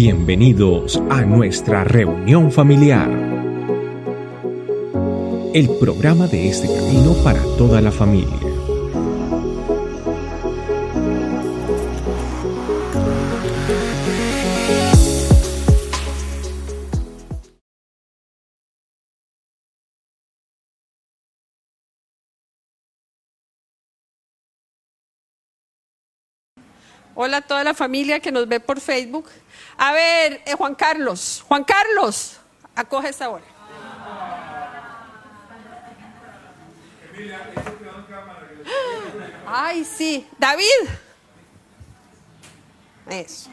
Bienvenidos 0.00 1.02
a 1.10 1.22
nuestra 1.22 1.82
reunión 1.82 2.52
familiar. 2.52 3.10
El 5.52 5.68
programa 5.80 6.28
de 6.28 6.48
este 6.48 6.68
camino 6.68 7.14
para 7.24 7.42
toda 7.56 7.80
la 7.80 7.90
familia. 7.90 8.57
Hola 27.20 27.38
a 27.38 27.40
toda 27.40 27.64
la 27.64 27.74
familia 27.74 28.20
que 28.20 28.30
nos 28.30 28.46
ve 28.46 28.60
por 28.60 28.80
Facebook. 28.80 29.28
A 29.76 29.90
ver, 29.90 30.40
eh, 30.46 30.54
Juan 30.56 30.76
Carlos, 30.76 31.44
Juan 31.48 31.64
Carlos, 31.64 32.36
acoge 32.76 33.08
esta 33.08 33.28
hora. 33.28 33.44
Ay, 39.48 39.84
sí. 39.84 40.28
David. 40.38 40.64
Eso. 43.10 43.50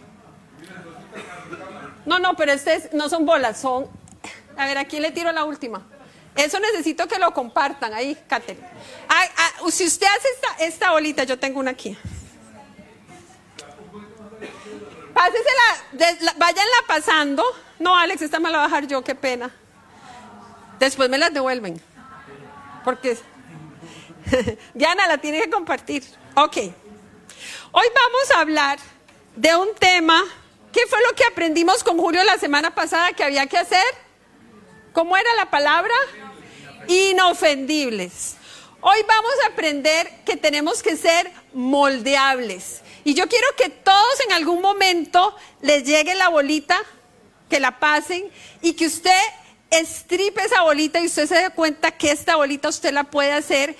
No, 2.06 2.20
no, 2.20 2.36
pero 2.36 2.52
este 2.52 2.92
no 2.94 3.09
son 3.09 3.26
bolas, 3.26 3.59
son... 3.59 3.88
A 4.58 4.68
ver, 4.68 4.78
aquí 4.78 5.00
le 5.00 5.09
tiro 5.09 5.32
la 5.32 5.44
última. 5.44 5.82
Eso 6.36 6.59
necesito 6.59 7.08
que 7.08 7.18
lo 7.18 7.34
compartan 7.34 7.95
ahí, 7.95 8.16
Katherine. 8.28 8.68
Ay, 9.08 9.28
ah, 9.38 9.72
si 9.72 9.88
usted 9.88 10.06
hace 10.06 10.28
esta, 10.36 10.66
esta 10.66 10.92
bolita, 10.92 11.23
yo 11.23 11.40
tengo 11.40 11.59
una 11.59 11.72
aquí. 11.72 11.98
Pásesela, 15.16 16.36
váyanla 16.36 16.76
pasando. 16.88 17.42
No, 17.80 17.95
Alex, 17.95 18.22
esta 18.22 18.38
me 18.38 18.52
la 18.52 18.58
voy 18.58 18.66
a 18.66 18.67
bajar 18.67 18.86
yo, 18.86 19.02
qué 19.02 19.16
pena. 19.16 19.50
Después 20.78 21.09
me 21.09 21.17
las 21.17 21.34
devuelven. 21.34 21.81
Porque 22.84 23.17
Diana 24.73 25.08
la 25.08 25.17
tiene 25.17 25.39
que 25.39 25.50
compartir. 25.50 26.04
Ok. 26.36 26.58
Hoy 26.58 27.88
vamos 27.95 28.31
a 28.36 28.42
hablar 28.42 28.78
de 29.38 29.56
un 29.56 29.73
tema. 29.76 30.22
¿Qué 30.73 30.86
fue 30.88 31.00
lo 31.09 31.16
que 31.16 31.23
aprendimos 31.23 31.82
con 31.82 31.98
Julio 31.98 32.22
la 32.26 32.38
semana 32.38 32.76
pasada 32.76 33.14
que 33.14 33.23
había 33.23 33.48
que 33.48 33.58
hacer? 33.58 33.86
¿Cómo 34.92 35.16
era 35.16 35.34
la 35.36 35.50
palabra? 35.50 35.94
Inofendibles. 36.89 38.36
Hoy 38.81 38.98
vamos 39.08 39.34
a 39.44 39.48
aprender 39.48 40.12
que 40.26 40.38
tenemos 40.38 40.84
que 40.84 40.95
ser 40.95 41.31
moldeables. 41.54 42.82
Y 43.04 43.14
yo 43.14 43.28
quiero 43.28 43.48
que 43.58 43.70
todos 43.70 44.20
en 44.26 44.34
algún 44.34 44.62
momento 44.62 45.36
les 45.62 45.84
llegue 45.84 46.16
la 46.16 46.30
bolita, 46.30 46.78
que 47.50 47.59
la 47.59 47.80
pasen 47.80 48.30
y 48.62 48.73
que 48.73 48.88
usted 48.88 49.22
estripe 49.70 50.42
esa 50.44 50.62
bolita 50.62 51.00
y 51.00 51.08
usted 51.08 51.28
se 51.28 51.36
dé 51.36 51.50
cuenta 51.50 51.92
que 51.92 52.12
esta 52.12 52.36
bolita 52.36 52.70
usted 52.70 52.92
la 52.92 53.06
puede 53.06 53.32
hacer 53.32 53.76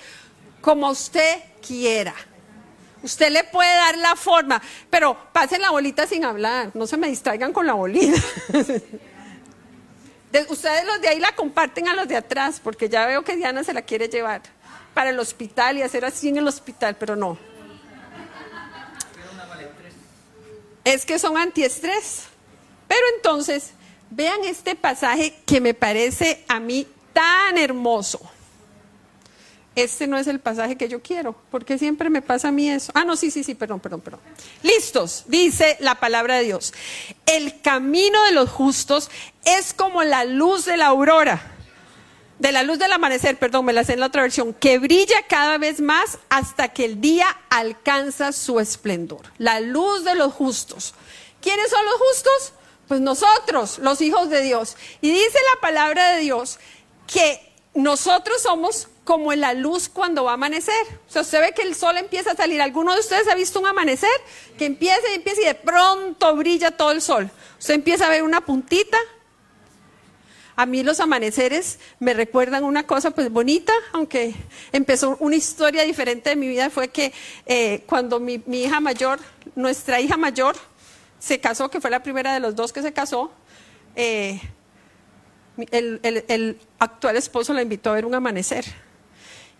como 0.60 0.90
usted 0.90 1.38
quiera. 1.66 2.14
Usted 3.02 3.30
le 3.30 3.44
puede 3.44 3.72
dar 3.74 3.98
la 3.98 4.16
forma, 4.16 4.60
pero 4.90 5.16
pasen 5.32 5.60
la 5.60 5.70
bolita 5.70 6.06
sin 6.06 6.24
hablar, 6.24 6.70
no 6.74 6.86
se 6.86 6.96
me 6.96 7.08
distraigan 7.08 7.52
con 7.52 7.66
la 7.66 7.74
bolita. 7.74 8.20
ustedes 10.48 10.84
los 10.84 11.00
de 11.00 11.08
ahí 11.08 11.20
la 11.20 11.32
comparten 11.32 11.88
a 11.88 11.94
los 11.94 12.08
de 12.08 12.16
atrás, 12.16 12.60
porque 12.62 12.88
ya 12.88 13.06
veo 13.06 13.22
que 13.22 13.36
Diana 13.36 13.64
se 13.64 13.72
la 13.72 13.82
quiere 13.82 14.08
llevar 14.08 14.42
para 14.96 15.10
el 15.10 15.18
hospital 15.18 15.76
y 15.76 15.82
hacer 15.82 16.06
así 16.06 16.30
en 16.30 16.38
el 16.38 16.48
hospital, 16.48 16.96
pero 16.98 17.16
no. 17.16 17.36
es 20.86 21.04
que 21.04 21.18
son 21.18 21.36
antiestrés. 21.36 22.22
Pero 22.88 23.02
entonces, 23.16 23.72
vean 24.08 24.42
este 24.44 24.74
pasaje 24.74 25.34
que 25.44 25.60
me 25.60 25.74
parece 25.74 26.44
a 26.48 26.60
mí 26.60 26.86
tan 27.12 27.58
hermoso. 27.58 28.20
Este 29.74 30.06
no 30.06 30.16
es 30.16 30.28
el 30.28 30.40
pasaje 30.40 30.76
que 30.76 30.88
yo 30.88 31.02
quiero, 31.02 31.36
porque 31.50 31.76
siempre 31.76 32.08
me 32.08 32.22
pasa 32.22 32.48
a 32.48 32.52
mí 32.52 32.70
eso. 32.70 32.90
Ah, 32.94 33.04
no, 33.04 33.16
sí, 33.16 33.30
sí, 33.30 33.44
sí, 33.44 33.54
perdón, 33.54 33.80
perdón, 33.80 34.00
perdón. 34.00 34.20
Listos, 34.62 35.24
dice 35.26 35.76
la 35.80 35.96
palabra 35.96 36.36
de 36.36 36.44
Dios. 36.44 36.72
El 37.26 37.60
camino 37.60 38.24
de 38.24 38.32
los 38.32 38.48
justos 38.48 39.10
es 39.44 39.74
como 39.74 40.04
la 40.04 40.24
luz 40.24 40.64
de 40.64 40.78
la 40.78 40.86
aurora 40.86 41.55
de 42.38 42.52
la 42.52 42.62
luz 42.62 42.78
del 42.78 42.92
amanecer, 42.92 43.38
perdón, 43.38 43.64
me 43.64 43.72
la 43.72 43.84
sé 43.84 43.94
en 43.94 44.00
la 44.00 44.06
otra 44.06 44.22
versión, 44.22 44.52
que 44.52 44.78
brilla 44.78 45.22
cada 45.28 45.58
vez 45.58 45.80
más 45.80 46.18
hasta 46.28 46.68
que 46.68 46.84
el 46.84 47.00
día 47.00 47.26
alcanza 47.48 48.32
su 48.32 48.60
esplendor. 48.60 49.22
La 49.38 49.60
luz 49.60 50.04
de 50.04 50.14
los 50.14 50.32
justos. 50.34 50.94
¿Quiénes 51.40 51.70
son 51.70 51.84
los 51.84 51.94
justos? 51.94 52.52
Pues 52.88 53.00
nosotros, 53.00 53.78
los 53.78 54.00
hijos 54.00 54.28
de 54.30 54.42
Dios. 54.42 54.76
Y 55.00 55.10
dice 55.10 55.38
la 55.54 55.60
palabra 55.60 56.12
de 56.12 56.20
Dios 56.20 56.58
que 57.06 57.40
nosotros 57.74 58.42
somos 58.42 58.88
como 59.04 59.32
la 59.34 59.54
luz 59.54 59.88
cuando 59.88 60.24
va 60.24 60.32
a 60.32 60.34
amanecer. 60.34 60.74
O 61.08 61.12
sea, 61.12 61.22
usted 61.22 61.40
ve 61.40 61.52
que 61.54 61.62
el 61.62 61.74
sol 61.74 61.96
empieza 61.96 62.32
a 62.32 62.36
salir. 62.36 62.60
¿Alguno 62.60 62.92
de 62.92 63.00
ustedes 63.00 63.28
ha 63.28 63.34
visto 63.34 63.60
un 63.60 63.66
amanecer? 63.66 64.10
Que 64.58 64.66
empieza 64.66 65.00
y 65.12 65.14
empieza 65.14 65.40
y 65.42 65.44
de 65.44 65.54
pronto 65.54 66.34
brilla 66.36 66.72
todo 66.72 66.90
el 66.90 67.00
sol. 67.00 67.30
Usted 67.58 67.74
empieza 67.74 68.06
a 68.06 68.10
ver 68.10 68.24
una 68.24 68.44
puntita, 68.44 68.98
a 70.56 70.64
mí 70.64 70.82
los 70.82 71.00
amaneceres 71.00 71.78
me 72.00 72.14
recuerdan 72.14 72.64
una 72.64 72.86
cosa 72.86 73.10
pues 73.10 73.30
bonita, 73.30 73.74
aunque 73.92 74.34
empezó 74.72 75.18
una 75.20 75.36
historia 75.36 75.82
diferente 75.82 76.30
de 76.30 76.36
mi 76.36 76.48
vida, 76.48 76.70
fue 76.70 76.88
que 76.88 77.12
eh, 77.44 77.84
cuando 77.86 78.18
mi, 78.18 78.42
hija 78.48 78.80
mayor, 78.80 79.20
nuestra 79.54 80.00
hija 80.00 80.16
mayor, 80.16 80.56
se 81.18 81.40
casó, 81.40 81.70
que 81.70 81.80
fue 81.80 81.90
la 81.90 82.02
primera 82.02 82.32
de 82.32 82.40
los 82.40 82.56
dos 82.56 82.72
que 82.72 82.80
se 82.80 82.94
casó, 82.94 83.30
eh, 83.96 84.40
el, 85.70 86.58
actual 86.78 87.16
esposo 87.16 87.52
la 87.52 87.60
invitó 87.60 87.90
a 87.90 87.94
ver 87.94 88.06
un 88.06 88.14
amanecer. 88.14 88.64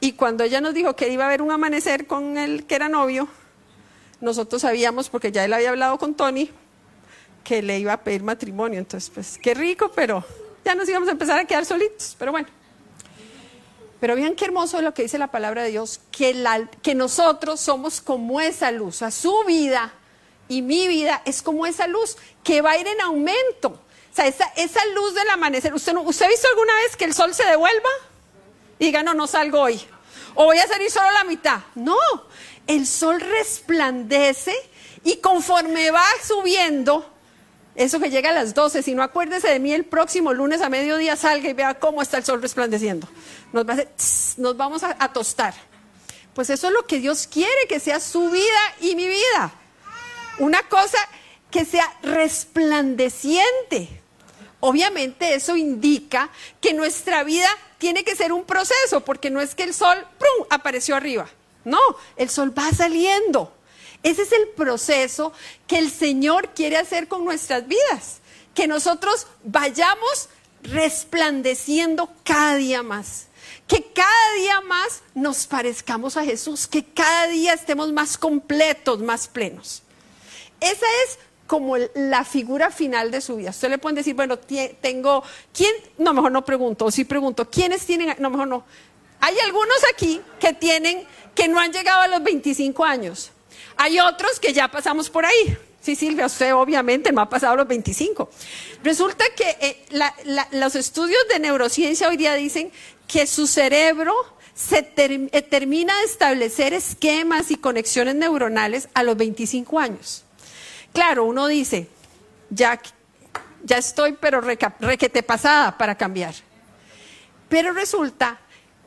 Y 0.01 0.13
cuando 0.13 0.45
ella 0.45 0.63
nos 0.63 0.73
dijo 0.73 0.97
que 0.97 1.09
iba 1.09 1.27
a 1.27 1.29
ver 1.29 1.43
un 1.43 1.51
amanecer 1.51 2.07
con 2.07 2.39
el 2.39 2.65
que 2.65 2.75
era 2.75 2.89
novio, 2.89 3.29
nosotros 4.23 4.63
sabíamos, 4.63 5.11
porque 5.11 5.31
ya 5.31 5.45
él 5.45 5.53
había 5.53 5.71
hablado 5.71 5.99
con 5.99 6.15
Tony, 6.15 6.51
que 7.45 7.63
le 7.63 7.79
iba 7.79 7.93
a 7.93 8.03
pedir 8.03 8.23
matrimonio. 8.23 8.79
Entonces, 8.79 9.11
pues 9.11 9.39
qué 9.39 9.55
rico, 9.55 9.91
pero 9.95 10.25
ya 10.67 10.75
nos 10.75 10.89
íbamos 10.89 11.09
a 11.09 11.13
empezar 11.13 11.39
a 11.39 11.45
quedar 11.45 11.65
solitos, 11.65 12.17
pero 12.19 12.33
bueno. 12.33 12.49
Pero 14.01 14.17
vean 14.17 14.35
qué 14.35 14.45
hermoso 14.45 14.79
es 14.79 14.85
lo 14.85 14.93
que 14.93 15.03
dice 15.03 15.17
la 15.17 15.31
palabra 15.31 15.63
de 15.63 15.71
Dios, 15.71 16.01
que, 16.11 16.35
nosotros 16.95 17.61
somos 17.61 18.01
como 18.01 18.41
esa 18.41 18.73
luz, 18.73 19.01
a 19.03 19.11
su 19.11 19.33
vida 19.47 19.95
y 20.49 20.63
mi 20.63 20.87
vida 20.89 21.23
es 21.25 21.41
como 21.41 21.67
esa 21.67 21.87
luz 21.87 22.17
que 22.45 22.61
va 22.61 22.73
a 22.73 22.79
ir 22.79 22.87
en 22.87 23.01
aumento. 23.01 23.69
O 23.69 24.15
sea, 24.17 24.27
esa, 24.27 24.45
esa 24.57 24.85
luz 24.95 25.15
del 25.15 25.29
amanecer, 25.31 25.73
¿usted, 25.73 25.95
¿usted 25.97 26.27
ha 26.27 26.29
visto 26.29 26.49
alguna 26.49 26.75
vez 26.75 26.97
que 26.97 27.05
el 27.05 27.15
sol 27.15 27.33
se 27.33 27.45
devuelva? 27.45 27.89
diga, 28.79 29.03
no, 29.03 29.15
no 29.15 29.27
salgo 29.27 29.61
hoy. 29.61 29.81
O 30.35 30.45
voy 30.45 30.59
a 30.59 30.67
salir 30.67 30.91
solo 30.91 31.11
la 31.13 31.25
mitad. 31.25 31.61
No, 31.75 31.97
el 32.67 32.87
sol 32.87 33.21
resplandece 33.21 34.55
y 35.05 35.17
conforme 35.19 35.91
va 35.91 36.05
subiendo, 36.27 37.09
eso 37.77 38.01
que 38.01 38.11
llega 38.11 38.31
a 38.31 38.33
las 38.33 38.55
12, 38.55 38.83
si 38.83 38.95
no 38.95 39.03
acuérdese 39.03 39.49
de 39.49 39.61
mí 39.61 39.73
el 39.73 39.85
próximo 39.85 40.33
lunes 40.33 40.63
a 40.63 40.69
mediodía, 40.69 41.15
salga 41.15 41.49
y 41.49 41.53
vea 41.53 41.75
cómo 41.75 42.03
está 42.03 42.17
el 42.17 42.25
sol 42.25 42.41
resplandeciendo. 42.41 43.07
Nos, 43.53 43.67
nos 44.39 44.57
vamos 44.57 44.83
a, 44.83 44.97
a 44.99 45.13
tostar. 45.13 45.55
Pues 46.35 46.51
eso 46.51 46.69
es 46.69 46.73
lo 46.73 46.87
que 46.87 46.99
Dios 46.99 47.27
quiere, 47.27 47.67
que 47.69 47.81
sea 47.81 48.01
su 48.01 48.31
vida 48.31 48.59
y 48.81 48.97
mi 48.97 49.07
vida. 49.07 49.53
Una 50.39 50.63
cosa 50.65 50.99
que 51.51 51.65
sea 51.65 51.91
resplandeciente. 52.03 54.03
Obviamente 54.61 55.35
eso 55.35 55.57
indica 55.57 56.31
que 56.61 56.75
nuestra 56.75 57.25
vida 57.25 57.49
tiene 57.79 58.05
que 58.05 58.17
ser 58.17 58.33
un 58.33 58.45
proceso, 58.45 59.05
porque 59.05 59.31
no 59.31 59.41
es 59.41 59.55
que 59.55 59.63
el 59.63 59.75
sol 59.75 59.97
¡prum! 60.19 60.47
apareció 60.51 60.97
arriba. 60.97 61.29
No, 61.65 61.79
el 62.17 62.31
sol 62.31 62.57
va 62.57 62.71
saliendo. 62.71 63.56
Ese 64.07 64.23
es 64.23 64.31
el 64.31 64.47
proceso 64.51 65.33
que 65.67 65.79
el 65.79 65.91
Señor 65.91 66.51
quiere 66.55 66.77
hacer 66.77 67.09
con 67.09 67.25
nuestras 67.25 67.67
vidas, 67.67 68.19
que 68.55 68.69
nosotros 68.69 69.27
vayamos 69.43 70.29
resplandeciendo 70.63 72.09
cada 72.23 72.55
día 72.55 72.85
más, 72.85 73.27
que 73.67 73.83
cada 73.93 74.33
día 74.39 74.61
más 74.61 75.03
nos 75.17 75.49
parezcamos 75.49 76.17
a 76.17 76.23
Jesús, 76.23 76.69
que 76.69 76.85
cada 76.85 77.27
día 77.27 77.53
estemos 77.53 77.93
más 77.93 78.17
completos, 78.17 79.01
más 79.01 79.27
plenos. 79.27 79.83
Esa 80.61 80.87
es 81.05 81.19
como 81.49 81.77
la 81.77 82.25
figura 82.25 82.71
final 82.71 83.11
de 83.11 83.21
su 83.21 83.35
vida. 83.35 83.51
Usted 83.51 83.71
le 83.71 83.79
puede 83.79 83.97
decir, 83.97 84.15
bueno, 84.15 84.39
tengo, 84.39 85.25
¿quién? 85.53 85.75
No, 85.99 86.15
mejor 86.15 86.31
no 86.31 86.45
pregunto, 86.45 86.85
o 86.85 86.91
sí 86.93 87.05
pregunto, 87.05 87.51
¿quiénes 87.51 87.85
tienen? 87.85 88.15
No, 88.21 88.31
mejor 88.31 88.47
no. 88.47 88.65
Hay 89.19 89.37
algunos 89.41 89.79
aquí 89.93 90.21
que 90.39 90.53
tienen, 90.53 91.05
que 91.35 91.49
no 91.49 91.59
han 91.59 91.73
llegado 91.73 92.03
a 92.03 92.07
los 92.07 92.23
25 92.23 92.85
años. 92.85 93.33
Hay 93.77 94.01
otros 94.01 94.41
que 94.41 94.53
ya 94.53 94.69
pasamos 94.69 95.11
por 95.11 95.27
ahí. 95.27 95.57
Sí, 95.81 95.95
Silvia, 95.95 96.27
usted 96.27 96.55
obviamente 96.55 97.13
no 97.13 97.21
ha 97.21 97.29
pasado 97.29 97.57
los 97.57 97.69
25. 97.69 98.29
Resulta 98.83 99.25
que 99.37 99.57
eh, 99.61 99.85
los 100.53 100.75
estudios 100.75 101.21
de 101.29 101.39
neurociencia 101.39 102.09
hoy 102.09 102.17
día 102.17 102.35
dicen 102.35 102.73
que 103.07 103.27
su 103.27 103.47
cerebro 103.47 104.15
se 104.55 104.93
eh, 104.97 105.43
termina 105.43 105.97
de 105.99 106.05
establecer 106.05 106.73
esquemas 106.73 107.51
y 107.51 107.57
conexiones 107.57 108.17
neuronales 108.17 108.89
a 108.95 109.03
los 109.03 109.17
25 109.17 109.79
años. 109.79 110.25
Claro, 110.93 111.25
uno 111.25 111.47
dice, 111.47 111.89
ya 112.51 112.81
ya 113.67 113.79
estoy 113.79 114.13
pero 114.13 114.41
requete 114.41 115.23
pasada 115.23 115.77
para 115.77 115.97
cambiar. 115.97 116.35
Pero 117.49 117.73
resulta 117.73 118.39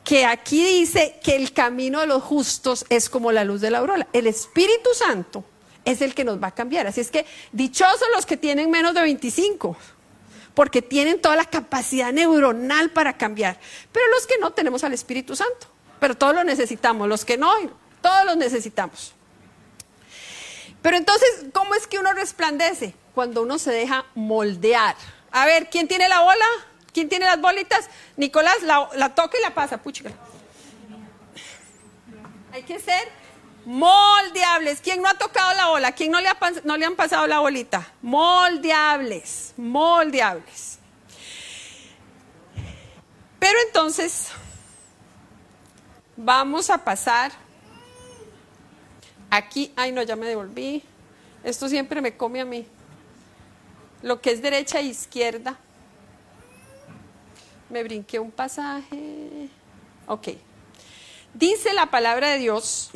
que 0.04 0.24
aquí 0.24 0.64
dice 0.64 1.20
que 1.22 1.36
el 1.36 1.52
camino 1.52 2.00
de 2.00 2.06
los 2.06 2.22
justos 2.22 2.84
es 2.88 3.08
como 3.08 3.32
la 3.32 3.44
luz 3.44 3.60
de 3.60 3.70
la 3.70 3.78
aurora. 3.78 4.06
El 4.12 4.26
Espíritu 4.26 4.90
Santo 4.94 5.44
es 5.84 6.00
el 6.00 6.14
que 6.14 6.24
nos 6.24 6.42
va 6.42 6.48
a 6.48 6.54
cambiar. 6.54 6.86
Así 6.86 7.00
es 7.00 7.10
que 7.10 7.26
dichosos 7.52 8.08
los 8.14 8.26
que 8.26 8.36
tienen 8.36 8.70
menos 8.70 8.94
de 8.94 9.02
25, 9.02 9.76
porque 10.54 10.82
tienen 10.82 11.20
toda 11.20 11.36
la 11.36 11.44
capacidad 11.44 12.12
neuronal 12.12 12.90
para 12.90 13.16
cambiar. 13.16 13.58
Pero 13.92 14.06
los 14.08 14.26
que 14.26 14.38
no 14.38 14.52
tenemos 14.52 14.84
al 14.84 14.92
Espíritu 14.92 15.36
Santo, 15.36 15.66
pero 15.98 16.16
todos 16.16 16.34
lo 16.34 16.44
necesitamos, 16.44 17.08
los 17.08 17.24
que 17.24 17.36
no, 17.36 17.52
todos 18.00 18.24
los 18.24 18.36
necesitamos. 18.36 19.14
Pero 20.82 20.96
entonces, 20.96 21.28
¿cómo 21.52 21.74
es 21.74 21.86
que 21.86 21.98
uno 21.98 22.12
resplandece? 22.14 22.94
Cuando 23.14 23.42
uno 23.42 23.58
se 23.58 23.70
deja 23.70 24.06
moldear. 24.14 24.96
A 25.30 25.44
ver, 25.44 25.68
¿quién 25.68 25.86
tiene 25.88 26.08
la 26.08 26.20
bola? 26.20 26.46
¿Quién 26.92 27.08
tiene 27.08 27.26
las 27.26 27.40
bolitas? 27.40 27.88
Nicolás, 28.16 28.62
la, 28.62 29.14
toca 29.14 29.38
y 29.38 29.42
la 29.42 29.54
pasa, 29.54 29.78
puchica. 29.78 30.10
Hay 32.52 32.62
que 32.62 32.78
ser 32.80 33.08
moldeables. 33.64 34.80
¿Quién 34.80 35.02
no 35.02 35.08
ha 35.08 35.14
tocado 35.14 35.54
la 35.54 35.68
bola? 35.68 35.92
¿Quién 35.92 36.10
no 36.10 36.20
le, 36.20 36.28
no 36.64 36.76
le 36.76 36.84
han 36.84 36.96
pasado 36.96 37.26
la 37.26 37.38
bolita? 37.40 37.86
Moldeables, 38.02 39.54
moldeables. 39.56 40.78
Pero 43.38 43.58
entonces, 43.66 44.28
vamos 46.16 46.70
a 46.70 46.78
pasar 46.78 47.32
aquí. 49.30 49.72
Ay, 49.76 49.92
no, 49.92 50.02
ya 50.02 50.16
me 50.16 50.26
devolví. 50.26 50.82
Esto 51.42 51.68
siempre 51.68 52.00
me 52.00 52.16
come 52.16 52.40
a 52.40 52.44
mí. 52.44 52.66
Lo 54.02 54.20
que 54.20 54.32
es 54.32 54.42
derecha 54.42 54.80
e 54.80 54.84
izquierda. 54.84 55.58
Me 57.70 57.84
brinqué 57.84 58.18
un 58.18 58.32
pasaje. 58.32 59.48
Ok. 60.06 60.28
Dice 61.34 61.72
la 61.72 61.86
palabra 61.86 62.30
de 62.30 62.38
Dios, 62.38 62.90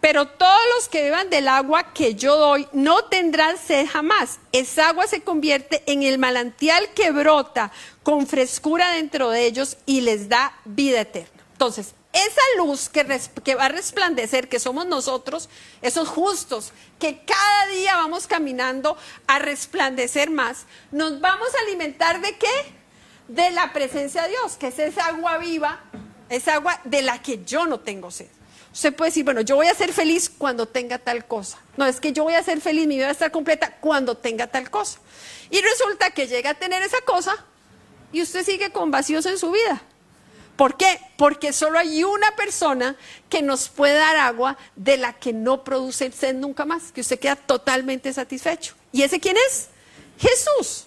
pero 0.00 0.28
todos 0.28 0.60
los 0.76 0.88
que 0.88 1.02
beban 1.02 1.28
del 1.28 1.48
agua 1.48 1.92
que 1.92 2.14
yo 2.14 2.36
doy 2.36 2.68
no 2.72 3.06
tendrán 3.06 3.58
sed 3.58 3.86
jamás. 3.90 4.38
Esa 4.52 4.90
agua 4.90 5.06
se 5.08 5.22
convierte 5.22 5.82
en 5.86 6.04
el 6.04 6.18
manantial 6.18 6.88
que 6.94 7.10
brota 7.10 7.72
con 8.04 8.26
frescura 8.28 8.90
dentro 8.90 9.30
de 9.30 9.46
ellos 9.46 9.76
y 9.86 10.02
les 10.02 10.28
da 10.28 10.56
vida 10.64 11.00
eterna. 11.00 11.42
Entonces, 11.52 11.94
esa 12.12 12.42
luz 12.58 12.88
que, 12.88 13.04
que, 13.42 13.54
va 13.56 13.64
a 13.64 13.68
resplandecer, 13.70 14.48
que 14.48 14.60
somos 14.60 14.86
nosotros, 14.86 15.48
esos 15.82 16.08
justos, 16.08 16.72
que 17.00 17.24
cada 17.24 17.66
día 17.74 17.96
vamos 17.96 18.28
caminando 18.28 18.96
a 19.26 19.40
resplandecer 19.40 20.30
más, 20.30 20.66
nos 20.92 21.20
vamos 21.20 21.48
a 21.54 21.66
alimentar 21.66 22.20
de 22.20 22.36
qué? 22.36 22.83
De 23.28 23.50
la 23.50 23.72
presencia 23.72 24.22
de 24.22 24.30
Dios, 24.30 24.56
que 24.56 24.68
es 24.68 24.78
esa 24.78 25.06
agua 25.06 25.38
viva, 25.38 25.80
esa 26.28 26.54
agua 26.54 26.80
de 26.84 27.02
la 27.02 27.22
que 27.22 27.44
yo 27.44 27.66
no 27.66 27.80
tengo 27.80 28.10
sed. 28.10 28.28
Usted 28.72 28.94
puede 28.94 29.10
decir, 29.10 29.24
bueno, 29.24 29.40
yo 29.40 29.54
voy 29.54 29.68
a 29.68 29.74
ser 29.74 29.92
feliz 29.92 30.28
cuando 30.28 30.66
tenga 30.66 30.98
tal 30.98 31.26
cosa. 31.26 31.58
No, 31.76 31.86
es 31.86 32.00
que 32.00 32.12
yo 32.12 32.24
voy 32.24 32.34
a 32.34 32.42
ser 32.42 32.60
feliz, 32.60 32.88
mi 32.88 32.96
vida 32.96 33.04
va 33.04 33.10
a 33.10 33.12
estar 33.12 33.30
completa 33.30 33.76
cuando 33.80 34.16
tenga 34.16 34.48
tal 34.48 34.68
cosa. 34.68 34.98
Y 35.48 35.60
resulta 35.60 36.10
que 36.10 36.26
llega 36.26 36.50
a 36.50 36.54
tener 36.54 36.82
esa 36.82 37.00
cosa 37.02 37.36
y 38.12 38.20
usted 38.20 38.44
sigue 38.44 38.70
con 38.70 38.90
vacíos 38.90 39.26
en 39.26 39.38
su 39.38 39.52
vida. 39.52 39.80
¿Por 40.56 40.76
qué? 40.76 41.00
Porque 41.16 41.52
solo 41.52 41.78
hay 41.78 42.04
una 42.04 42.34
persona 42.36 42.96
que 43.28 43.42
nos 43.42 43.68
puede 43.68 43.94
dar 43.94 44.16
agua 44.16 44.56
de 44.76 44.96
la 44.96 45.12
que 45.12 45.32
no 45.32 45.64
produce 45.64 46.10
sed 46.12 46.34
nunca 46.34 46.64
más, 46.64 46.92
que 46.92 47.00
usted 47.00 47.18
queda 47.18 47.36
totalmente 47.36 48.12
satisfecho. 48.12 48.74
¿Y 48.92 49.02
ese 49.02 49.20
quién 49.20 49.36
es? 49.48 49.68
Jesús. 50.18 50.86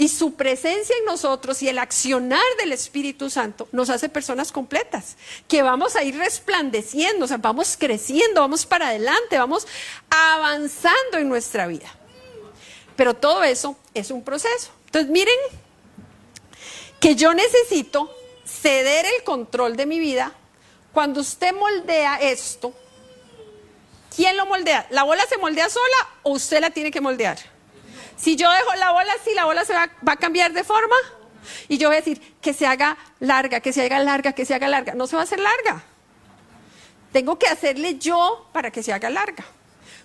Y 0.00 0.08
su 0.08 0.32
presencia 0.32 0.96
en 0.98 1.04
nosotros 1.04 1.60
y 1.60 1.68
el 1.68 1.78
accionar 1.78 2.40
del 2.58 2.72
Espíritu 2.72 3.28
Santo 3.28 3.68
nos 3.70 3.90
hace 3.90 4.08
personas 4.08 4.50
completas, 4.50 5.18
que 5.46 5.60
vamos 5.60 5.94
a 5.94 6.02
ir 6.02 6.16
resplandeciendo, 6.16 7.26
o 7.26 7.28
sea, 7.28 7.36
vamos 7.36 7.76
creciendo, 7.78 8.40
vamos 8.40 8.64
para 8.64 8.88
adelante, 8.88 9.36
vamos 9.36 9.66
avanzando 10.08 11.18
en 11.18 11.28
nuestra 11.28 11.66
vida. 11.66 11.94
Pero 12.96 13.12
todo 13.12 13.44
eso 13.44 13.76
es 13.92 14.10
un 14.10 14.24
proceso. 14.24 14.70
Entonces, 14.86 15.10
miren 15.10 15.36
que 16.98 17.14
yo 17.14 17.34
necesito 17.34 18.10
ceder 18.46 19.04
el 19.04 19.22
control 19.22 19.76
de 19.76 19.84
mi 19.84 19.98
vida. 19.98 20.32
Cuando 20.94 21.20
usted 21.20 21.52
moldea 21.52 22.16
esto, 22.22 22.72
¿quién 24.16 24.34
lo 24.38 24.46
moldea? 24.46 24.86
¿La 24.88 25.02
bola 25.02 25.26
se 25.26 25.36
moldea 25.36 25.68
sola 25.68 26.08
o 26.22 26.30
usted 26.30 26.58
la 26.62 26.70
tiene 26.70 26.90
que 26.90 27.02
moldear? 27.02 27.49
Si 28.20 28.36
yo 28.36 28.50
dejo 28.50 28.74
la 28.74 28.92
bola 28.92 29.12
así, 29.18 29.32
la 29.34 29.46
bola 29.46 29.64
se 29.64 29.72
va, 29.72 29.90
a 30.06 30.16
cambiar 30.16 30.52
de 30.52 30.62
forma. 30.62 30.96
Y 31.68 31.78
yo 31.78 31.88
voy 31.88 31.96
a 31.96 32.00
decir 32.00 32.20
que 32.42 32.52
se 32.52 32.66
haga 32.66 32.98
larga, 33.18 33.60
que 33.60 33.72
se 33.72 33.82
haga 33.82 33.98
larga, 33.98 34.32
que 34.34 34.44
se 34.44 34.54
haga 34.54 34.68
larga. 34.68 34.94
No 34.94 35.06
se 35.06 35.16
va 35.16 35.22
a 35.22 35.24
hacer 35.24 35.40
larga. 35.40 35.82
Tengo 37.12 37.38
que 37.38 37.46
hacerle 37.46 37.98
yo 37.98 38.46
para 38.52 38.70
que 38.70 38.82
se 38.82 38.92
haga 38.92 39.08
larga. 39.08 39.44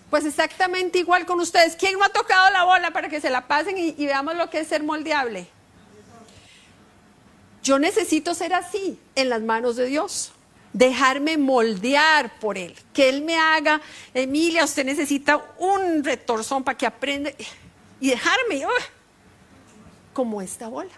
Pues 0.10 0.24
exactamente 0.24 1.00
igual 1.00 1.26
con 1.26 1.42
ustedes. 1.42 1.76
¿Quién 1.76 2.00
no 2.00 2.06
ha 2.06 2.10
tocado 2.10 2.50
la 2.52 2.64
bola 2.64 2.92
para 2.92 3.10
que 3.10 3.20
se 3.20 3.30
la 3.30 3.48
pasen 3.48 3.78
y, 3.78 3.96
y 3.98 4.06
veamos 4.06 4.36
lo 4.36 4.50
que 4.50 4.60
es 4.60 4.68
ser 4.68 4.82
moldeable? 4.82 5.48
Yo 7.64 7.80
necesito 7.80 8.34
ser 8.34 8.54
así 8.54 8.98
en 9.16 9.28
las 9.28 9.42
manos 9.42 9.76
de 9.76 9.88
Dios 9.88 10.32
dejarme 10.72 11.38
moldear 11.38 12.38
por 12.40 12.58
Él, 12.58 12.76
que 12.94 13.08
Él 13.08 13.22
me 13.22 13.38
haga, 13.38 13.82
Emilia, 14.14 14.66
usted 14.66 14.86
necesita 14.86 15.42
un 15.58 16.04
retorzón 16.04 16.66
para 16.66 16.78
que 16.78 16.86
aprenda 16.86 17.32
y 18.00 18.10
dejarme 18.10 18.66
como 20.14 20.42
esta 20.42 20.68
bola. 20.68 20.94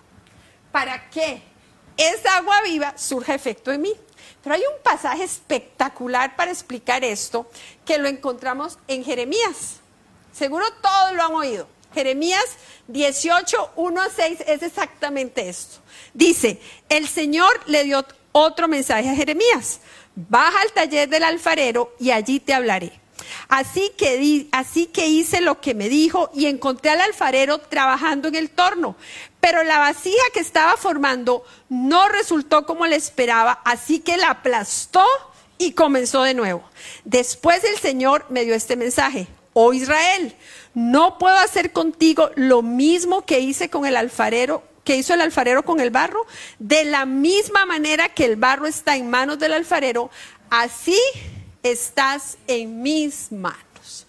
¿Para 0.72 1.10
qué? 1.10 1.42
Esa 1.98 2.38
agua 2.38 2.62
viva 2.64 2.98
surja 2.98 3.34
efecto 3.34 3.72
en 3.72 3.82
mí. 3.82 3.94
Pero 4.44 4.56
hay 4.56 4.62
un 4.62 4.82
pasaje 4.84 5.24
espectacular 5.24 6.36
para 6.36 6.52
explicar 6.52 7.04
esto 7.04 7.50
que 7.86 7.98
lo 7.98 8.08
encontramos 8.08 8.78
en 8.88 9.04
Jeremías. 9.04 9.78
Seguro 10.32 10.66
todos 10.82 11.14
lo 11.14 11.24
han 11.24 11.34
oído. 11.34 11.68
Jeremías 11.94 12.46
18, 12.88 13.72
1 13.76 14.02
a 14.02 14.10
6 14.10 14.44
es 14.46 14.62
exactamente 14.62 15.50
esto. 15.50 15.80
Dice, 16.14 16.62
el 16.90 17.08
Señor 17.08 17.60
le 17.66 17.84
dio 17.84 18.06
otro 18.32 18.68
mensaje 18.68 19.10
a 19.10 19.16
Jeremías. 19.16 19.80
Baja 20.16 20.62
al 20.62 20.72
taller 20.74 21.10
del 21.10 21.24
alfarero 21.24 21.96
y 22.00 22.12
allí 22.12 22.40
te 22.40 22.54
hablaré. 22.54 22.92
Así 23.50 23.92
que, 23.98 24.48
así 24.52 24.88
que 24.88 25.08
hice 25.08 25.40
lo 25.42 25.62
que 25.62 25.74
me 25.74 25.88
dijo 25.88 26.30
y 26.34 26.48
encontré 26.48 26.92
al 26.92 27.02
alfarero 27.02 27.60
trabajando 27.60 28.28
en 28.28 28.36
el 28.36 28.50
torno. 28.50 28.96
Pero 29.40 29.64
la 29.64 29.80
vasija 29.80 30.24
que 30.34 30.42
estaba 30.42 30.76
formando 30.76 31.46
no 31.70 32.10
resultó 32.10 32.66
como 32.66 32.86
le 32.88 32.98
esperaba, 32.98 33.62
así 33.64 34.00
que 34.00 34.18
la 34.18 34.32
aplastó 34.32 35.06
y 35.58 35.72
comenzó 35.72 36.24
de 36.24 36.34
nuevo. 36.34 36.64
Después 37.06 37.64
el 37.64 37.78
Señor 37.78 38.26
me 38.30 38.44
dio 38.44 38.54
este 38.54 38.76
mensaje. 38.76 39.28
Oh 39.54 39.74
Israel, 39.74 40.36
no 40.74 41.18
puedo 41.18 41.38
hacer 41.38 41.72
contigo 41.72 42.30
lo 42.36 42.62
mismo 42.62 43.26
que 43.26 43.40
hice 43.40 43.70
con 43.70 43.86
el 43.86 43.96
alfarero 43.96 44.64
que 44.84 44.96
hizo 44.96 45.14
el 45.14 45.20
alfarero 45.20 45.66
con 45.66 45.82
el 45.82 45.90
barro, 45.90 46.26
de 46.60 46.86
la 46.86 47.06
misma 47.06 47.66
manera 47.66 48.08
que 48.08 48.24
el 48.24 48.38
barro 48.38 48.68
está 48.68 48.96
en 48.96 49.10
manos 49.10 49.38
del 49.38 49.52
alfarero, 49.52 50.10
así 50.50 50.98
estás 51.72 52.38
en 52.48 52.82
mis 52.82 53.32
manos. 53.32 54.08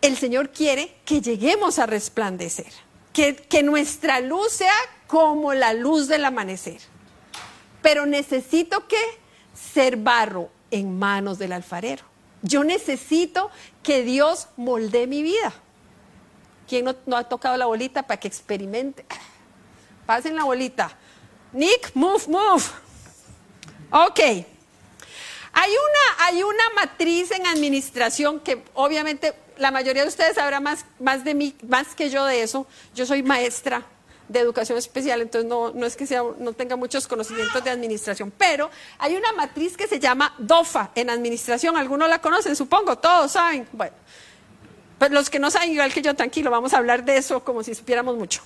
El 0.00 0.16
Señor 0.16 0.50
quiere 0.50 0.94
que 1.04 1.20
lleguemos 1.20 1.78
a 1.78 1.86
resplandecer, 1.86 2.72
que, 3.12 3.36
que 3.36 3.62
nuestra 3.62 4.20
luz 4.20 4.52
sea 4.52 4.74
como 5.06 5.54
la 5.54 5.72
luz 5.72 6.08
del 6.08 6.24
amanecer. 6.24 6.80
Pero 7.82 8.06
necesito 8.06 8.86
que 8.86 9.00
ser 9.54 9.96
barro 9.96 10.50
en 10.70 10.98
manos 10.98 11.38
del 11.38 11.52
alfarero. 11.52 12.04
Yo 12.42 12.62
necesito 12.62 13.50
que 13.82 14.02
Dios 14.02 14.48
moldee 14.56 15.06
mi 15.06 15.22
vida. 15.22 15.52
¿Quién 16.68 16.84
no, 16.84 16.94
no, 17.06 17.16
ha 17.16 17.24
tocado 17.24 17.56
la 17.56 17.66
bolita 17.66 18.02
para 18.02 18.20
que 18.20 18.28
experimente? 18.28 19.04
Pasen 20.06 20.36
la 20.36 20.44
bolita. 20.44 20.90
Nick, 21.52 21.90
move, 21.94 22.22
move. 22.28 22.64
Ok. 23.90 24.20
Hay 25.52 25.70
una, 25.70 26.26
hay 26.26 26.42
una 26.42 26.70
matriz 26.74 27.30
en 27.30 27.46
administración 27.46 28.40
que 28.40 28.62
obviamente 28.74 29.34
la 29.56 29.70
mayoría 29.70 30.02
de 30.02 30.08
ustedes 30.08 30.36
sabrá 30.36 30.60
más, 30.60 30.84
más 30.98 31.24
de 31.24 31.34
mí, 31.34 31.54
más 31.68 31.94
que 31.94 32.10
yo 32.10 32.24
de 32.24 32.42
eso. 32.42 32.66
Yo 32.94 33.06
soy 33.06 33.22
maestra 33.22 33.84
de 34.28 34.40
educación 34.40 34.76
especial, 34.78 35.22
entonces 35.22 35.48
no, 35.48 35.72
no 35.72 35.86
es 35.86 35.96
que 35.96 36.06
sea, 36.06 36.22
no 36.38 36.52
tenga 36.52 36.76
muchos 36.76 37.08
conocimientos 37.08 37.64
de 37.64 37.70
administración, 37.70 38.30
pero 38.36 38.70
hay 38.98 39.16
una 39.16 39.32
matriz 39.32 39.76
que 39.76 39.86
se 39.86 39.98
llama 39.98 40.34
DOFA 40.38 40.90
en 40.94 41.10
administración. 41.10 41.76
Algunos 41.76 42.08
la 42.08 42.20
conocen, 42.20 42.54
supongo, 42.54 42.98
todos 42.98 43.32
saben. 43.32 43.66
Bueno, 43.72 43.96
pues 44.98 45.10
los 45.10 45.30
que 45.30 45.38
no 45.38 45.50
saben, 45.50 45.72
igual 45.72 45.92
que 45.92 46.02
yo, 46.02 46.14
tranquilo, 46.14 46.50
vamos 46.50 46.74
a 46.74 46.78
hablar 46.78 47.04
de 47.04 47.16
eso 47.16 47.42
como 47.42 47.62
si 47.62 47.74
supiéramos 47.74 48.16
mucho. 48.16 48.42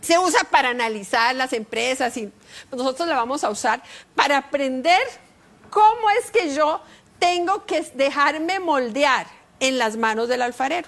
Se 0.00 0.18
usa 0.18 0.42
para 0.44 0.70
analizar 0.70 1.34
las 1.36 1.52
empresas 1.52 2.16
y 2.16 2.32
nosotros 2.72 3.06
la 3.06 3.14
vamos 3.14 3.44
a 3.44 3.50
usar 3.50 3.82
para 4.16 4.38
aprender 4.38 5.00
¿Cómo 5.72 6.10
es 6.10 6.30
que 6.30 6.54
yo 6.54 6.82
tengo 7.18 7.64
que 7.64 7.80
dejarme 7.94 8.60
moldear 8.60 9.26
en 9.58 9.78
las 9.78 9.96
manos 9.96 10.28
del 10.28 10.42
alfarero? 10.42 10.86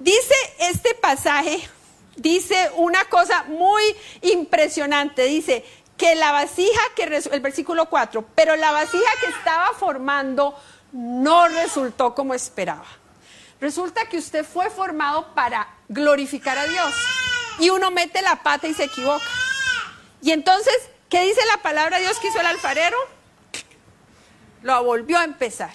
Dice 0.00 0.34
este 0.58 0.94
pasaje, 0.94 1.66
dice 2.14 2.70
una 2.76 3.06
cosa 3.06 3.44
muy 3.44 3.82
impresionante. 4.20 5.24
Dice 5.24 5.64
que 5.96 6.14
la 6.14 6.30
vasija 6.30 6.78
que, 6.94 7.04
el 7.04 7.40
versículo 7.40 7.88
4, 7.88 8.22
pero 8.34 8.54
la 8.56 8.70
vasija 8.70 9.10
que 9.18 9.30
estaba 9.30 9.72
formando 9.72 10.54
no 10.92 11.48
resultó 11.48 12.14
como 12.14 12.34
esperaba. 12.34 12.84
Resulta 13.62 14.10
que 14.10 14.18
usted 14.18 14.44
fue 14.44 14.68
formado 14.68 15.32
para 15.34 15.68
glorificar 15.88 16.58
a 16.58 16.66
Dios 16.66 16.94
y 17.60 17.70
uno 17.70 17.90
mete 17.90 18.20
la 18.20 18.42
pata 18.42 18.68
y 18.68 18.74
se 18.74 18.84
equivoca. 18.84 19.24
Y 20.20 20.32
entonces, 20.32 20.76
¿qué 21.08 21.22
dice 21.22 21.40
la 21.46 21.62
palabra 21.62 21.96
de 21.96 22.02
Dios 22.02 22.18
que 22.18 22.28
hizo 22.28 22.40
el 22.40 22.46
alfarero? 22.46 23.15
Lo 24.66 24.82
volvió 24.82 25.16
a 25.16 25.22
empezar. 25.22 25.70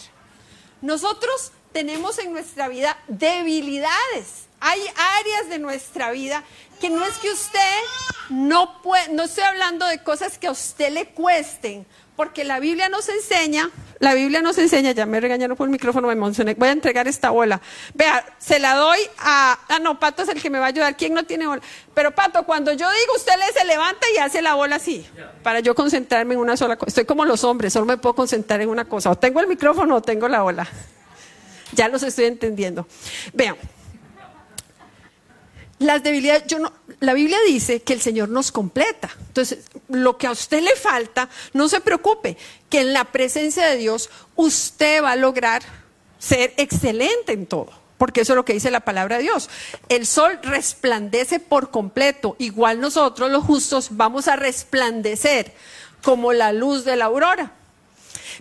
Nosotros 0.82 1.54
tenemos 1.72 2.20
en 2.20 2.34
nuestra 2.34 2.68
vida 2.68 2.98
debilidades. 3.08 4.50
Hay 4.60 4.82
áreas 4.98 5.48
de 5.48 5.60
nuestra 5.60 6.12
vida 6.12 6.44
que 6.82 6.90
no 6.90 7.06
es 7.06 7.18
que 7.20 7.32
usted 7.32 7.80
no 8.30 8.82
puede, 8.82 9.08
no 9.14 9.24
estoy 9.24 9.46
hablando 9.46 9.86
de 9.86 10.04
cosas 10.04 10.38
que 10.38 10.48
a 10.48 10.52
usted 10.52 10.92
le 10.92 11.06
cuesten, 11.06 11.88
porque 12.16 12.44
la 12.44 12.60
Biblia 12.60 12.90
nos 12.90 13.10
enseña, 13.10 13.70
la 14.00 14.14
Biblia 14.14 14.42
nos 14.42 14.58
enseña, 14.58 14.92
ya 14.92 15.06
me 15.06 15.20
regañaron 15.20 15.56
por 15.56 15.68
el 15.68 15.72
micrófono, 15.72 16.08
me 16.08 16.14
emocioné, 16.14 16.56
voy 16.56 16.70
a 16.70 16.72
entregar 16.72 17.08
esta 17.08 17.30
bola. 17.30 17.62
Vea, 17.94 18.26
se 18.38 18.60
la 18.60 18.76
doy 18.76 19.00
a, 19.20 19.60
ah 19.70 19.80
no, 19.80 20.00
Pato 20.00 20.24
es 20.24 20.30
el 20.30 20.42
que 20.42 20.50
me 20.50 20.60
va 20.60 20.66
a 20.66 20.70
ayudar, 20.70 20.98
¿quién 20.98 21.14
no 21.14 21.24
tiene 21.24 21.48
bola? 21.48 21.62
Pero 21.94 22.12
Pato, 22.12 22.44
cuando 22.44 22.74
yo 22.74 22.90
digo, 22.90 23.14
usted 23.16 23.34
se 23.58 23.66
levanta 23.66 24.06
y 24.16 24.18
hace 24.18 24.42
la 24.42 24.56
bola 24.56 24.78
así, 24.78 25.06
para 25.44 25.60
yo 25.60 25.76
concentrarme 25.76 26.34
en 26.34 26.40
una 26.40 26.58
sola 26.58 26.78
cosa. 26.78 26.90
Estoy 26.90 27.06
como 27.06 27.26
los 27.26 27.44
hombres, 27.44 27.74
solo 27.74 27.86
me 27.86 27.98
puedo 27.98 28.16
concentrar 28.16 28.62
en 28.62 28.70
una 28.70 28.86
cosa, 28.86 29.12
o 29.12 29.18
tengo 29.18 29.40
el 29.40 29.48
micrófono 29.48 29.96
o 29.96 30.02
tengo 30.02 30.28
la 30.28 30.42
bola. 30.42 30.68
Ya 31.74 31.88
los 31.88 32.04
estoy 32.04 32.26
entendiendo. 32.26 32.86
Vean, 33.34 33.56
las 35.82 36.04
debilidades, 36.04 36.46
yo 36.46 36.60
no, 36.60 36.72
la 37.02 37.14
Biblia 37.14 37.38
dice 37.48 37.82
que 37.82 37.94
el 37.94 38.02
Señor 38.02 38.30
nos 38.30 38.52
completa. 38.52 39.10
Entonces, 39.28 39.66
lo 39.90 40.18
que 40.18 40.28
a 40.28 40.32
usted 40.32 40.62
le 40.62 40.76
falta, 40.76 41.30
no 41.52 41.68
se 41.68 41.82
preocupe, 41.82 42.38
que 42.70 42.82
en 42.82 42.94
la 42.94 43.06
presencia 43.06 43.66
de 43.66 43.78
Dios 43.78 44.12
usted 44.36 45.04
va 45.04 45.14
a 45.14 45.16
lograr 45.16 45.64
ser 46.20 46.54
excelente 46.58 47.34
en 47.34 47.48
todo. 47.48 47.72
Porque 47.98 48.22
eso 48.22 48.34
es 48.34 48.36
lo 48.36 48.46
que 48.46 48.54
dice 48.54 48.70
la 48.70 48.82
palabra 48.82 49.18
de 49.18 49.24
Dios. 49.24 49.50
El 49.90 50.06
sol 50.06 50.40
resplandece 50.44 51.40
por 51.40 51.72
completo. 51.72 52.36
Igual 52.38 52.80
nosotros 52.80 53.32
los 53.32 53.44
justos 53.44 53.90
vamos 53.92 54.28
a 54.28 54.36
resplandecer 54.36 55.54
como 56.04 56.34
la 56.34 56.54
luz 56.54 56.86
de 56.86 56.96
la 56.98 57.06
aurora. 57.06 57.52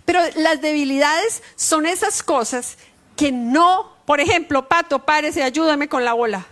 Pero 0.05 0.21
las 0.37 0.61
debilidades 0.61 1.43
son 1.57 1.87
esas 1.87 2.23
cosas 2.23 2.77
que 3.17 3.33
no, 3.33 3.91
por 4.05 4.21
ejemplo, 4.21 4.69
Pato, 4.69 4.99
párese, 5.01 5.43
ayúdame 5.43 5.89
con 5.89 6.05
la 6.05 6.13
bola. 6.13 6.47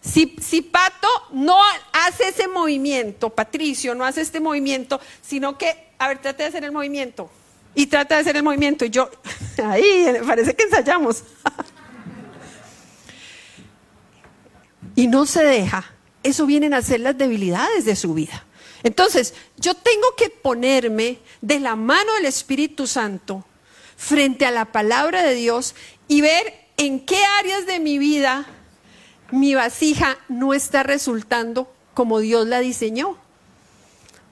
Si, 0.00 0.62
Pato 0.62 1.08
no 1.32 1.60
hace 1.92 2.28
ese 2.28 2.48
movimiento, 2.48 3.30
Patricio 3.30 3.94
no 3.94 4.04
hace 4.04 4.22
este 4.22 4.40
movimiento, 4.40 5.00
sino 5.20 5.58
que, 5.58 5.92
a 5.98 6.08
ver, 6.08 6.22
trate 6.22 6.42
de 6.42 6.48
hacer 6.48 6.64
el 6.64 6.72
movimiento. 6.72 7.30
Y 7.74 7.86
trata 7.86 8.14
de 8.14 8.22
hacer 8.22 8.36
el 8.36 8.42
movimiento. 8.42 8.84
Y 8.84 8.90
yo, 8.90 9.10
ahí, 9.64 10.06
parece 10.26 10.54
que 10.54 10.64
ensayamos. 10.64 11.22
y 14.96 15.06
no 15.06 15.26
se 15.26 15.44
deja. 15.44 15.92
Eso 16.22 16.46
vienen 16.46 16.74
a 16.74 16.82
ser 16.82 17.00
las 17.00 17.16
debilidades 17.16 17.84
de 17.84 17.96
su 17.96 18.14
vida. 18.14 18.44
Entonces, 18.82 19.34
yo 19.58 19.74
tengo 19.74 20.14
que 20.16 20.30
ponerme 20.30 21.18
de 21.42 21.60
la 21.60 21.76
mano 21.76 22.14
del 22.14 22.26
Espíritu 22.26 22.86
Santo 22.86 23.44
frente 23.96 24.46
a 24.46 24.50
la 24.50 24.72
palabra 24.72 25.22
de 25.22 25.34
Dios 25.34 25.74
y 26.08 26.22
ver 26.22 26.54
en 26.78 27.04
qué 27.04 27.22
áreas 27.38 27.66
de 27.66 27.80
mi 27.80 27.98
vida 27.98 28.46
mi 29.30 29.54
vasija 29.54 30.18
no 30.28 30.54
está 30.54 30.82
resultando 30.82 31.72
como 31.94 32.20
Dios 32.20 32.46
la 32.46 32.60
diseñó. 32.60 33.16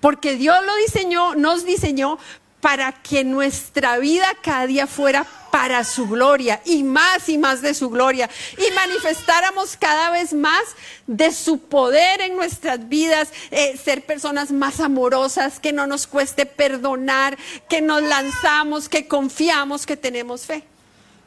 Porque 0.00 0.36
Dios 0.36 0.56
lo 0.64 0.76
diseñó, 0.76 1.34
nos 1.34 1.64
diseñó 1.64 2.18
para 2.60 2.92
que 2.92 3.24
nuestra 3.24 3.98
vida 3.98 4.26
cada 4.42 4.66
día 4.66 4.86
fuera 4.86 5.26
para 5.50 5.84
su 5.84 6.08
gloria 6.08 6.60
y 6.64 6.82
más 6.82 7.28
y 7.28 7.38
más 7.38 7.62
de 7.62 7.72
su 7.72 7.88
gloria 7.88 8.28
y 8.56 8.74
manifestáramos 8.74 9.76
cada 9.76 10.10
vez 10.10 10.32
más 10.34 10.62
de 11.06 11.32
su 11.32 11.58
poder 11.58 12.20
en 12.20 12.36
nuestras 12.36 12.88
vidas, 12.88 13.30
eh, 13.50 13.76
ser 13.76 14.04
personas 14.04 14.50
más 14.50 14.80
amorosas, 14.80 15.60
que 15.60 15.72
no 15.72 15.86
nos 15.86 16.06
cueste 16.06 16.46
perdonar, 16.46 17.38
que 17.68 17.80
nos 17.80 18.02
lanzamos, 18.02 18.88
que 18.88 19.06
confiamos, 19.06 19.86
que 19.86 19.96
tenemos 19.96 20.42
fe. 20.42 20.64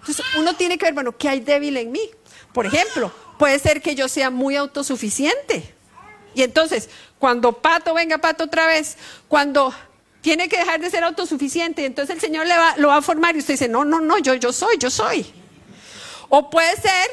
Entonces 0.01 0.25
uno 0.37 0.55
tiene 0.55 0.77
que 0.77 0.85
ver, 0.85 0.93
bueno, 0.93 1.17
¿qué 1.17 1.29
hay 1.29 1.39
débil 1.39 1.77
en 1.77 1.91
mí? 1.91 2.09
Por 2.53 2.65
ejemplo, 2.65 3.11
puede 3.41 3.57
ser 3.57 3.81
que 3.81 3.95
yo 3.95 4.07
sea 4.07 4.29
muy 4.29 4.55
autosuficiente. 4.55 5.63
Y 6.35 6.43
entonces, 6.43 6.91
cuando 7.17 7.53
Pato 7.53 7.95
venga 7.95 8.19
Pato 8.19 8.43
otra 8.43 8.67
vez, 8.67 8.97
cuando 9.27 9.73
tiene 10.21 10.47
que 10.47 10.59
dejar 10.59 10.79
de 10.79 10.91
ser 10.91 11.03
autosuficiente, 11.03 11.83
entonces 11.85 12.17
el 12.17 12.21
Señor 12.21 12.45
le 12.45 12.55
va, 12.55 12.75
lo 12.77 12.89
va 12.89 12.97
a 12.97 13.01
formar 13.01 13.35
y 13.35 13.39
usted 13.39 13.55
dice, 13.55 13.67
no, 13.67 13.83
no, 13.83 13.99
no, 13.99 14.19
yo, 14.19 14.35
yo 14.35 14.53
soy, 14.53 14.77
yo 14.77 14.91
soy. 14.91 15.25
O 16.29 16.51
puede 16.51 16.75
ser 16.75 17.09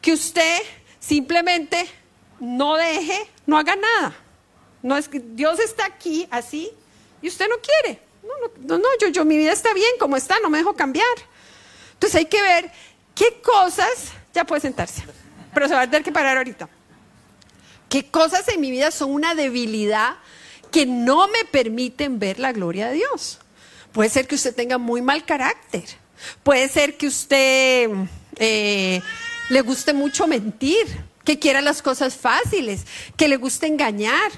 que 0.00 0.14
usted 0.14 0.62
simplemente 0.98 1.86
no 2.40 2.76
deje, 2.76 3.30
no 3.44 3.58
haga 3.58 3.76
nada. 3.76 4.16
No 4.82 4.96
es 4.96 5.10
que 5.10 5.20
Dios 5.20 5.60
está 5.60 5.84
aquí 5.84 6.26
así 6.30 6.70
y 7.20 7.28
usted 7.28 7.50
no 7.50 7.56
quiere. 7.58 8.00
No, 8.22 8.32
no, 8.60 8.78
no, 8.78 8.88
yo, 8.98 9.08
yo, 9.08 9.26
mi 9.26 9.36
vida 9.36 9.52
está 9.52 9.74
bien 9.74 9.90
como 10.00 10.16
está, 10.16 10.40
no 10.40 10.48
me 10.48 10.56
dejo 10.56 10.74
cambiar. 10.74 11.04
Entonces 11.92 12.16
hay 12.16 12.24
que 12.24 12.40
ver 12.40 12.72
qué 13.14 13.42
cosas, 13.42 14.12
ya 14.32 14.44
puede 14.44 14.62
sentarse 14.62 15.04
pero 15.56 15.68
se 15.68 15.74
va 15.74 15.80
a 15.80 15.86
tener 15.86 16.04
que 16.04 16.12
parar 16.12 16.36
ahorita. 16.36 16.68
¿Qué 17.88 18.10
cosas 18.10 18.46
en 18.48 18.60
mi 18.60 18.70
vida 18.70 18.90
son 18.90 19.10
una 19.10 19.34
debilidad 19.34 20.16
que 20.70 20.84
no 20.84 21.28
me 21.28 21.46
permiten 21.50 22.18
ver 22.18 22.38
la 22.38 22.52
gloria 22.52 22.88
de 22.88 22.96
Dios? 22.96 23.38
Puede 23.90 24.10
ser 24.10 24.28
que 24.28 24.34
usted 24.34 24.54
tenga 24.54 24.76
muy 24.76 25.00
mal 25.00 25.24
carácter. 25.24 25.84
Puede 26.42 26.68
ser 26.68 26.98
que 26.98 27.06
usted 27.06 27.88
eh, 28.36 29.00
le 29.48 29.60
guste 29.62 29.94
mucho 29.94 30.26
mentir, 30.26 30.84
que 31.24 31.38
quiera 31.38 31.62
las 31.62 31.80
cosas 31.80 32.16
fáciles, 32.16 32.84
que 33.16 33.26
le 33.26 33.38
guste 33.38 33.66
engañar. 33.66 34.30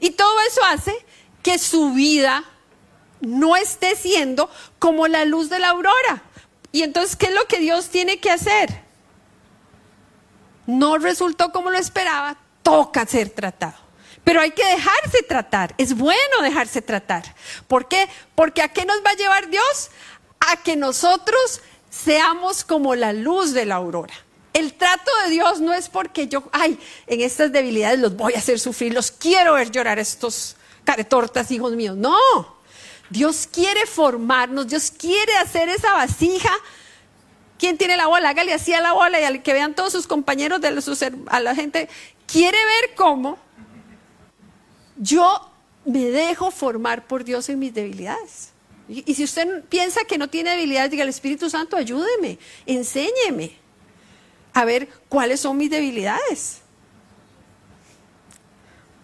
Y 0.00 0.12
todo 0.12 0.40
eso 0.48 0.64
hace 0.64 0.94
que 1.42 1.58
su 1.58 1.92
vida 1.92 2.44
no 3.20 3.56
esté 3.56 3.94
siendo 3.94 4.48
como 4.78 5.06
la 5.06 5.26
luz 5.26 5.50
de 5.50 5.58
la 5.58 5.68
aurora. 5.68 6.22
Y 6.72 6.82
entonces, 6.82 7.14
¿qué 7.14 7.26
es 7.26 7.34
lo 7.34 7.44
que 7.44 7.58
Dios 7.58 7.90
tiene 7.90 8.20
que 8.20 8.30
hacer? 8.30 8.85
No 10.66 10.98
resultó 10.98 11.52
como 11.52 11.70
lo 11.70 11.78
esperaba, 11.78 12.36
toca 12.62 13.06
ser 13.06 13.30
tratado. 13.30 13.74
Pero 14.24 14.40
hay 14.40 14.50
que 14.50 14.64
dejarse 14.64 15.22
tratar, 15.22 15.74
es 15.78 15.96
bueno 15.96 16.42
dejarse 16.42 16.82
tratar. 16.82 17.34
¿Por 17.68 17.86
qué? 17.86 18.08
Porque 18.34 18.60
¿a 18.60 18.68
qué 18.68 18.84
nos 18.84 18.98
va 18.98 19.10
a 19.10 19.16
llevar 19.16 19.48
Dios? 19.48 19.90
A 20.40 20.56
que 20.56 20.74
nosotros 20.74 21.60
seamos 21.90 22.64
como 22.64 22.94
la 22.96 23.12
luz 23.12 23.52
de 23.52 23.66
la 23.66 23.76
aurora. 23.76 24.14
El 24.52 24.74
trato 24.74 25.10
de 25.24 25.30
Dios 25.30 25.60
no 25.60 25.72
es 25.74 25.88
porque 25.88 26.28
yo, 26.28 26.42
ay, 26.50 26.78
en 27.06 27.20
estas 27.20 27.52
debilidades 27.52 28.00
los 28.00 28.16
voy 28.16 28.34
a 28.34 28.38
hacer 28.38 28.58
sufrir, 28.58 28.94
los 28.94 29.10
quiero 29.10 29.54
ver 29.54 29.70
llorar 29.70 29.98
estos 29.98 30.56
caretortas, 30.82 31.50
hijos 31.50 31.72
míos. 31.72 31.96
No, 31.96 32.16
Dios 33.10 33.48
quiere 33.52 33.86
formarnos, 33.86 34.66
Dios 34.66 34.90
quiere 34.90 35.36
hacer 35.36 35.68
esa 35.68 35.92
vasija 35.92 36.50
¿Quién 37.58 37.78
tiene 37.78 37.96
la 37.96 38.06
bola? 38.06 38.30
Hágale 38.30 38.52
así 38.52 38.72
a 38.72 38.80
la 38.80 38.92
bola 38.92 39.20
y 39.20 39.24
al 39.24 39.42
que 39.42 39.52
vean 39.52 39.74
todos 39.74 39.92
sus 39.92 40.06
compañeros 40.06 40.60
de 40.60 40.68
a 41.28 41.40
la 41.40 41.54
gente. 41.54 41.88
Quiere 42.26 42.58
ver 42.58 42.94
cómo 42.94 43.38
yo 44.96 45.50
me 45.84 46.04
dejo 46.04 46.50
formar 46.50 47.06
por 47.06 47.24
Dios 47.24 47.48
en 47.48 47.58
mis 47.58 47.72
debilidades. 47.72 48.52
Y, 48.88 49.14
si 49.14 49.24
usted 49.24 49.64
piensa 49.64 50.04
que 50.04 50.16
no 50.16 50.28
tiene 50.28 50.50
debilidades, 50.50 50.90
diga 50.90 51.02
al 51.02 51.08
Espíritu 51.08 51.50
Santo, 51.50 51.76
ayúdeme, 51.76 52.38
enséñeme 52.66 53.52
a 54.52 54.64
ver 54.64 54.88
cuáles 55.08 55.40
son 55.40 55.56
mis 55.56 55.70
debilidades. 55.70 56.60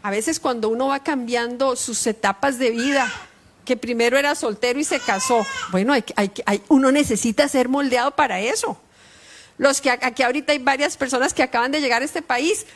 A 0.02 0.10
veces 0.10 0.38
cuando 0.38 0.68
uno 0.68 0.88
va 0.88 1.00
cambiando 1.00 1.74
sus 1.76 2.06
etapas 2.06 2.58
de 2.58 2.70
vida, 2.70 3.12
que 3.64 3.76
primero 3.76 4.18
era 4.18 4.34
soltero 4.34 4.78
y 4.78 4.84
se 4.84 5.00
casó. 5.00 5.46
Bueno, 5.70 5.92
hay, 5.92 6.04
hay, 6.16 6.62
uno 6.68 6.92
necesita 6.92 7.48
ser 7.48 7.68
moldeado 7.68 8.12
para 8.12 8.40
eso. 8.40 8.80
Los 9.58 9.80
que 9.80 9.90
aquí 9.90 10.22
ahorita 10.22 10.52
hay 10.52 10.58
varias 10.58 10.96
personas 10.96 11.34
que 11.34 11.42
acaban 11.42 11.70
de 11.70 11.80
llegar 11.80 12.02
a 12.02 12.04
este 12.04 12.22
país, 12.22 12.66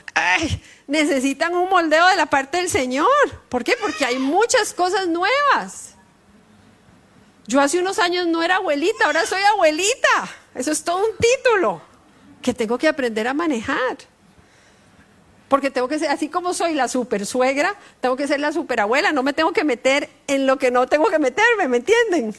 necesitan 0.87 1.55
un 1.55 1.69
moldeo 1.69 2.07
de 2.07 2.17
la 2.17 2.27
parte 2.27 2.59
del 2.59 2.69
Señor. 2.69 3.09
¿Por 3.49 3.65
qué? 3.65 3.75
Porque 3.81 4.05
hay 4.05 4.19
muchas 4.19 4.73
cosas 4.73 5.09
nuevas. 5.09 5.95
Yo 7.49 7.61
hace 7.61 7.79
unos 7.79 7.99
años 7.99 8.27
no 8.27 8.43
era 8.43 8.57
abuelita, 8.57 9.07
ahora 9.07 9.25
soy 9.27 9.43
abuelita. 9.43 10.29
Eso 10.55 10.73
es 10.73 10.83
todo 10.85 10.99
un 10.99 11.17
título 11.17 11.81
que 12.43 12.55
tengo 12.55 12.77
que 12.79 12.89
aprender 12.89 13.27
a 13.27 13.35
manejar. 13.35 13.97
Porque 15.49 15.71
tengo 15.71 15.89
que 15.89 15.99
ser, 15.99 16.11
así 16.11 16.29
como 16.29 16.55
soy 16.55 16.75
la 16.75 16.89
super 16.89 17.25
suegra, 17.25 17.75
tengo 18.01 18.17
que 18.17 18.27
ser 18.27 18.41
la 18.41 18.53
super 18.53 18.81
abuela, 18.81 19.13
no 19.13 19.23
me 19.23 19.33
tengo 19.33 19.53
que 19.53 19.65
meter 19.65 20.09
en 20.27 20.47
lo 20.47 20.59
que 20.59 20.71
no 20.71 20.87
tengo 20.87 21.09
que 21.09 21.19
meterme, 21.19 21.69
¿me 21.69 21.77
entienden? 21.77 22.35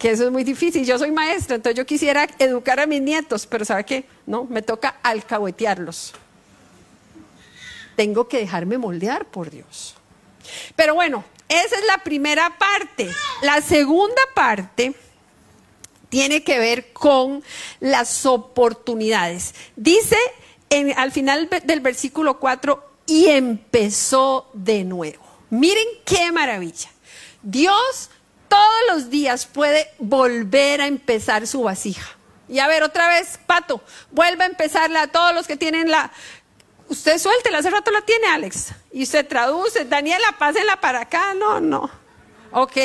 que 0.00 0.10
eso 0.10 0.24
es 0.24 0.32
muy 0.32 0.44
difícil. 0.44 0.84
Yo 0.84 0.98
soy 0.98 1.12
maestra, 1.12 1.56
entonces 1.56 1.76
yo 1.76 1.84
quisiera 1.84 2.26
educar 2.38 2.80
a 2.80 2.86
mis 2.86 3.02
nietos, 3.02 3.46
pero 3.46 3.66
¿sabe 3.66 3.84
qué? 3.84 4.04
No, 4.26 4.44
me 4.44 4.62
toca 4.62 4.96
alcahuetearlos. 5.02 6.14
Tengo 7.96 8.26
que 8.26 8.38
dejarme 8.38 8.78
moldear 8.78 9.26
por 9.26 9.50
Dios. 9.50 9.94
Pero 10.74 10.94
bueno, 10.94 11.22
esa 11.50 11.76
es 11.76 11.84
la 11.86 11.98
primera 11.98 12.56
parte. 12.58 13.10
La 13.42 13.60
segunda 13.60 14.22
parte 14.34 14.94
tiene 16.08 16.42
que 16.44 16.58
ver 16.58 16.94
con 16.94 17.44
las 17.78 18.24
oportunidades. 18.24 19.54
Dice 19.76 20.16
al 20.96 21.12
final 21.12 21.48
del 21.64 21.80
versículo 21.80 22.38
4, 22.38 22.90
y 23.06 23.26
empezó 23.26 24.50
de 24.52 24.84
nuevo. 24.84 25.24
Miren 25.50 25.86
qué 26.04 26.30
maravilla. 26.30 26.90
Dios 27.42 28.10
todos 28.48 28.80
los 28.88 29.10
días 29.10 29.46
puede 29.46 29.88
volver 29.98 30.80
a 30.80 30.86
empezar 30.86 31.46
su 31.46 31.62
vasija. 31.62 32.16
Y 32.48 32.58
a 32.58 32.66
ver, 32.66 32.82
otra 32.82 33.08
vez, 33.08 33.38
Pato, 33.46 33.80
vuelva 34.10 34.44
a 34.44 34.48
empezarla 34.48 35.02
a 35.02 35.06
todos 35.06 35.34
los 35.34 35.46
que 35.46 35.56
tienen 35.56 35.90
la... 35.90 36.10
Usted 36.88 37.18
suéltela, 37.18 37.58
hace 37.58 37.70
rato 37.70 37.92
la 37.92 38.02
tiene 38.02 38.26
Alex. 38.26 38.72
Y 38.92 39.04
usted 39.04 39.26
traduce, 39.26 39.84
Daniela, 39.84 40.36
pásenla 40.36 40.80
para 40.80 41.02
acá. 41.02 41.34
No, 41.34 41.60
no. 41.60 41.88
Ok. 42.50 42.76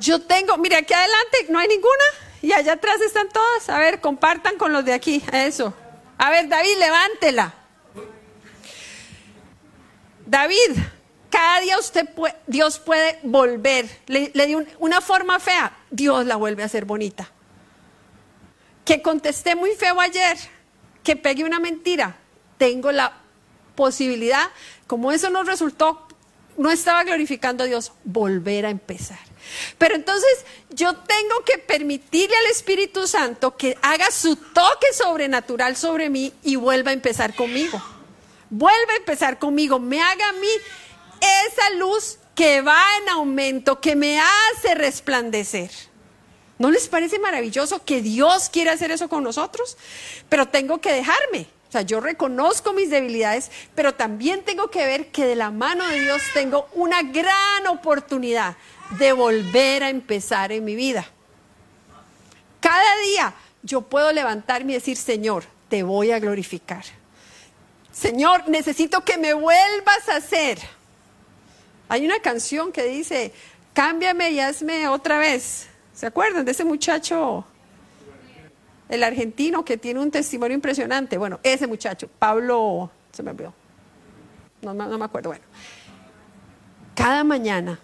Yo 0.00 0.20
tengo, 0.20 0.58
mire, 0.58 0.76
aquí 0.76 0.92
adelante 0.92 1.46
no 1.48 1.58
hay 1.58 1.68
ninguna. 1.68 2.04
Y 2.42 2.52
allá 2.52 2.74
atrás 2.74 3.00
están 3.00 3.30
todas. 3.30 3.70
A 3.70 3.78
ver, 3.78 4.02
compartan 4.02 4.58
con 4.58 4.70
los 4.74 4.84
de 4.84 4.92
aquí. 4.92 5.22
Eso. 5.32 5.72
A 6.18 6.30
ver, 6.30 6.48
David, 6.48 6.78
levántela. 6.78 7.54
David, 10.26 10.76
cada 11.30 11.60
día 11.60 11.78
usted 11.78 12.08
puede, 12.08 12.34
Dios 12.46 12.78
puede 12.78 13.18
volver. 13.22 13.88
Le, 14.06 14.30
di 14.30 14.56
una 14.78 15.00
forma 15.00 15.38
fea, 15.38 15.76
Dios 15.90 16.26
la 16.26 16.36
vuelve 16.36 16.62
a 16.62 16.66
hacer 16.66 16.84
bonita. 16.84 17.28
Que 18.84 19.02
contesté 19.02 19.54
muy 19.54 19.72
feo 19.72 20.00
ayer, 20.00 20.38
que 21.02 21.16
pegué 21.16 21.44
una 21.44 21.60
mentira, 21.60 22.16
tengo 22.56 22.92
la 22.92 23.12
posibilidad, 23.74 24.48
como 24.86 25.12
eso 25.12 25.28
no 25.30 25.42
resultó, 25.42 26.06
no 26.56 26.70
estaba 26.70 27.04
glorificando 27.04 27.64
a 27.64 27.66
Dios, 27.66 27.92
volver 28.04 28.64
a 28.64 28.70
empezar. 28.70 29.18
Pero 29.78 29.94
entonces 29.94 30.44
yo 30.70 30.94
tengo 30.94 31.44
que 31.44 31.58
permitirle 31.58 32.36
al 32.36 32.46
Espíritu 32.46 33.06
Santo 33.06 33.56
que 33.56 33.76
haga 33.82 34.10
su 34.10 34.36
toque 34.36 34.92
sobrenatural 34.92 35.76
sobre 35.76 36.10
mí 36.10 36.32
y 36.42 36.56
vuelva 36.56 36.90
a 36.90 36.94
empezar 36.94 37.34
conmigo. 37.34 37.82
Vuelva 38.50 38.92
a 38.92 38.96
empezar 38.96 39.38
conmigo, 39.38 39.78
me 39.78 40.00
haga 40.00 40.28
a 40.28 40.32
mí 40.32 40.48
esa 41.48 41.70
luz 41.70 42.18
que 42.34 42.60
va 42.60 42.82
en 43.02 43.08
aumento, 43.08 43.80
que 43.80 43.96
me 43.96 44.20
hace 44.20 44.74
resplandecer. 44.74 45.70
¿No 46.58 46.70
les 46.70 46.88
parece 46.88 47.18
maravilloso 47.18 47.84
que 47.84 48.00
Dios 48.00 48.48
quiera 48.48 48.72
hacer 48.72 48.90
eso 48.90 49.08
con 49.08 49.24
nosotros? 49.24 49.76
Pero 50.28 50.46
tengo 50.46 50.80
que 50.80 50.92
dejarme. 50.92 51.48
O 51.68 51.72
sea, 51.72 51.82
yo 51.82 52.00
reconozco 52.00 52.72
mis 52.72 52.90
debilidades, 52.90 53.50
pero 53.74 53.94
también 53.94 54.42
tengo 54.44 54.70
que 54.70 54.86
ver 54.86 55.08
que 55.08 55.26
de 55.26 55.34
la 55.34 55.50
mano 55.50 55.86
de 55.86 56.00
Dios 56.00 56.22
tengo 56.32 56.68
una 56.74 57.02
gran 57.02 57.66
oportunidad 57.66 58.56
de 58.90 59.12
volver 59.12 59.82
a 59.82 59.90
empezar 59.90 60.52
en 60.52 60.64
mi 60.64 60.74
vida. 60.74 61.06
Cada 62.60 62.96
día 63.08 63.34
yo 63.62 63.82
puedo 63.82 64.12
levantarme 64.12 64.72
y 64.72 64.74
decir, 64.76 64.96
Señor, 64.96 65.44
te 65.68 65.82
voy 65.82 66.12
a 66.12 66.18
glorificar. 66.18 66.84
Señor, 67.92 68.48
necesito 68.48 69.04
que 69.04 69.18
me 69.18 69.32
vuelvas 69.32 70.08
a 70.08 70.16
hacer 70.16 70.58
hay 71.88 72.04
una 72.04 72.18
canción 72.20 72.72
que 72.72 72.84
dice, 72.84 73.32
cámbiame 73.72 74.30
y 74.30 74.40
hazme 74.40 74.88
otra 74.88 75.18
vez. 75.18 75.68
¿Se 75.94 76.06
acuerdan 76.06 76.44
de 76.44 76.50
ese 76.50 76.64
muchacho, 76.64 77.44
el 78.88 79.02
argentino 79.02 79.64
que 79.64 79.76
tiene 79.76 80.00
un 80.00 80.10
testimonio 80.10 80.54
impresionante? 80.54 81.16
Bueno, 81.16 81.38
ese 81.42 81.66
muchacho, 81.66 82.08
Pablo, 82.18 82.90
se 83.12 83.22
me 83.22 83.30
olvidó. 83.30 83.54
No, 84.62 84.74
no 84.74 84.98
me 84.98 85.04
acuerdo. 85.04 85.30
Bueno, 85.30 85.44
cada 86.94 87.22
mañana, 87.22 87.78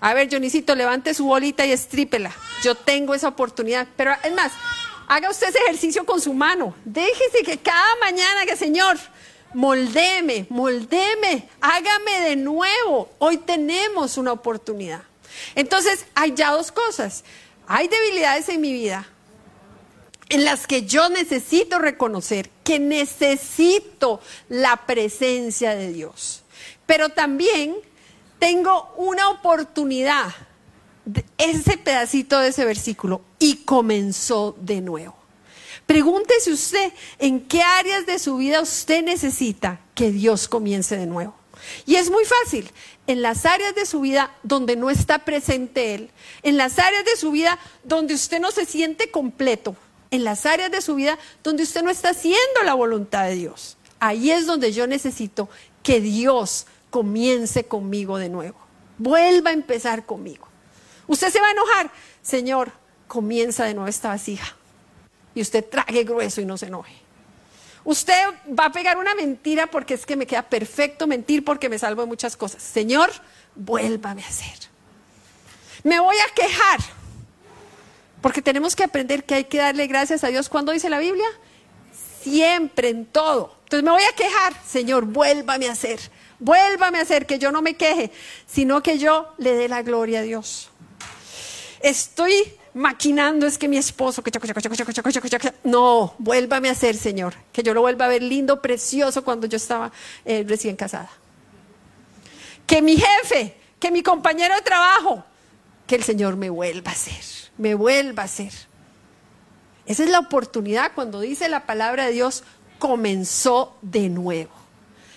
a 0.00 0.14
ver, 0.14 0.28
Jonicito, 0.30 0.74
levante 0.74 1.12
su 1.14 1.26
bolita 1.26 1.66
y 1.66 1.72
estrípela. 1.72 2.34
Yo 2.62 2.74
tengo 2.74 3.14
esa 3.14 3.28
oportunidad. 3.28 3.86
Pero 3.96 4.12
es 4.24 4.34
más, 4.34 4.52
haga 5.08 5.30
usted 5.30 5.48
ese 5.48 5.58
ejercicio 5.58 6.06
con 6.06 6.20
su 6.20 6.32
mano. 6.32 6.74
Déjese 6.84 7.42
que 7.44 7.58
cada 7.58 7.96
mañana 8.00 8.46
que, 8.46 8.56
Señor, 8.56 8.98
moldeme, 9.52 10.46
moldeme, 10.48 11.48
hágame 11.60 12.20
de 12.22 12.36
nuevo. 12.36 13.10
Hoy 13.18 13.36
tenemos 13.38 14.16
una 14.16 14.32
oportunidad. 14.32 15.02
Entonces, 15.54 16.06
hay 16.14 16.32
ya 16.34 16.52
dos 16.52 16.72
cosas. 16.72 17.24
Hay 17.66 17.86
debilidades 17.88 18.48
en 18.48 18.60
mi 18.60 18.72
vida 18.72 19.06
en 20.30 20.44
las 20.44 20.66
que 20.66 20.86
yo 20.86 21.08
necesito 21.10 21.78
reconocer 21.78 22.48
que 22.64 22.78
necesito 22.78 24.20
la 24.48 24.86
presencia 24.86 25.74
de 25.74 25.92
Dios. 25.92 26.42
Pero 26.86 27.10
también 27.10 27.76
tengo 28.40 28.92
una 28.96 29.28
oportunidad, 29.28 30.32
ese 31.38 31.76
pedacito 31.76 32.40
de 32.40 32.48
ese 32.48 32.64
versículo, 32.64 33.20
y 33.38 33.58
comenzó 33.58 34.56
de 34.60 34.80
nuevo. 34.80 35.14
Pregúntese 35.86 36.52
usted 36.52 36.92
en 37.18 37.40
qué 37.46 37.62
áreas 37.62 38.06
de 38.06 38.18
su 38.18 38.38
vida 38.38 38.60
usted 38.60 39.04
necesita 39.04 39.80
que 39.94 40.10
Dios 40.10 40.48
comience 40.48 40.96
de 40.96 41.06
nuevo. 41.06 41.34
Y 41.84 41.96
es 41.96 42.10
muy 42.10 42.24
fácil, 42.24 42.70
en 43.06 43.22
las 43.22 43.44
áreas 43.44 43.74
de 43.74 43.84
su 43.84 44.00
vida 44.00 44.34
donde 44.42 44.76
no 44.76 44.88
está 44.88 45.20
presente 45.20 45.94
Él, 45.94 46.10
en 46.42 46.56
las 46.56 46.78
áreas 46.78 47.04
de 47.04 47.16
su 47.16 47.32
vida 47.32 47.58
donde 47.84 48.14
usted 48.14 48.40
no 48.40 48.50
se 48.50 48.64
siente 48.64 49.10
completo, 49.10 49.76
en 50.10 50.24
las 50.24 50.46
áreas 50.46 50.70
de 50.70 50.80
su 50.80 50.94
vida 50.94 51.18
donde 51.42 51.64
usted 51.64 51.82
no 51.82 51.90
está 51.90 52.10
haciendo 52.10 52.62
la 52.64 52.74
voluntad 52.74 53.24
de 53.24 53.34
Dios. 53.34 53.76
Ahí 53.98 54.30
es 54.30 54.46
donde 54.46 54.72
yo 54.72 54.86
necesito 54.86 55.50
que 55.82 56.00
Dios 56.00 56.66
comience 56.90 57.64
conmigo 57.64 58.18
de 58.18 58.28
nuevo. 58.28 58.58
Vuelva 58.98 59.50
a 59.50 59.54
empezar 59.54 60.04
conmigo. 60.04 60.46
Usted 61.06 61.30
se 61.30 61.40
va 61.40 61.48
a 61.48 61.52
enojar. 61.52 61.90
Señor, 62.22 62.72
comienza 63.08 63.64
de 63.64 63.74
nuevo 63.74 63.88
esta 63.88 64.08
vasija 64.08 64.54
y 65.34 65.40
usted 65.40 65.64
trague 65.64 66.04
grueso 66.04 66.40
y 66.40 66.44
no 66.44 66.56
se 66.56 66.66
enoje. 66.66 66.94
Usted 67.84 68.22
va 68.58 68.66
a 68.66 68.72
pegar 68.72 68.98
una 68.98 69.14
mentira 69.14 69.66
porque 69.66 69.94
es 69.94 70.04
que 70.04 70.16
me 70.16 70.26
queda 70.26 70.42
perfecto 70.42 71.06
mentir 71.06 71.44
porque 71.44 71.68
me 71.68 71.78
salvo 71.78 72.02
de 72.02 72.08
muchas 72.08 72.36
cosas. 72.36 72.62
Señor, 72.62 73.10
vuélvame 73.54 74.22
a 74.22 74.28
hacer. 74.28 74.58
Me 75.82 75.98
voy 75.98 76.16
a 76.16 76.34
quejar 76.34 76.80
porque 78.20 78.42
tenemos 78.42 78.76
que 78.76 78.84
aprender 78.84 79.24
que 79.24 79.34
hay 79.34 79.44
que 79.44 79.58
darle 79.58 79.86
gracias 79.86 80.24
a 80.24 80.28
Dios. 80.28 80.48
¿Cuándo 80.48 80.72
dice 80.72 80.90
la 80.90 80.98
Biblia? 80.98 81.26
Siempre, 82.22 82.90
en 82.90 83.06
todo. 83.06 83.56
Entonces 83.64 83.82
me 83.82 83.90
voy 83.90 84.02
a 84.02 84.14
quejar. 84.14 84.52
Señor, 84.66 85.06
vuélvame 85.06 85.68
a 85.68 85.72
hacer. 85.72 86.00
Vuélvame 86.40 86.98
a 86.98 87.02
hacer 87.02 87.26
que 87.26 87.38
yo 87.38 87.52
no 87.52 87.62
me 87.62 87.74
queje, 87.74 88.10
sino 88.46 88.82
que 88.82 88.98
yo 88.98 89.34
le 89.38 89.54
dé 89.54 89.68
la 89.68 89.82
gloria 89.82 90.20
a 90.20 90.22
Dios. 90.22 90.70
Estoy 91.80 92.32
maquinando 92.74 93.46
es 93.46 93.58
que 93.58 93.68
mi 93.68 93.76
esposo, 93.76 94.22
no, 95.64 96.14
vuélvame 96.18 96.68
a 96.68 96.72
hacer, 96.72 96.96
Señor, 96.96 97.34
que 97.52 97.62
yo 97.62 97.74
lo 97.74 97.82
vuelva 97.82 98.06
a 98.06 98.08
ver 98.08 98.22
lindo, 98.22 98.62
precioso 98.62 99.24
cuando 99.24 99.46
yo 99.46 99.56
estaba 99.56 99.92
eh, 100.24 100.44
recién 100.46 100.76
casada. 100.76 101.10
Que 102.66 102.80
mi 102.80 102.96
jefe, 102.96 103.56
que 103.78 103.90
mi 103.90 104.02
compañero 104.02 104.54
de 104.54 104.62
trabajo, 104.62 105.24
que 105.86 105.96
el 105.96 106.04
Señor 106.04 106.36
me 106.36 106.50
vuelva 106.50 106.92
a 106.92 106.94
hacer, 106.94 107.50
me 107.58 107.74
vuelva 107.74 108.22
a 108.22 108.26
hacer. 108.26 108.52
Esa 109.86 110.04
es 110.04 110.10
la 110.10 110.20
oportunidad 110.20 110.92
cuando 110.94 111.20
dice 111.20 111.48
la 111.48 111.66
palabra 111.66 112.06
de 112.06 112.12
Dios, 112.12 112.44
comenzó 112.78 113.76
de 113.82 114.08
nuevo. 114.08 114.59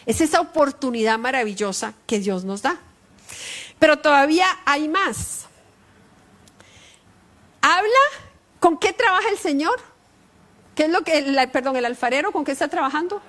Es 0.06 0.22
esa 0.22 0.42
oportunidad 0.42 1.18
maravillosa 1.18 1.94
que 2.08 2.20
Dios 2.20 2.44
nos 2.44 2.62
da. 2.62 2.78
Pero 3.80 4.00
todavía 4.00 4.48
hay 4.66 4.88
más. 4.88 5.46
Habla 7.62 7.90
con 8.60 8.78
qué 8.78 8.94
trabaja 8.94 9.30
el 9.30 9.38
Señor. 9.38 9.80
¿Qué 10.76 10.84
es 10.84 10.90
lo 10.90 11.02
que, 11.04 11.20
el, 11.20 11.52
perdón, 11.52 11.76
el 11.76 11.86
alfarero 11.86 12.32
con 12.32 12.44
qué 12.44 12.52
está 12.52 12.68
trabajando? 12.68 13.22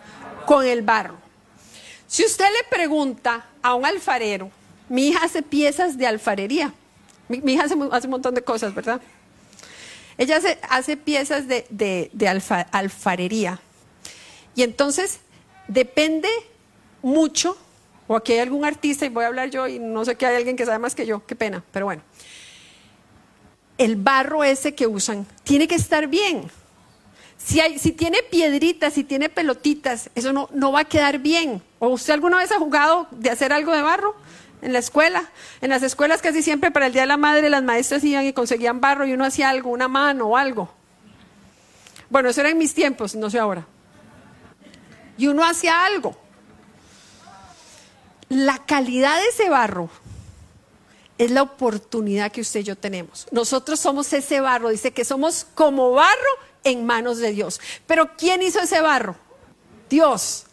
Con 0.47 0.67
el 0.67 0.83
barro. 0.83 1.17
Si 2.07 2.25
usted 2.25 2.47
le 2.47 2.77
pregunta 2.77 3.47
a 3.63 3.75
un 3.75 3.85
alfarero, 3.85 4.51
mi 4.89 5.09
hija 5.09 5.25
hace 5.25 5.43
piezas 5.43 5.99
de 5.99 6.07
alfarería. 6.07 6.73
Mi, 7.29 7.39
hija 7.53 7.65
hace, 7.65 7.75
un 7.75 8.11
montón 8.11 8.35
de 8.35 8.43
cosas, 8.43 8.75
¿verdad? 8.75 9.01
Ella 10.17 10.41
hace, 10.69 10.97
piezas 10.97 11.49
de, 11.49 12.31
alfarería. 12.71 13.61
Y 14.55 14.63
entonces 14.63 15.21
depende 15.67 16.29
mucho, 17.05 17.57
o 18.09 18.17
aquí 18.17 18.33
hay 18.33 18.41
algún 18.41 18.65
artista, 18.65 19.07
y 19.07 19.11
voy 19.11 19.25
a 19.25 19.29
hablar 19.29 19.51
yo, 19.51 19.69
y 19.69 19.79
no 19.79 20.05
sé 20.05 20.17
que 20.17 20.27
hay 20.27 20.37
alguien 20.37 20.57
que 20.57 20.67
sabe 20.67 20.79
más 20.79 20.95
que 20.95 21.07
yo, 21.07 21.25
qué 21.27 21.37
pena, 21.37 21.63
pero 21.73 21.87
bueno 21.87 22.03
el 23.79 23.97
barro 23.97 24.45
ese 24.45 24.75
que 24.75 24.87
usan 24.87 25.27
tiene 25.43 25.69
que 25.69 25.75
estar 25.75 26.07
bien. 26.07 26.51
Si, 27.37 27.61
hay, 27.61 27.79
si 27.79 27.93
tiene 27.93 28.19
piedritas, 28.23 28.95
si 28.95 29.05
tiene 29.05 29.29
pelotitas, 29.29 30.09
eso 30.15 30.33
no, 30.33 30.49
no 30.53 30.73
va 30.73 30.81
a 30.81 30.85
quedar 30.85 31.19
bien. 31.19 31.63
¿O 31.79 31.89
usted 31.89 32.15
alguna 32.15 32.39
vez 32.39 32.51
ha 32.53 32.59
jugado 32.59 33.07
de 33.11 33.31
hacer 33.31 33.53
algo 33.53 33.73
de 33.73 33.83
barro? 33.83 34.15
en 34.63 34.73
la 34.73 34.79
escuela. 34.79 35.31
En 35.61 35.69
las 35.69 35.83
escuelas 35.83 36.23
casi 36.23 36.43
siempre 36.43 36.71
para 36.71 36.87
el 36.87 36.95
Día 36.95 37.03
de 37.03 37.09
la 37.09 37.19
Madre 37.19 37.51
las 37.51 37.63
maestras 37.63 38.03
iban 38.03 38.25
y 38.25 38.33
conseguían 38.33 38.81
barro 38.81 39.05
y 39.05 39.13
uno 39.13 39.27
hacía 39.27 39.51
algo, 39.51 39.69
una 39.69 39.89
mano 39.89 40.29
o 40.29 40.39
algo. 40.39 40.73
Bueno, 42.09 42.31
eso 42.31 42.41
era 42.41 42.49
en 42.49 42.57
mis 42.57 42.73
tiempos, 42.73 43.15
no 43.15 43.29
sé 43.29 43.39
ahora. 43.39 43.67
Y 45.19 45.27
uno 45.27 45.45
hacía 45.45 45.85
algo. 45.85 46.17
La 48.29 48.65
calidad 48.65 49.19
de 49.21 49.29
ese 49.29 49.49
barro 49.49 49.91
es 51.19 51.31
la 51.31 51.43
oportunidad 51.43 52.33
que 52.33 52.41
usted 52.41 52.61
y 52.61 52.65
yo 52.65 52.77
tenemos. 52.77 53.27
Nosotros 53.31 53.79
somos 53.79 54.13
ese 54.13 54.41
barro, 54.41 54.71
dice 54.71 54.93
que 54.93 55.05
somos 55.05 55.47
como 55.55 55.93
barro 55.93 56.31
en 56.65 56.85
manos 56.87 57.19
de 57.19 57.33
Dios. 57.33 57.61
Pero 57.87 58.17
¿quién 58.17 58.43
hizo 58.43 58.61
ese 58.61 58.81
barro? 58.81 59.17
Dios. 59.89 60.47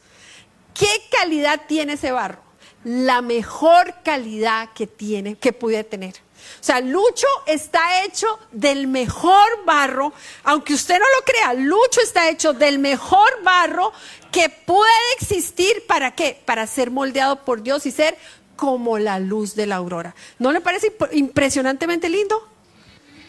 ¿Qué 0.73 0.89
calidad 1.11 1.61
tiene 1.67 1.93
ese 1.93 2.11
barro? 2.11 2.41
La 2.83 3.21
mejor 3.21 3.95
calidad 4.03 4.69
que 4.73 4.87
tiene, 4.87 5.35
que 5.35 5.53
puede 5.53 5.83
tener. 5.83 6.15
O 6.59 6.63
sea, 6.63 6.81
Lucho 6.81 7.27
está 7.45 8.03
hecho 8.03 8.39
del 8.51 8.87
mejor 8.87 9.65
barro, 9.65 10.13
aunque 10.43 10.73
usted 10.73 10.99
no 10.99 11.05
lo 11.17 11.25
crea, 11.25 11.53
Lucho 11.53 12.01
está 12.01 12.29
hecho 12.29 12.53
del 12.53 12.79
mejor 12.79 13.41
barro 13.43 13.91
que 14.31 14.49
puede 14.49 15.13
existir. 15.19 15.85
¿Para 15.87 16.15
qué? 16.15 16.41
Para 16.45 16.67
ser 16.67 16.91
moldeado 16.91 17.43
por 17.43 17.61
Dios 17.63 17.85
y 17.85 17.91
ser 17.91 18.17
como 18.55 18.99
la 18.99 19.19
luz 19.19 19.55
de 19.55 19.65
la 19.65 19.77
aurora. 19.77 20.15
¿No 20.37 20.51
le 20.51 20.61
parece 20.61 20.95
impresionantemente 21.13 22.09
lindo? 22.09 22.47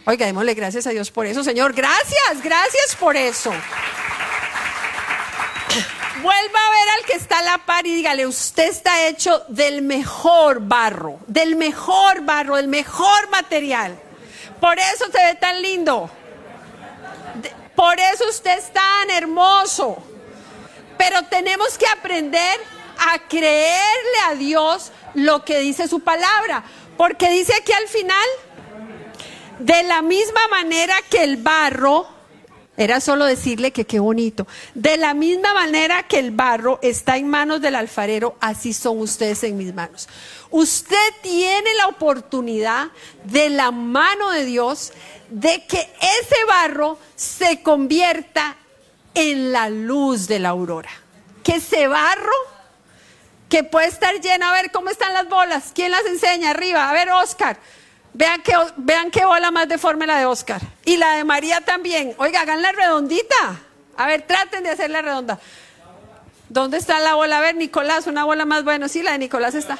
Oiga, 0.04 0.26
démosle 0.26 0.54
gracias 0.54 0.86
a 0.86 0.90
Dios 0.90 1.10
por 1.10 1.26
eso, 1.26 1.44
Señor. 1.44 1.72
Gracias, 1.72 2.42
gracias 2.42 2.96
por 2.98 3.16
eso. 3.16 3.52
Vuelva 6.20 6.58
a 6.58 6.70
ver 6.70 6.88
al 6.98 7.06
que 7.06 7.14
está 7.14 7.38
a 7.38 7.42
la 7.42 7.58
par 7.58 7.86
y 7.86 7.94
dígale, 7.94 8.26
usted 8.26 8.68
está 8.68 9.06
hecho 9.06 9.44
del 9.48 9.82
mejor 9.82 10.60
barro, 10.60 11.18
del 11.26 11.56
mejor 11.56 12.20
barro, 12.20 12.56
del 12.56 12.68
mejor 12.68 13.30
material. 13.30 13.98
Por 14.60 14.78
eso 14.78 15.06
se 15.06 15.24
ve 15.24 15.34
tan 15.36 15.62
lindo. 15.62 16.10
Por 17.74 17.98
eso 17.98 18.28
usted 18.28 18.58
es 18.58 18.72
tan 18.72 19.10
hermoso. 19.10 19.96
Pero 20.98 21.22
tenemos 21.24 21.78
que 21.78 21.86
aprender 21.86 22.60
a 22.98 23.18
creerle 23.26 24.18
a 24.28 24.34
Dios 24.34 24.92
lo 25.14 25.44
que 25.44 25.58
dice 25.60 25.88
su 25.88 26.00
palabra. 26.00 26.62
Porque 26.96 27.30
dice 27.30 27.54
aquí 27.60 27.72
al 27.72 27.88
final, 27.88 28.28
de 29.58 29.82
la 29.84 30.02
misma 30.02 30.46
manera 30.48 30.94
que 31.10 31.24
el 31.24 31.38
barro, 31.38 32.06
era 32.76 33.00
solo 33.00 33.26
decirle 33.26 33.70
que 33.70 33.84
qué 33.84 33.98
bonito, 33.98 34.46
de 34.74 34.96
la 34.96 35.12
misma 35.12 35.52
manera 35.52 36.04
que 36.04 36.18
el 36.18 36.30
barro 36.30 36.78
está 36.82 37.16
en 37.18 37.28
manos 37.28 37.60
del 37.60 37.74
alfarero, 37.74 38.36
así 38.40 38.72
son 38.72 39.00
ustedes 39.00 39.44
en 39.44 39.58
mis 39.58 39.74
manos. 39.74 40.08
Usted 40.50 40.96
tiene 41.22 41.74
la 41.74 41.88
oportunidad 41.88 42.88
de 43.24 43.50
la 43.50 43.70
mano 43.70 44.30
de 44.30 44.46
Dios 44.46 44.92
de 45.28 45.66
que 45.66 45.78
ese 45.78 46.44
barro 46.46 46.98
se 47.14 47.62
convierta 47.62 48.56
en 49.14 49.52
la 49.52 49.68
luz 49.68 50.26
de 50.26 50.38
la 50.38 50.50
aurora. 50.50 50.90
Que 51.42 51.56
ese 51.56 51.88
barro 51.88 52.32
que 53.48 53.64
puede 53.64 53.88
estar 53.88 54.18
lleno, 54.18 54.46
a 54.46 54.52
ver 54.52 54.70
cómo 54.70 54.88
están 54.88 55.12
las 55.12 55.28
bolas, 55.28 55.72
¿quién 55.74 55.90
las 55.90 56.06
enseña? 56.06 56.50
Arriba, 56.50 56.88
a 56.88 56.92
ver 56.94 57.10
Oscar. 57.10 57.58
Vean 58.14 58.42
que, 58.42 58.52
vean 58.76 59.10
qué 59.10 59.24
bola 59.24 59.50
más 59.50 59.68
deforme 59.68 60.06
la 60.06 60.18
de 60.18 60.26
Oscar. 60.26 60.60
Y 60.84 60.96
la 60.96 61.14
de 61.14 61.24
María 61.24 61.60
también. 61.60 62.14
Oiga, 62.18 62.42
háganla 62.42 62.72
redondita. 62.72 63.60
A 63.96 64.06
ver, 64.06 64.22
traten 64.22 64.62
de 64.62 64.70
hacerla 64.70 65.02
redonda. 65.02 65.38
¿Dónde 66.48 66.76
está 66.76 67.00
la 67.00 67.14
bola? 67.14 67.38
A 67.38 67.40
ver, 67.40 67.54
Nicolás, 67.54 68.06
una 68.06 68.24
bola 68.24 68.44
más 68.44 68.64
buena. 68.64 68.88
Sí, 68.88 69.02
la 69.02 69.12
de 69.12 69.18
Nicolás 69.18 69.54
está. 69.54 69.78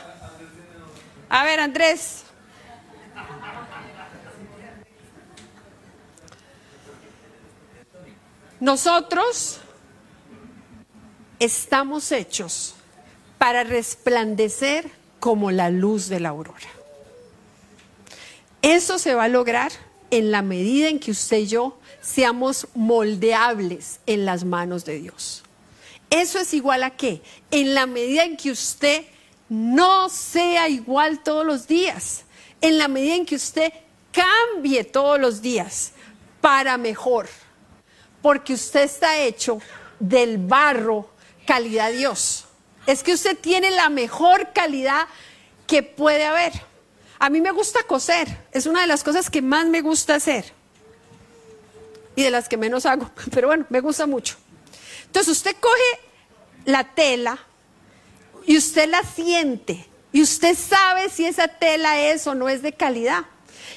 A 1.28 1.44
ver, 1.44 1.60
Andrés. 1.60 2.24
Nosotros 8.60 9.60
estamos 11.40 12.12
hechos 12.12 12.76
para 13.36 13.64
resplandecer 13.64 14.88
como 15.18 15.50
la 15.50 15.68
luz 15.68 16.08
de 16.08 16.20
la 16.20 16.28
aurora. 16.28 16.68
Eso 18.62 18.98
se 18.98 19.14
va 19.14 19.24
a 19.24 19.28
lograr 19.28 19.72
en 20.10 20.30
la 20.30 20.42
medida 20.42 20.88
en 20.88 21.00
que 21.00 21.10
usted 21.10 21.38
y 21.38 21.46
yo 21.46 21.78
seamos 22.00 22.68
moldeables 22.74 24.00
en 24.06 24.24
las 24.24 24.44
manos 24.44 24.84
de 24.84 25.00
Dios. 25.00 25.42
Eso 26.10 26.38
es 26.38 26.54
igual 26.54 26.82
a 26.82 26.90
qué? 26.90 27.22
En 27.50 27.74
la 27.74 27.86
medida 27.86 28.24
en 28.24 28.36
que 28.36 28.50
usted 28.50 29.04
no 29.48 30.08
sea 30.08 30.68
igual 30.68 31.22
todos 31.22 31.44
los 31.44 31.66
días, 31.66 32.24
en 32.60 32.78
la 32.78 32.88
medida 32.88 33.16
en 33.16 33.26
que 33.26 33.36
usted 33.36 33.72
cambie 34.12 34.84
todos 34.84 35.18
los 35.18 35.42
días 35.42 35.92
para 36.40 36.76
mejor, 36.76 37.28
porque 38.20 38.54
usted 38.54 38.82
está 38.82 39.18
hecho 39.18 39.58
del 39.98 40.38
barro 40.38 41.10
calidad 41.46 41.92
Dios 41.92 42.46
es 42.86 43.02
que 43.02 43.12
usted 43.12 43.38
tiene 43.38 43.70
la 43.70 43.88
mejor 43.88 44.52
calidad 44.52 45.06
que 45.66 45.82
puede 45.82 46.24
haber. 46.24 46.52
A 47.22 47.30
mí 47.30 47.40
me 47.40 47.52
gusta 47.52 47.84
coser, 47.84 48.26
es 48.50 48.66
una 48.66 48.80
de 48.80 48.88
las 48.88 49.04
cosas 49.04 49.30
que 49.30 49.42
más 49.42 49.66
me 49.66 49.80
gusta 49.80 50.16
hacer 50.16 50.44
y 52.16 52.24
de 52.24 52.32
las 52.32 52.48
que 52.48 52.56
menos 52.56 52.84
hago, 52.84 53.08
pero 53.32 53.46
bueno, 53.46 53.64
me 53.68 53.78
gusta 53.78 54.08
mucho. 54.08 54.34
Entonces 55.06 55.36
usted 55.36 55.54
coge 55.60 56.00
la 56.64 56.82
tela 56.82 57.38
y 58.44 58.56
usted 58.58 58.88
la 58.88 59.04
siente 59.04 59.86
y 60.10 60.20
usted 60.20 60.58
sabe 60.58 61.10
si 61.10 61.24
esa 61.24 61.46
tela 61.46 62.00
es 62.00 62.26
o 62.26 62.34
no 62.34 62.48
es 62.48 62.60
de 62.60 62.72
calidad. 62.72 63.24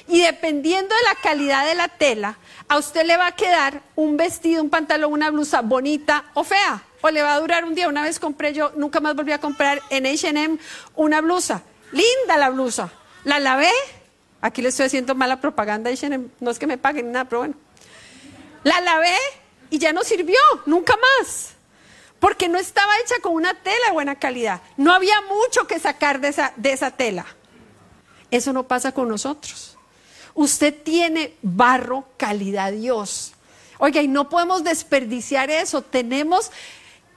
Y 0.08 0.22
dependiendo 0.22 0.92
de 0.92 1.02
la 1.04 1.14
calidad 1.22 1.66
de 1.66 1.76
la 1.76 1.86
tela, 1.86 2.38
a 2.66 2.78
usted 2.78 3.06
le 3.06 3.16
va 3.16 3.28
a 3.28 3.36
quedar 3.36 3.80
un 3.94 4.16
vestido, 4.16 4.60
un 4.60 4.70
pantalón, 4.70 5.12
una 5.12 5.30
blusa 5.30 5.60
bonita 5.62 6.24
o 6.34 6.42
fea 6.42 6.82
o 7.00 7.10
le 7.10 7.22
va 7.22 7.34
a 7.34 7.40
durar 7.40 7.64
un 7.64 7.76
día. 7.76 7.86
Una 7.86 8.02
vez 8.02 8.18
compré 8.18 8.52
yo, 8.52 8.72
nunca 8.74 8.98
más 8.98 9.14
volví 9.14 9.30
a 9.30 9.40
comprar 9.40 9.80
en 9.90 10.04
HM 10.04 10.58
una 10.96 11.20
blusa. 11.20 11.62
Linda 11.92 12.36
la 12.38 12.50
blusa. 12.50 12.90
La 13.26 13.40
lavé. 13.40 13.72
Aquí 14.40 14.62
le 14.62 14.68
estoy 14.68 14.86
haciendo 14.86 15.16
mala 15.16 15.40
propaganda. 15.40 15.90
No 16.38 16.50
es 16.52 16.58
que 16.60 16.66
me 16.68 16.78
paguen 16.78 17.10
nada, 17.10 17.24
pero 17.24 17.40
bueno. 17.40 17.54
La 18.62 18.80
lavé 18.80 19.16
y 19.68 19.78
ya 19.78 19.92
no 19.92 20.04
sirvió, 20.04 20.38
nunca 20.64 20.94
más. 20.96 21.54
Porque 22.20 22.48
no 22.48 22.56
estaba 22.56 22.92
hecha 23.04 23.16
con 23.20 23.32
una 23.32 23.52
tela 23.52 23.86
de 23.86 23.92
buena 23.92 24.14
calidad. 24.14 24.62
No 24.76 24.94
había 24.94 25.20
mucho 25.22 25.66
que 25.66 25.80
sacar 25.80 26.20
de 26.20 26.28
esa, 26.28 26.52
de 26.54 26.72
esa 26.72 26.92
tela. 26.92 27.26
Eso 28.30 28.52
no 28.52 28.68
pasa 28.68 28.92
con 28.92 29.08
nosotros. 29.08 29.76
Usted 30.34 30.72
tiene 30.84 31.34
barro 31.42 32.06
calidad 32.16 32.70
Dios. 32.70 33.32
Oiga, 33.78 34.02
y 34.02 34.06
no 34.06 34.28
podemos 34.28 34.62
desperdiciar 34.62 35.50
eso. 35.50 35.82
Tenemos 35.82 36.52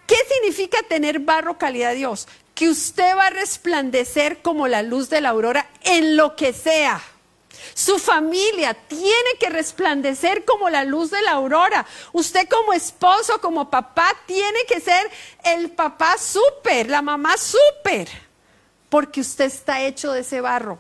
¿Qué 0.10 0.16
significa 0.28 0.80
tener 0.90 1.20
barro 1.20 1.60
calidad 1.60 1.94
Dios? 1.94 2.28
Que 2.60 2.68
usted 2.68 3.16
va 3.16 3.28
a 3.28 3.30
resplandecer 3.30 4.42
como 4.42 4.68
la 4.68 4.84
luz 4.84 5.10
de 5.10 5.22
la 5.22 5.30
aurora 5.30 5.70
en 5.82 6.18
lo 6.18 6.36
que 6.36 6.52
sea. 6.52 7.02
Su 7.74 8.00
familia 8.00 8.74
tiene 8.74 9.30
que 9.40 9.48
resplandecer 9.48 10.44
como 10.44 10.70
la 10.70 10.84
luz 10.84 11.10
de 11.10 11.22
la 11.22 11.32
aurora. 11.32 11.86
Usted 12.12 12.50
como 12.50 12.74
esposo, 12.74 13.40
como 13.40 13.70
papá, 13.70 14.14
tiene 14.26 14.60
que 14.68 14.82
ser 14.82 15.10
el 15.46 15.72
papá 15.72 16.18
súper, 16.18 16.90
la 16.90 17.02
mamá 17.02 17.38
súper, 17.38 18.10
porque 18.90 19.22
usted 19.22 19.46
está 19.46 19.82
hecho 19.82 20.12
de 20.12 20.20
ese 20.20 20.42
barro 20.42 20.80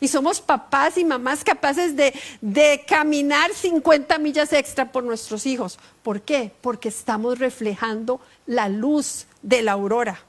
y 0.00 0.08
somos 0.08 0.40
papás 0.40 0.98
y 0.98 1.04
mamás 1.04 1.44
capaces 1.44 1.94
de, 1.94 2.12
de 2.40 2.84
caminar 2.88 3.54
50 3.54 4.18
millas 4.18 4.52
extra 4.52 4.90
por 4.90 5.04
nuestros 5.04 5.46
hijos. 5.46 5.78
¿Por 6.02 6.22
qué? 6.22 6.50
Porque 6.60 6.88
estamos 6.88 7.38
reflejando 7.38 8.20
la 8.44 8.68
luz 8.68 9.26
de 9.42 9.62
la 9.62 9.72
aurora. 9.72 10.20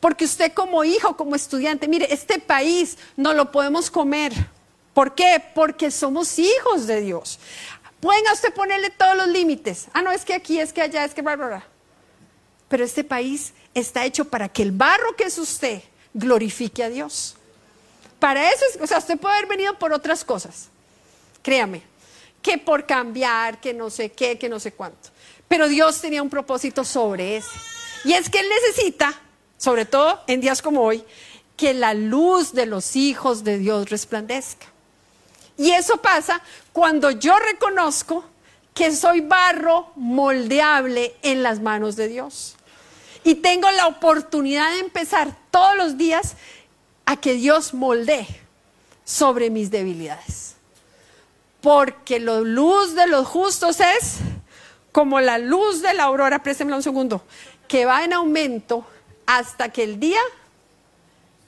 Porque 0.00 0.24
usted 0.24 0.52
como 0.52 0.84
hijo, 0.84 1.16
como 1.16 1.34
estudiante, 1.34 1.88
mire, 1.88 2.12
este 2.12 2.38
país 2.38 2.98
no 3.16 3.32
lo 3.32 3.50
podemos 3.50 3.90
comer. 3.90 4.32
¿Por 4.94 5.14
qué? 5.14 5.42
Porque 5.54 5.90
somos 5.90 6.38
hijos 6.38 6.86
de 6.86 7.00
Dios. 7.00 7.38
Pueden 8.00 8.26
a 8.28 8.32
usted 8.32 8.52
ponerle 8.52 8.90
todos 8.90 9.16
los 9.16 9.28
límites. 9.28 9.86
Ah, 9.92 10.02
no, 10.02 10.12
es 10.12 10.24
que 10.24 10.34
aquí, 10.34 10.60
es 10.60 10.72
que 10.72 10.82
allá, 10.82 11.04
es 11.04 11.14
que 11.14 11.22
bla. 11.22 11.64
Pero 12.68 12.84
este 12.84 13.02
país 13.02 13.52
está 13.74 14.04
hecho 14.04 14.24
para 14.26 14.48
que 14.48 14.62
el 14.62 14.72
barro 14.72 15.16
que 15.16 15.24
es 15.24 15.38
usted 15.38 15.82
glorifique 16.12 16.84
a 16.84 16.90
Dios. 16.90 17.36
Para 18.18 18.50
eso, 18.50 18.64
o 18.80 18.86
sea, 18.86 18.98
usted 18.98 19.18
puede 19.18 19.36
haber 19.36 19.48
venido 19.48 19.78
por 19.78 19.92
otras 19.92 20.24
cosas, 20.24 20.68
créame, 21.42 21.82
que 22.42 22.58
por 22.58 22.84
cambiar, 22.84 23.60
que 23.60 23.72
no 23.72 23.90
sé 23.90 24.10
qué, 24.10 24.38
que 24.38 24.48
no 24.48 24.58
sé 24.58 24.72
cuánto. 24.72 25.10
Pero 25.46 25.68
Dios 25.68 26.00
tenía 26.00 26.22
un 26.22 26.28
propósito 26.28 26.84
sobre 26.84 27.36
ese. 27.36 27.48
Y 28.04 28.12
es 28.12 28.30
que 28.30 28.40
Él 28.40 28.46
necesita, 28.48 29.20
sobre 29.56 29.84
todo 29.84 30.20
en 30.26 30.40
días 30.40 30.62
como 30.62 30.82
hoy, 30.82 31.04
que 31.56 31.74
la 31.74 31.94
luz 31.94 32.52
de 32.52 32.66
los 32.66 32.96
hijos 32.96 33.44
de 33.44 33.58
Dios 33.58 33.90
resplandezca. 33.90 34.66
Y 35.56 35.72
eso 35.72 35.96
pasa 35.96 36.40
cuando 36.72 37.10
yo 37.10 37.36
reconozco 37.38 38.24
que 38.72 38.94
soy 38.94 39.20
barro 39.20 39.90
moldeable 39.96 41.16
en 41.22 41.42
las 41.42 41.60
manos 41.60 41.96
de 41.96 42.06
Dios. 42.06 42.54
Y 43.24 43.34
tengo 43.34 43.68
la 43.72 43.88
oportunidad 43.88 44.70
de 44.70 44.78
empezar 44.78 45.36
todos 45.50 45.76
los 45.76 45.98
días 45.98 46.36
a 47.04 47.16
que 47.16 47.32
Dios 47.34 47.74
moldee 47.74 48.28
sobre 49.04 49.50
mis 49.50 49.72
debilidades. 49.72 50.54
Porque 51.60 52.20
la 52.20 52.38
luz 52.38 52.94
de 52.94 53.08
los 53.08 53.26
justos 53.26 53.80
es 53.80 54.18
como 54.92 55.20
la 55.20 55.38
luz 55.38 55.82
de 55.82 55.94
la 55.94 56.04
aurora, 56.04 56.42
présteme 56.42 56.74
un 56.74 56.82
segundo, 56.82 57.22
que 57.68 57.84
va 57.84 58.02
en 58.02 58.14
aumento 58.14 58.84
hasta 59.26 59.70
que 59.70 59.84
el 59.84 60.00
día 60.00 60.20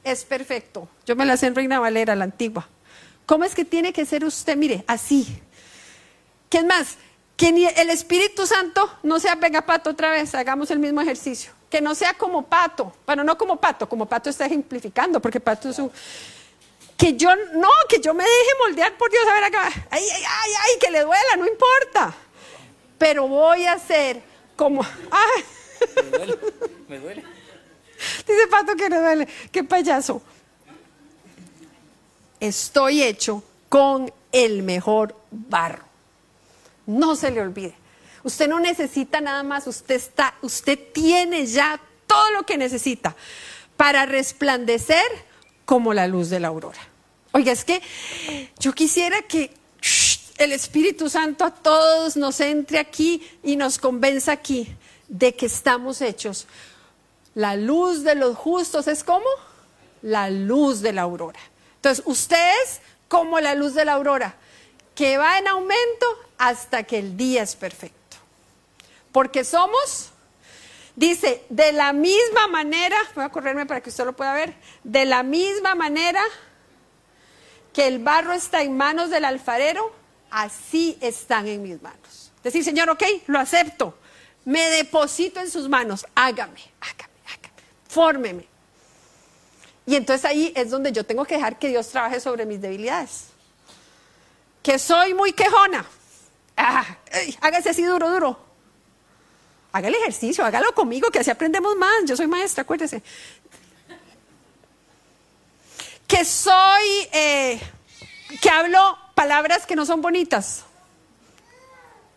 es 0.05 0.25
perfecto. 0.25 0.89
Yo 1.07 1.17
me 1.17 1.25
la 1.25 1.37
sé 1.37 1.47
en 1.47 1.55
Reina 1.55 1.81
Valera, 1.81 2.15
la 2.15 2.25
antigua. 2.25 2.69
¿Cómo 3.27 3.45
es 3.45 3.55
que 3.55 3.65
tiene 3.65 3.93
que 3.93 4.05
ser 4.05 4.25
usted? 4.25 4.57
Mire, 4.57 4.85
así. 4.87 5.41
¿Qué 6.49 6.59
es 6.59 6.65
más? 6.65 6.97
Que 7.37 7.53
ni 7.53 7.65
el 7.65 7.89
Espíritu 7.91 8.47
Santo 8.47 8.91
no 9.03 9.19
sea 9.19 9.35
venga 9.37 9.63
pato 9.63 9.91
otra 9.91 10.11
vez, 10.11 10.35
hagamos 10.35 10.71
el 10.71 10.79
mismo 10.79 11.01
ejercicio. 11.01 11.53
Que 11.71 11.81
no 11.81 11.95
sea 11.95 12.15
como 12.15 12.45
pato. 12.45 12.93
Bueno, 13.07 13.25
no 13.25 13.39
como 13.39 13.57
pato, 13.57 13.89
como 13.89 14.07
pato 14.07 14.29
está 14.29 14.47
ejemplificando, 14.47 15.21
porque 15.21 15.41
pato 15.41 15.71
es 15.71 15.79
un. 15.79 15.91
Que 16.99 17.15
yo, 17.15 17.31
no, 17.55 17.71
que 17.89 17.99
yo 18.01 18.13
me 18.13 18.25
deje 18.25 18.51
moldear 18.67 18.95
por 18.99 19.11
Dios, 19.11 19.23
a 19.27 19.33
ver 19.33 19.45
acá. 19.45 19.71
Ay, 19.91 20.03
ay, 20.03 20.23
ay, 20.29 20.51
ay, 20.65 20.79
que 20.79 20.91
le 20.91 21.01
duela, 21.01 21.37
no 21.39 21.47
importa. 21.47 22.13
Pero 22.99 23.27
voy 23.27 23.65
a 23.65 23.79
ser 23.79 24.21
como. 24.57 24.85
Me 25.97 26.11
duele, 26.11 26.39
me 26.89 26.99
duele. 26.99 27.25
Dice 28.27 28.47
Pato 28.51 28.75
que 28.77 28.89
le 28.89 28.99
duele. 28.99 29.29
Qué 29.51 29.65
payaso. 29.65 30.23
Estoy 32.39 33.03
hecho 33.03 33.43
con 33.69 34.13
el 34.33 34.63
mejor 34.63 35.15
barro. 35.31 35.85
No 36.87 37.15
se 37.17 37.31
le 37.31 37.41
olvide. 37.41 37.75
Usted 38.23 38.49
no 38.49 38.61
necesita 38.61 39.21
nada 39.21 39.43
más, 39.43 39.67
usted 39.67 39.95
está, 39.95 40.35
usted 40.43 40.79
tiene 40.93 41.47
ya 41.47 41.81
todo 42.07 42.31
lo 42.33 42.45
que 42.45 42.59
necesita 42.59 43.17
para 43.77 44.05
resplandecer 44.05 45.07
como 45.65 45.95
la 45.95 46.07
luz 46.07 46.29
de 46.29 46.41
la 46.41 46.49
aurora. 46.49 46.81
Oiga, 47.33 47.53
es 47.53 47.65
que 47.65 47.81
yo 48.59 48.73
quisiera 48.73 49.23
que 49.23 49.53
el 50.37 50.53
Espíritu 50.53 51.09
Santo 51.09 51.45
a 51.45 51.55
todos 51.55 52.17
nos 52.17 52.41
entre 52.41 52.79
aquí 52.79 53.23
y 53.43 53.57
nos 53.57 53.79
convenza 53.79 54.33
aquí 54.33 54.69
de 55.11 55.35
que 55.35 55.47
estamos 55.47 56.01
hechos. 56.01 56.47
La 57.35 57.57
luz 57.57 58.03
de 58.03 58.15
los 58.15 58.37
justos 58.37 58.89
es 58.89 59.05
como 59.05 59.29
la 60.01 60.31
luz 60.31 60.81
de 60.81 60.93
la 60.93 61.03
aurora. 61.03 61.41
Entonces, 61.77 62.03
usted 62.07 62.55
es 62.65 62.81
como 63.09 63.41
la 63.41 63.55
luz 63.55 63.75
de 63.75 63.85
la 63.85 63.95
aurora, 63.95 64.37
que 64.95 65.19
va 65.19 65.39
en 65.39 65.49
aumento 65.49 66.07
hasta 66.39 66.85
que 66.85 66.99
el 66.99 67.17
día 67.17 67.43
es 67.43 67.57
perfecto. 67.57 68.17
Porque 69.13 69.45
somos, 69.45 70.11
dice, 70.95 71.45
de 71.49 71.73
la 71.73 71.93
misma 71.93 72.47
manera, 72.47 72.97
voy 73.15 73.25
a 73.25 73.31
correrme 73.31 73.67
para 73.67 73.81
que 73.81 73.91
usted 73.91 74.05
lo 74.05 74.15
pueda 74.15 74.33
ver, 74.33 74.55
de 74.85 75.05
la 75.05 75.23
misma 75.23 75.75
manera 75.75 76.23
que 77.73 77.89
el 77.89 77.99
barro 77.99 78.33
está 78.33 78.63
en 78.63 78.77
manos 78.77 79.11
del 79.11 79.25
alfarero, 79.25 79.93
así 80.31 80.97
están 81.01 81.49
en 81.49 81.63
mis 81.63 81.83
manos. 81.83 82.33
Decir, 82.45 82.63
Señor, 82.65 82.91
ok, 82.91 83.03
lo 83.27 83.39
acepto, 83.39 83.97
me 84.45 84.71
deposito 84.71 85.41
en 85.41 85.51
sus 85.51 85.69
manos, 85.69 86.07
hágame, 86.15 86.61
hágame, 86.81 87.15
hágame, 87.27 87.63
fórmeme. 87.89 88.47
Y 89.87 89.97
entonces 89.97 90.25
ahí 90.25 90.53
es 90.57 90.71
donde 90.71 90.93
yo 90.93 91.05
tengo 91.05 91.25
que 91.25 91.35
dejar 91.35 91.59
que 91.59 91.69
Dios 91.69 91.89
trabaje 91.89 92.21
sobre 92.21 92.47
mis 92.47 92.61
debilidades. 92.61 93.27
Que 94.63 94.79
soy 94.79 95.15
muy 95.15 95.33
quejona, 95.33 95.87
Ah, 96.63 96.85
hágase 97.41 97.71
así 97.71 97.83
duro, 97.83 98.11
duro. 98.11 98.39
Haga 99.73 99.89
el 99.89 99.95
ejercicio, 99.95 100.45
hágalo 100.45 100.75
conmigo, 100.75 101.11
que 101.11 101.21
así 101.21 101.31
aprendemos 101.31 101.75
más. 101.77 102.05
Yo 102.07 102.17
soy 102.17 102.27
maestra, 102.27 102.63
acuérdese. 102.63 103.03
Que 106.07 106.25
soy, 106.25 107.09
eh, 107.13 107.61
que 108.43 108.51
hablo 108.51 108.99
palabras 109.15 109.65
que 109.65 109.77
no 109.77 109.87
son 109.87 110.03
bonitas. 110.03 110.65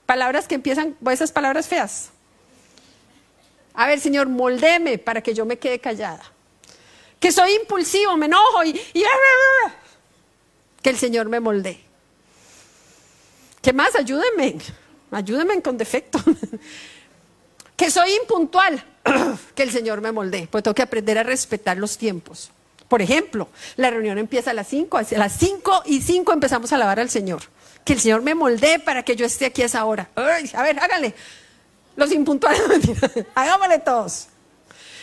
Palabras 0.05 0.47
que 0.47 0.55
empiezan, 0.55 0.97
esas 1.09 1.31
palabras 1.31 1.67
feas. 1.67 2.09
A 3.73 3.87
ver, 3.87 3.99
Señor, 3.99 4.27
moldeme 4.27 4.97
para 4.97 5.21
que 5.21 5.33
yo 5.33 5.45
me 5.45 5.57
quede 5.57 5.79
callada. 5.79 6.23
Que 7.19 7.31
soy 7.31 7.53
impulsivo, 7.53 8.15
me 8.17 8.27
enojo 8.27 8.63
y, 8.65 8.73
que 10.81 10.89
el 10.89 10.97
Señor 10.97 11.29
me 11.29 11.39
moldee. 11.39 11.79
¿Qué 13.61 13.71
más? 13.71 13.95
Ayúdenme. 13.95 14.57
Ayúdenme 15.11 15.61
con 15.61 15.77
defecto. 15.77 16.19
que 17.77 17.89
soy 17.89 18.13
impuntual. 18.21 18.83
que 19.55 19.63
el 19.63 19.71
Señor 19.71 20.01
me 20.01 20.11
molde. 20.11 20.47
Pues 20.51 20.63
tengo 20.63 20.75
que 20.75 20.81
aprender 20.81 21.17
a 21.17 21.23
respetar 21.23 21.77
los 21.77 21.97
tiempos. 21.97 22.51
Por 22.89 23.01
ejemplo, 23.01 23.47
la 23.77 23.89
reunión 23.89 24.17
empieza 24.17 24.51
a 24.51 24.53
las 24.53 24.67
5. 24.67 24.97
A 24.97 25.03
las 25.17 25.37
5 25.37 25.83
y 25.85 26.01
5 26.01 26.33
empezamos 26.33 26.71
a 26.71 26.75
alabar 26.75 26.99
al 26.99 27.09
Señor. 27.09 27.41
Que 27.85 27.93
el 27.93 28.01
Señor 28.01 28.21
me 28.21 28.35
molde 28.35 28.79
para 28.79 29.03
que 29.03 29.15
yo 29.15 29.25
esté 29.25 29.45
aquí 29.45 29.61
a 29.61 29.65
esa 29.65 29.85
hora. 29.85 30.09
a 30.15 30.63
ver, 30.63 30.79
háganle. 30.79 31.15
Los 31.95 32.11
impuntuales. 32.11 32.61
Hagámosle 33.35 33.79
todos. 33.79 34.27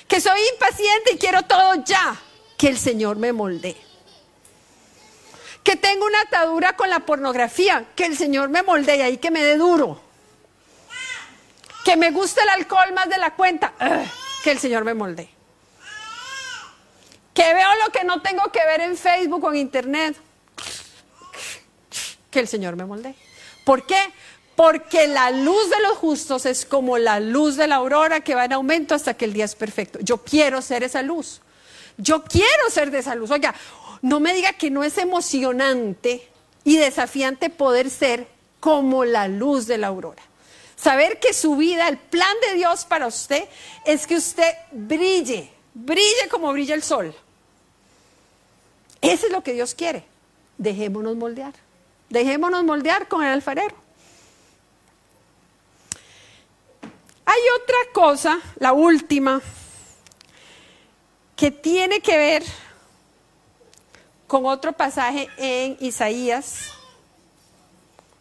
Que 0.09 0.21
soy 0.21 0.41
impaciente 0.55 1.13
y 1.15 1.19
quiero 1.19 1.43
todo 1.43 1.75
ya. 1.85 2.17
Que 2.59 2.69
el 2.69 2.79
Señor 2.79 3.17
me 3.17 3.33
molde 3.33 3.77
que 5.63 5.77
tengo 5.77 6.07
una 6.07 6.23
atadura 6.23 6.75
con 6.77 6.91
la 6.91 7.01
pornografía, 7.01 7.87
que 7.95 8.07
el 8.07 8.17
Señor 8.17 8.49
me 8.49 8.63
moldee 8.63 8.97
y 8.97 9.03
ahí 9.03 9.19
que 9.19 9.31
me 9.31 9.43
dé 9.43 9.57
duro. 9.57 10.01
Que 11.85 11.97
me 11.97 12.11
guste 12.11 12.43
el 12.43 12.49
alcohol 12.49 12.93
más 12.95 13.09
de 13.09 13.19
la 13.19 13.35
cuenta, 13.35 13.73
que 14.43 14.51
el 14.51 14.59
Señor 14.59 14.85
me 14.85 14.95
moldee. 14.95 15.31
Que 17.35 17.55
veo 17.55 17.69
lo 17.85 17.93
que 17.93 18.05
no 18.05 18.21
tengo 18.23 18.51
que 18.51 18.65
ver 18.65 18.81
en 18.81 18.97
Facebook 18.97 19.45
o 19.45 19.51
en 19.51 19.57
Internet, 19.59 20.17
que 22.31 22.41
el 22.41 22.49
Señor 22.49 22.77
me 22.77 22.85
moldee. 22.85 23.15
¿Por 23.65 23.87
qué? 23.87 24.13
Porque 24.61 25.09
la 25.09 25.31
luz 25.31 25.71
de 25.71 25.81
los 25.81 25.97
justos 25.97 26.45
es 26.45 26.67
como 26.67 26.99
la 26.99 27.19
luz 27.19 27.57
de 27.57 27.67
la 27.67 27.77
aurora 27.77 28.21
que 28.21 28.35
va 28.35 28.45
en 28.45 28.53
aumento 28.53 28.95
hasta 28.95 29.15
que 29.15 29.25
el 29.25 29.33
día 29.33 29.47
es 29.47 29.55
perfecto. 29.55 29.99
Yo 30.03 30.19
quiero 30.19 30.61
ser 30.61 30.83
esa 30.83 31.01
luz. 31.01 31.41
Yo 31.97 32.25
quiero 32.25 32.69
ser 32.69 32.91
de 32.91 32.99
esa 32.99 33.15
luz. 33.15 33.31
Oiga, 33.31 33.55
no 34.03 34.21
me 34.21 34.35
diga 34.35 34.53
que 34.53 34.71
no 34.71 34.85
es 34.85 34.99
emocionante 34.99 36.29
y 36.63 36.77
desafiante 36.77 37.49
poder 37.49 37.89
ser 37.89 38.29
como 38.61 39.07
la 39.07 39.29
luz 39.29 39.67
de 39.67 39.79
la 39.79 39.87
aurora. 39.87 40.23
Saber 40.77 41.19
que 41.21 41.33
su 41.33 41.57
vida, 41.57 41.89
el 41.89 41.97
plan 41.97 42.37
de 42.47 42.57
Dios 42.57 42.85
para 42.85 43.07
usted 43.07 43.45
es 43.87 44.07
que 44.07 44.17
usted 44.17 44.53
brille, 44.73 45.51
brille 45.73 46.29
como 46.31 46.53
brilla 46.53 46.75
el 46.75 46.83
sol. 46.83 47.15
Eso 49.01 49.25
es 49.25 49.33
lo 49.33 49.43
que 49.43 49.55
Dios 49.55 49.75
quiere. 49.75 50.05
Dejémonos 50.59 51.17
moldear. 51.17 51.55
Dejémonos 52.11 52.63
moldear 52.63 53.09
con 53.09 53.25
el 53.25 53.31
alfarero. 53.31 53.80
Hay 57.31 57.43
otra 57.63 57.77
cosa, 57.93 58.41
la 58.57 58.73
última, 58.73 59.41
que 61.37 61.53
tiene 61.53 62.01
que 62.01 62.17
ver 62.17 62.43
con 64.27 64.47
otro 64.47 64.73
pasaje 64.73 65.29
en 65.37 65.77
Isaías. 65.79 66.73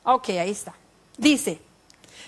Ok, 0.04 0.30
ahí 0.30 0.52
está. 0.52 0.76
Dice, 1.17 1.60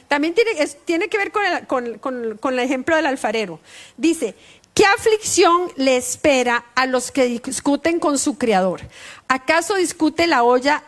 también 0.07 0.33
tiene, 0.33 1.07
que 1.07 1.17
ver 1.19 1.31
con 1.67 1.85
el, 1.85 1.99
con 1.99 2.53
el 2.53 2.59
ejemplo 2.59 2.95
del 2.95 3.05
alfarero. 3.05 3.59
Dice, 3.95 4.33
¿qué 4.73 4.85
aflicción 4.85 5.71
le 5.75 5.97
espera 5.97 6.65
a 6.73 6.87
los 6.87 7.11
que 7.11 7.25
discuten 7.25 7.99
con 7.99 8.17
su 8.17 8.39
creador? 8.39 8.81
¿Acaso 9.27 9.75
discute 9.75 10.25
la 10.25 10.41
olla 10.41 10.83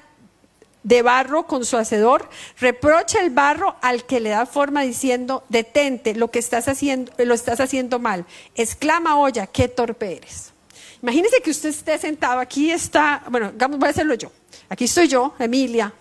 de 0.83 1.01
barro 1.01 1.47
con 1.47 1.65
su 1.65 1.77
hacedor? 1.77 2.29
Reprocha 2.59 3.21
el 3.21 3.29
barro 3.29 3.75
al 3.81 4.05
que 4.05 4.19
le 4.19 4.29
da 4.29 4.45
forma 4.45 4.81
diciendo, 4.83 5.43
detente, 5.49 6.15
lo 6.15 6.29
que 6.31 6.39
estás 6.39 6.67
haciendo, 6.67 7.11
lo 7.17 7.33
estás 7.33 7.59
haciendo 7.59 7.99
mal. 7.99 8.25
Exclama 8.55 9.17
olla, 9.17 9.47
qué 9.47 9.67
torpe 9.67 10.17
eres. 10.17 10.53
Imagínese 11.01 11.41
que 11.41 11.51
usted 11.51 11.69
esté 11.69 11.97
sentado, 11.97 12.39
aquí 12.39 12.71
está, 12.71 13.23
bueno, 13.29 13.51
voy 13.53 13.87
a 13.87 13.91
hacerlo 13.91 14.13
yo. 14.13 14.31
Aquí 14.69 14.85
estoy 14.85 15.07
yo, 15.07 15.33
Emilia. 15.39 15.93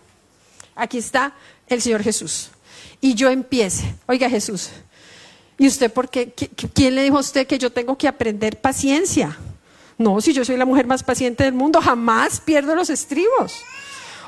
Aquí 0.74 0.98
está 0.98 1.34
el 1.66 1.82
Señor 1.82 2.02
Jesús. 2.02 2.50
Y 3.00 3.14
yo 3.14 3.28
empiece, 3.28 3.94
oiga 4.06 4.30
Jesús, 4.30 4.70
¿y 5.58 5.66
usted 5.66 5.92
por 5.92 6.08
qué? 6.08 6.32
¿Quién 6.32 6.94
le 6.94 7.02
dijo 7.02 7.16
a 7.16 7.20
usted 7.20 7.48
que 7.48 7.58
yo 7.58 7.72
tengo 7.72 7.98
que 7.98 8.06
aprender 8.06 8.60
paciencia? 8.60 9.36
No, 9.98 10.20
si 10.20 10.32
yo 10.32 10.44
soy 10.44 10.56
la 10.56 10.64
mujer 10.64 10.86
más 10.86 11.02
paciente 11.02 11.44
del 11.44 11.52
mundo, 11.52 11.80
jamás 11.80 12.40
pierdo 12.40 12.74
los 12.74 12.90
estribos. 12.90 13.60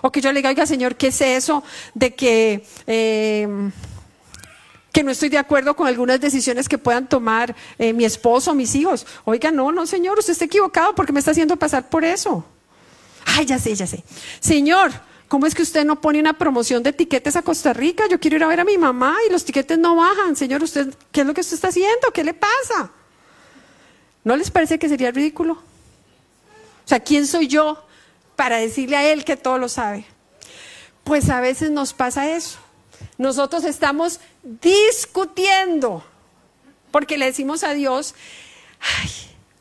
O 0.07 0.13
que 0.13 0.21
yo 0.21 0.31
le 0.33 0.41
diga, 0.41 0.51
oiga 0.51 0.67
Señor, 0.67 0.97
¿qué 0.97 1.07
es 1.07 1.21
eso 1.23 1.65
de 1.95 2.15
que... 2.15 2.67
Eh, 2.87 3.49
que 4.93 5.03
no 5.03 5.11
estoy 5.11 5.31
de 5.31 5.39
acuerdo 5.39 5.75
con 5.75 5.89
algunas 5.89 6.21
decisiones 6.21 6.69
que 6.69 6.77
puedan 6.77 7.09
tomar 7.09 7.57
eh, 7.79 7.95
mi 7.95 8.05
esposo 8.05 8.55
mis 8.55 8.75
hijos. 8.75 9.07
Oiga, 9.25 9.51
no, 9.51 9.73
no, 9.73 9.87
señor, 9.87 10.19
usted 10.19 10.35
está 10.35 10.45
equivocado 10.45 10.95
porque 10.95 11.11
me 11.11 11.21
está 11.21 11.31
haciendo 11.31 11.57
pasar 11.57 11.89
por 11.89 12.05
eso. 12.05 12.45
Ay, 13.25 13.47
ya 13.47 13.59
sé, 13.59 13.75
ya 13.75 13.87
sé. 13.87 14.05
Señor, 14.41 14.93
¿cómo 15.27 15.47
es 15.47 15.55
que 15.55 15.63
usted 15.63 15.87
no 15.87 16.01
pone 16.01 16.21
una 16.21 16.35
promoción 16.35 16.83
de 16.83 16.93
tiquetes 16.93 17.35
a 17.35 17.43
Costa 17.43 17.73
Rica? 17.73 18.05
Yo 18.09 18.21
quiero 18.21 18.37
ir 18.37 18.45
a 18.45 18.47
ver 18.47 18.61
a 18.61 18.65
mi 18.65 18.77
mamá 18.77 19.17
y 19.27 19.33
los 19.33 19.45
tiquetes 19.45 19.79
no 19.79 19.97
bajan. 19.97 20.37
Señor, 20.37 20.63
¿usted 20.63 20.95
qué 21.11 21.23
es 21.23 21.27
lo 21.27 21.33
que 21.33 21.41
usted 21.41 21.55
está 21.55 21.69
haciendo? 21.69 22.13
¿Qué 22.13 22.23
le 22.23 22.35
pasa? 22.35 22.93
¿No 24.23 24.37
les 24.37 24.51
parece 24.51 24.79
que 24.79 24.89
sería 24.89 25.11
ridículo? 25.11 25.55
O 25.55 26.89
sea, 26.89 27.01
¿quién 27.01 27.27
soy 27.27 27.49
yo 27.49 27.85
para 28.37 28.59
decirle 28.59 28.97
a 28.97 29.11
Él 29.11 29.25
que 29.25 29.37
todo 29.37 29.59
lo 29.59 29.69
sabe? 29.69 30.05
Pues 31.05 31.29
a 31.31 31.41
veces 31.41 31.71
nos 31.71 31.93
pasa 31.93 32.31
eso. 32.31 32.59
Nosotros 33.19 33.65
estamos 33.65 34.21
discutiendo 34.43 36.05
porque 36.95 37.19
le 37.19 37.27
decimos 37.27 37.65
a 37.65 37.75
Dios, 37.75 38.15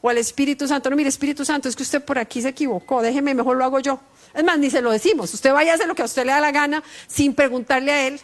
o 0.02 0.10
al 0.10 0.20
Espíritu 0.20 0.68
Santo, 0.68 0.92
no, 0.92 0.96
mire 0.96 1.10
Espíritu 1.10 1.44
Santo, 1.44 1.68
es 1.68 1.76
que 1.76 1.82
usted 1.82 2.04
por 2.04 2.20
aquí 2.20 2.44
se 2.44 2.50
equivocó, 2.50 3.02
déjeme, 3.02 3.34
mejor 3.34 3.58
lo 3.58 3.64
hago 3.64 3.80
yo. 3.80 4.00
Es 4.36 4.44
más, 4.44 4.60
ni 4.60 4.70
se 4.70 4.84
lo 4.84 4.92
decimos, 4.92 5.34
usted 5.34 5.52
vaya 5.52 5.72
a 5.72 5.76
hacer 5.76 5.88
lo 5.88 5.96
que 5.96 6.04
a 6.04 6.06
usted 6.06 6.26
le 6.26 6.32
da 6.32 6.40
la 6.40 6.52
gana 6.52 6.84
sin 7.08 7.34
preguntarle 7.34 7.92
a 7.92 8.08
Él. 8.08 8.22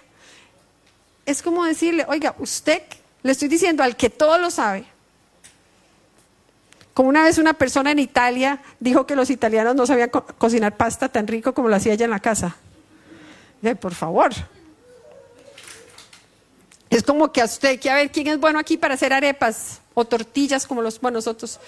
Es 1.26 1.42
como 1.42 1.66
decirle, 1.66 2.06
oiga, 2.08 2.36
usted, 2.38 2.84
le 3.24 3.32
estoy 3.32 3.48
diciendo 3.48 3.82
al 3.82 3.96
que 3.96 4.12
todo 4.12 4.38
lo 4.38 4.52
sabe, 4.52 4.86
como 7.00 7.08
una 7.08 7.24
vez 7.24 7.38
una 7.38 7.54
persona 7.54 7.92
en 7.92 8.00
Italia 8.00 8.62
dijo 8.82 9.08
que 9.08 9.16
los 9.16 9.30
italianos 9.30 9.74
no 9.74 9.88
sabían 9.88 10.10
cocinar 10.10 10.76
pasta 10.76 11.08
tan 11.08 11.28
rico 11.28 11.54
como 11.54 11.70
lo 11.70 11.78
hacía 11.78 11.94
ella 11.94 12.04
en 12.04 12.12
la 12.12 12.20
casa. 12.20 12.58
por 13.80 13.94
favor. 13.94 14.32
Es 16.90 17.04
como 17.04 17.32
que 17.32 17.42
a 17.42 17.46
usted, 17.46 17.80
que 17.80 17.90
a 17.90 17.96
ver 17.96 18.12
quién 18.12 18.28
es 18.28 18.38
bueno 18.38 18.60
aquí 18.60 18.76
para 18.76 18.96
hacer 18.96 19.14
arepas 19.14 19.80
o 19.94 20.04
tortillas 20.04 20.68
como 20.68 20.82
los 20.82 21.00
bueno, 21.00 21.20
nosotros. 21.20 21.62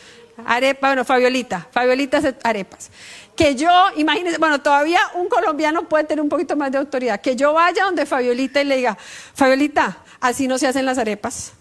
Arepa, 0.46 0.89
bueno, 0.89 1.06
Fabiolita, 1.06 1.65
Fabiolita 1.72 2.17
hace 2.17 2.36
arepas. 2.44 2.91
Que 3.34 3.56
yo, 3.56 3.72
imagínese, 3.96 4.38
bueno, 4.38 4.62
todavía 4.62 5.00
un 5.15 5.30
colombiano 5.30 5.88
puede 5.88 6.04
tener 6.04 6.22
un 6.22 6.28
poquito 6.28 6.58
más 6.58 6.74
de 6.74 6.80
autoridad. 6.80 7.22
Que 7.22 7.38
yo 7.38 7.54
vaya 7.54 7.86
donde 7.86 8.06
Fabiolita 8.06 8.60
y 8.60 8.65
le 8.65 8.76
diga, 8.76 8.98
Fabiolita, 9.34 10.00
así 10.20 10.50
no 10.50 10.58
se 10.58 10.67
hacen 10.67 10.86
las 10.86 10.98
arepas. 10.98 11.54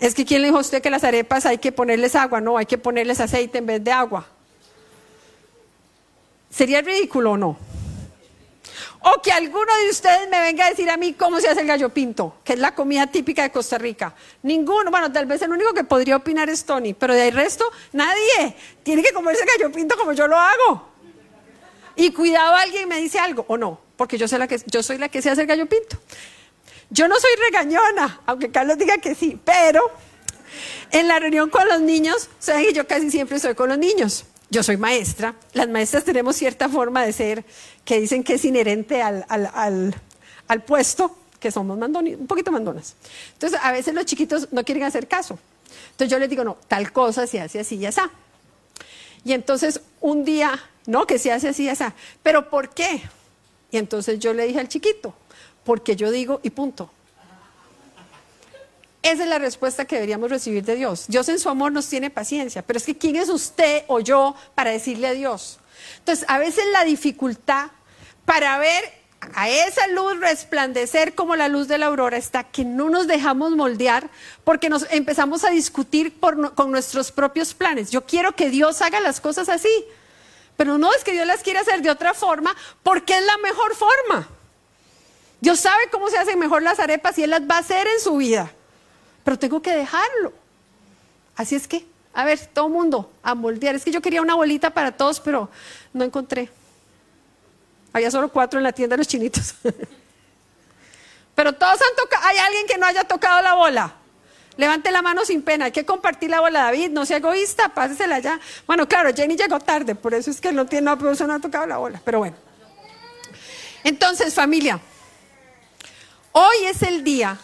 Es 0.00 0.14
que 0.14 0.24
¿quién 0.24 0.42
le 0.42 0.48
dijo 0.48 0.58
a 0.58 0.62
usted 0.62 0.82
que 0.82 0.90
las 0.90 1.04
arepas 1.04 1.46
hay 1.46 1.58
que 1.58 1.72
ponerles 1.72 2.14
agua? 2.14 2.40
No, 2.40 2.58
hay 2.58 2.66
que 2.66 2.78
ponerles 2.78 3.20
aceite 3.20 3.58
en 3.58 3.66
vez 3.66 3.82
de 3.82 3.92
agua. 3.92 4.26
¿Sería 6.50 6.82
ridículo 6.82 7.32
o 7.32 7.36
no? 7.36 7.58
O 9.06 9.20
que 9.20 9.30
alguno 9.32 9.74
de 9.82 9.90
ustedes 9.90 10.28
me 10.30 10.40
venga 10.40 10.66
a 10.66 10.70
decir 10.70 10.88
a 10.88 10.96
mí 10.96 11.12
cómo 11.12 11.38
se 11.38 11.48
hace 11.48 11.60
el 11.60 11.66
gallo 11.66 11.90
pinto, 11.90 12.36
que 12.42 12.54
es 12.54 12.58
la 12.58 12.74
comida 12.74 13.06
típica 13.06 13.42
de 13.42 13.50
Costa 13.50 13.76
Rica. 13.76 14.14
Ninguno, 14.42 14.90
bueno, 14.90 15.12
tal 15.12 15.26
vez 15.26 15.42
el 15.42 15.50
único 15.50 15.74
que 15.74 15.84
podría 15.84 16.16
opinar 16.16 16.48
es 16.48 16.64
Tony, 16.64 16.94
pero 16.94 17.12
de 17.12 17.22
ahí 17.22 17.30
resto, 17.30 17.64
nadie. 17.92 18.56
Tiene 18.82 19.02
que 19.02 19.12
comerse 19.12 19.44
gallo 19.44 19.70
pinto 19.70 19.96
como 19.96 20.12
yo 20.12 20.26
lo 20.26 20.36
hago. 20.36 20.88
Y 21.96 22.12
cuidado, 22.12 22.54
alguien 22.54 22.88
me 22.88 22.98
dice 22.98 23.18
algo, 23.18 23.44
o 23.48 23.56
no, 23.56 23.78
porque 23.96 24.16
yo 24.16 24.26
la 24.38 24.48
que, 24.48 24.60
yo 24.66 24.82
soy 24.82 24.98
la 24.98 25.08
que 25.08 25.20
se 25.20 25.30
hace 25.30 25.42
el 25.42 25.46
gallo 25.46 25.66
pinto. 25.66 25.98
Yo 26.90 27.08
no 27.08 27.18
soy 27.18 27.30
regañona, 27.50 28.20
aunque 28.26 28.50
Carlos 28.50 28.78
diga 28.78 28.98
que 28.98 29.14
sí, 29.14 29.38
pero 29.44 29.90
en 30.90 31.08
la 31.08 31.18
reunión 31.18 31.50
con 31.50 31.66
los 31.68 31.80
niños, 31.80 32.28
saben 32.38 32.66
que 32.66 32.72
yo 32.72 32.86
casi 32.86 33.10
siempre 33.10 33.36
estoy 33.36 33.54
con 33.54 33.68
los 33.68 33.78
niños. 33.78 34.24
Yo 34.50 34.62
soy 34.62 34.76
maestra, 34.76 35.34
las 35.52 35.68
maestras 35.68 36.04
tenemos 36.04 36.36
cierta 36.36 36.68
forma 36.68 37.04
de 37.04 37.12
ser 37.12 37.44
que 37.84 37.98
dicen 37.98 38.22
que 38.22 38.34
es 38.34 38.44
inherente 38.44 39.02
al, 39.02 39.94
puesto, 40.66 41.16
que 41.40 41.50
somos 41.50 41.76
un 41.76 42.26
poquito 42.26 42.52
mandonas. 42.52 42.94
Entonces, 43.32 43.58
a 43.62 43.72
veces 43.72 43.94
los 43.94 44.04
chiquitos 44.04 44.48
no 44.52 44.62
quieren 44.64 44.84
hacer 44.84 45.08
caso. 45.08 45.38
Entonces 45.90 46.10
yo 46.10 46.18
les 46.18 46.30
digo, 46.30 46.44
no, 46.44 46.56
tal 46.68 46.92
cosa 46.92 47.26
se 47.26 47.40
hace 47.40 47.60
así 47.60 47.76
y 47.76 47.86
así. 47.86 48.00
Y 49.24 49.32
entonces 49.32 49.80
un 50.00 50.24
día, 50.24 50.60
no, 50.86 51.06
que 51.06 51.18
se 51.18 51.32
hace 51.32 51.48
así 51.48 51.64
y 51.64 51.68
así. 51.68 51.84
Pero 52.22 52.50
¿por 52.50 52.70
qué? 52.70 53.02
Y 53.70 53.78
entonces 53.78 54.18
yo 54.20 54.34
le 54.34 54.46
dije 54.46 54.60
al 54.60 54.68
chiquito, 54.68 55.14
porque 55.64 55.96
yo 55.96 56.10
digo 56.10 56.40
y 56.42 56.50
punto. 56.50 56.90
Esa 59.02 59.24
es 59.24 59.28
la 59.28 59.38
respuesta 59.38 59.84
que 59.84 59.96
deberíamos 59.96 60.30
recibir 60.30 60.64
de 60.64 60.76
Dios. 60.76 61.04
Dios 61.08 61.28
en 61.28 61.38
su 61.38 61.50
amor 61.50 61.72
nos 61.72 61.86
tiene 61.88 62.08
paciencia, 62.08 62.62
pero 62.62 62.78
es 62.78 62.86
que 62.86 62.96
¿quién 62.96 63.16
es 63.16 63.28
usted 63.28 63.84
o 63.86 64.00
yo 64.00 64.34
para 64.54 64.70
decirle 64.70 65.08
a 65.08 65.12
Dios? 65.12 65.58
Entonces, 65.98 66.24
a 66.28 66.38
veces 66.38 66.64
la 66.72 66.84
dificultad 66.84 67.66
para 68.24 68.56
ver 68.56 68.82
a 69.34 69.48
esa 69.48 69.86
luz 69.88 70.18
resplandecer 70.20 71.14
como 71.14 71.36
la 71.36 71.48
luz 71.48 71.68
de 71.68 71.78
la 71.78 71.86
aurora 71.86 72.16
está 72.16 72.44
que 72.44 72.64
no 72.64 72.90
nos 72.90 73.06
dejamos 73.06 73.52
moldear 73.52 74.08
porque 74.42 74.68
nos 74.68 74.86
empezamos 74.90 75.44
a 75.44 75.50
discutir 75.50 76.18
con 76.18 76.70
nuestros 76.70 77.12
propios 77.12 77.52
planes. 77.54 77.90
Yo 77.90 78.06
quiero 78.06 78.34
que 78.34 78.50
Dios 78.50 78.80
haga 78.82 79.00
las 79.00 79.20
cosas 79.20 79.48
así, 79.48 79.84
pero 80.56 80.78
no 80.78 80.92
es 80.94 81.04
que 81.04 81.12
Dios 81.12 81.26
las 81.26 81.42
quiera 81.42 81.60
hacer 81.60 81.82
de 81.82 81.90
otra 81.90 82.14
forma 82.14 82.54
porque 82.82 83.16
es 83.16 83.24
la 83.24 83.36
mejor 83.38 83.74
forma. 83.74 84.28
Dios 85.40 85.60
sabe 85.60 85.88
cómo 85.90 86.08
se 86.08 86.18
hacen 86.18 86.38
mejor 86.38 86.62
las 86.62 86.78
arepas 86.78 87.18
y 87.18 87.24
Él 87.24 87.30
las 87.30 87.42
va 87.42 87.56
a 87.56 87.58
hacer 87.58 87.86
en 87.86 88.00
su 88.00 88.16
vida 88.16 88.50
pero 89.24 89.38
tengo 89.38 89.60
que 89.62 89.74
dejarlo. 89.74 90.32
Así 91.34 91.56
es 91.56 91.66
que, 91.66 91.84
a 92.12 92.24
ver, 92.24 92.38
todo 92.52 92.68
mundo 92.68 93.10
a 93.22 93.34
moldear. 93.34 93.74
Es 93.74 93.84
que 93.84 93.90
yo 93.90 94.02
quería 94.02 94.22
una 94.22 94.34
bolita 94.34 94.70
para 94.70 94.92
todos, 94.92 95.18
pero 95.18 95.48
no 95.92 96.04
encontré. 96.04 96.50
Había 97.92 98.10
solo 98.10 98.28
cuatro 98.28 98.60
en 98.60 98.64
la 98.64 98.72
tienda 98.72 98.94
de 98.94 98.98
los 98.98 99.08
chinitos. 99.08 99.54
pero 101.34 101.54
todos 101.54 101.80
han 101.80 101.96
tocado. 101.96 102.24
¿Hay 102.26 102.36
alguien 102.36 102.66
que 102.66 102.76
no 102.76 102.86
haya 102.86 103.04
tocado 103.04 103.40
la 103.40 103.54
bola? 103.54 103.94
Levante 104.56 104.92
la 104.92 105.02
mano 105.02 105.24
sin 105.24 105.42
pena. 105.42 105.64
Hay 105.64 105.72
que 105.72 105.84
compartir 105.84 106.30
la 106.30 106.40
bola, 106.40 106.64
David. 106.64 106.90
No 106.90 107.06
sea 107.06 107.16
egoísta, 107.16 107.70
pásesela 107.70 108.18
ya. 108.18 108.38
Bueno, 108.66 108.86
claro, 108.86 109.12
Jenny 109.14 109.36
llegó 109.36 109.58
tarde, 109.58 109.94
por 109.94 110.14
eso 110.14 110.30
es 110.30 110.40
que 110.40 110.52
no 110.52 110.66
tiene, 110.66 110.84
no, 110.84 110.96
no 110.96 111.32
ha 111.32 111.40
tocado 111.40 111.66
la 111.66 111.78
bola. 111.78 112.00
Pero 112.04 112.18
bueno. 112.18 112.36
Entonces, 113.82 114.34
familia, 114.34 114.80
hoy 116.34 116.66
es 116.66 116.82
el 116.82 117.04
día 117.04 117.38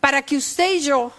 para 0.00 0.22
que 0.22 0.36
usted 0.36 0.74
y 0.74 0.80
yo 0.80 1.12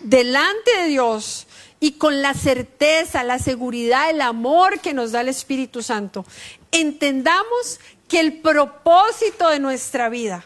delante 0.00 0.76
de 0.76 0.86
Dios 0.86 1.46
y 1.80 1.92
con 1.92 2.22
la 2.22 2.34
certeza, 2.34 3.24
la 3.24 3.38
seguridad, 3.38 4.10
el 4.10 4.20
amor 4.20 4.80
que 4.80 4.94
nos 4.94 5.12
da 5.12 5.20
el 5.20 5.28
Espíritu 5.28 5.82
Santo, 5.82 6.24
entendamos 6.70 7.80
que 8.08 8.20
el 8.20 8.40
propósito 8.40 9.48
de 9.50 9.58
nuestra 9.58 10.08
vida 10.08 10.44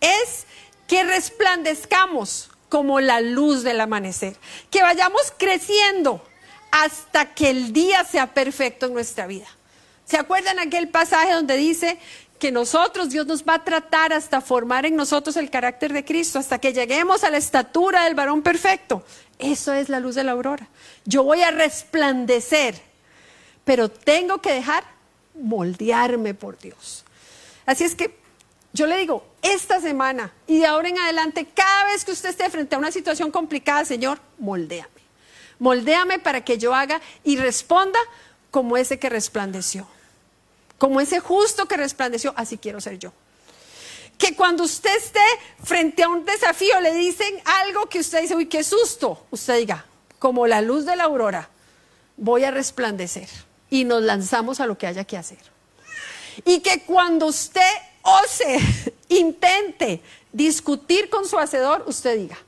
es 0.00 0.46
que 0.88 1.04
resplandezcamos 1.04 2.50
como 2.68 3.00
la 3.00 3.20
luz 3.20 3.62
del 3.62 3.80
amanecer, 3.80 4.36
que 4.70 4.82
vayamos 4.82 5.32
creciendo 5.38 6.22
hasta 6.70 7.34
que 7.34 7.48
el 7.48 7.72
día 7.72 8.04
sea 8.04 8.34
perfecto 8.34 8.86
en 8.86 8.94
nuestra 8.94 9.26
vida. 9.26 9.46
¿Se 10.04 10.18
acuerdan 10.18 10.58
aquel 10.58 10.88
pasaje 10.88 11.32
donde 11.32 11.56
dice 11.56 11.98
que 12.44 12.52
nosotros, 12.52 13.08
Dios 13.08 13.26
nos 13.26 13.42
va 13.42 13.54
a 13.54 13.64
tratar 13.64 14.12
hasta 14.12 14.42
formar 14.42 14.84
en 14.84 14.96
nosotros 14.96 15.34
el 15.38 15.48
carácter 15.48 15.94
de 15.94 16.04
Cristo, 16.04 16.38
hasta 16.38 16.58
que 16.58 16.74
lleguemos 16.74 17.24
a 17.24 17.30
la 17.30 17.38
estatura 17.38 18.04
del 18.04 18.14
varón 18.14 18.42
perfecto. 18.42 19.02
Eso 19.38 19.72
es 19.72 19.88
la 19.88 19.98
luz 19.98 20.14
de 20.14 20.24
la 20.24 20.32
aurora. 20.32 20.68
Yo 21.06 21.22
voy 21.22 21.40
a 21.40 21.50
resplandecer, 21.50 22.78
pero 23.64 23.88
tengo 23.88 24.42
que 24.42 24.52
dejar 24.52 24.84
moldearme 25.40 26.34
por 26.34 26.58
Dios. 26.58 27.06
Así 27.64 27.84
es 27.84 27.94
que 27.94 28.14
yo 28.74 28.86
le 28.86 28.98
digo, 28.98 29.24
esta 29.40 29.80
semana 29.80 30.30
y 30.46 30.58
de 30.58 30.66
ahora 30.66 30.90
en 30.90 30.98
adelante, 30.98 31.46
cada 31.46 31.86
vez 31.86 32.04
que 32.04 32.12
usted 32.12 32.28
esté 32.28 32.50
frente 32.50 32.74
a 32.74 32.78
una 32.78 32.92
situación 32.92 33.30
complicada, 33.30 33.86
Señor, 33.86 34.20
moldéame. 34.36 34.90
Moldéame 35.58 36.18
para 36.18 36.44
que 36.44 36.58
yo 36.58 36.74
haga 36.74 37.00
y 37.24 37.38
responda 37.38 37.98
como 38.50 38.76
ese 38.76 38.98
que 38.98 39.08
resplandeció. 39.08 39.88
Como 40.78 41.00
ese 41.00 41.20
justo 41.20 41.66
que 41.66 41.76
resplandeció, 41.76 42.34
así 42.36 42.58
quiero 42.58 42.80
ser 42.80 42.98
yo. 42.98 43.12
Que 44.18 44.34
cuando 44.34 44.64
usted 44.64 44.96
esté 44.96 45.20
frente 45.62 46.02
a 46.02 46.08
un 46.08 46.24
desafío, 46.24 46.80
le 46.80 46.94
dicen 46.94 47.34
algo 47.44 47.86
que 47.86 48.00
usted 48.00 48.22
dice, 48.22 48.36
uy, 48.36 48.46
qué 48.46 48.62
susto. 48.62 49.26
Usted 49.30 49.58
diga, 49.58 49.84
como 50.18 50.46
la 50.46 50.60
luz 50.60 50.84
de 50.84 50.96
la 50.96 51.04
aurora, 51.04 51.48
voy 52.16 52.44
a 52.44 52.50
resplandecer. 52.50 53.28
Y 53.70 53.84
nos 53.84 54.02
lanzamos 54.02 54.60
a 54.60 54.66
lo 54.66 54.78
que 54.78 54.86
haya 54.86 55.04
que 55.04 55.16
hacer. 55.16 55.38
Y 56.44 56.60
que 56.60 56.82
cuando 56.82 57.26
usted 57.26 57.60
ose, 58.02 58.60
intente 59.08 60.00
discutir 60.32 61.08
con 61.08 61.26
su 61.26 61.38
hacedor, 61.38 61.84
usted 61.86 62.16
diga, 62.16 62.38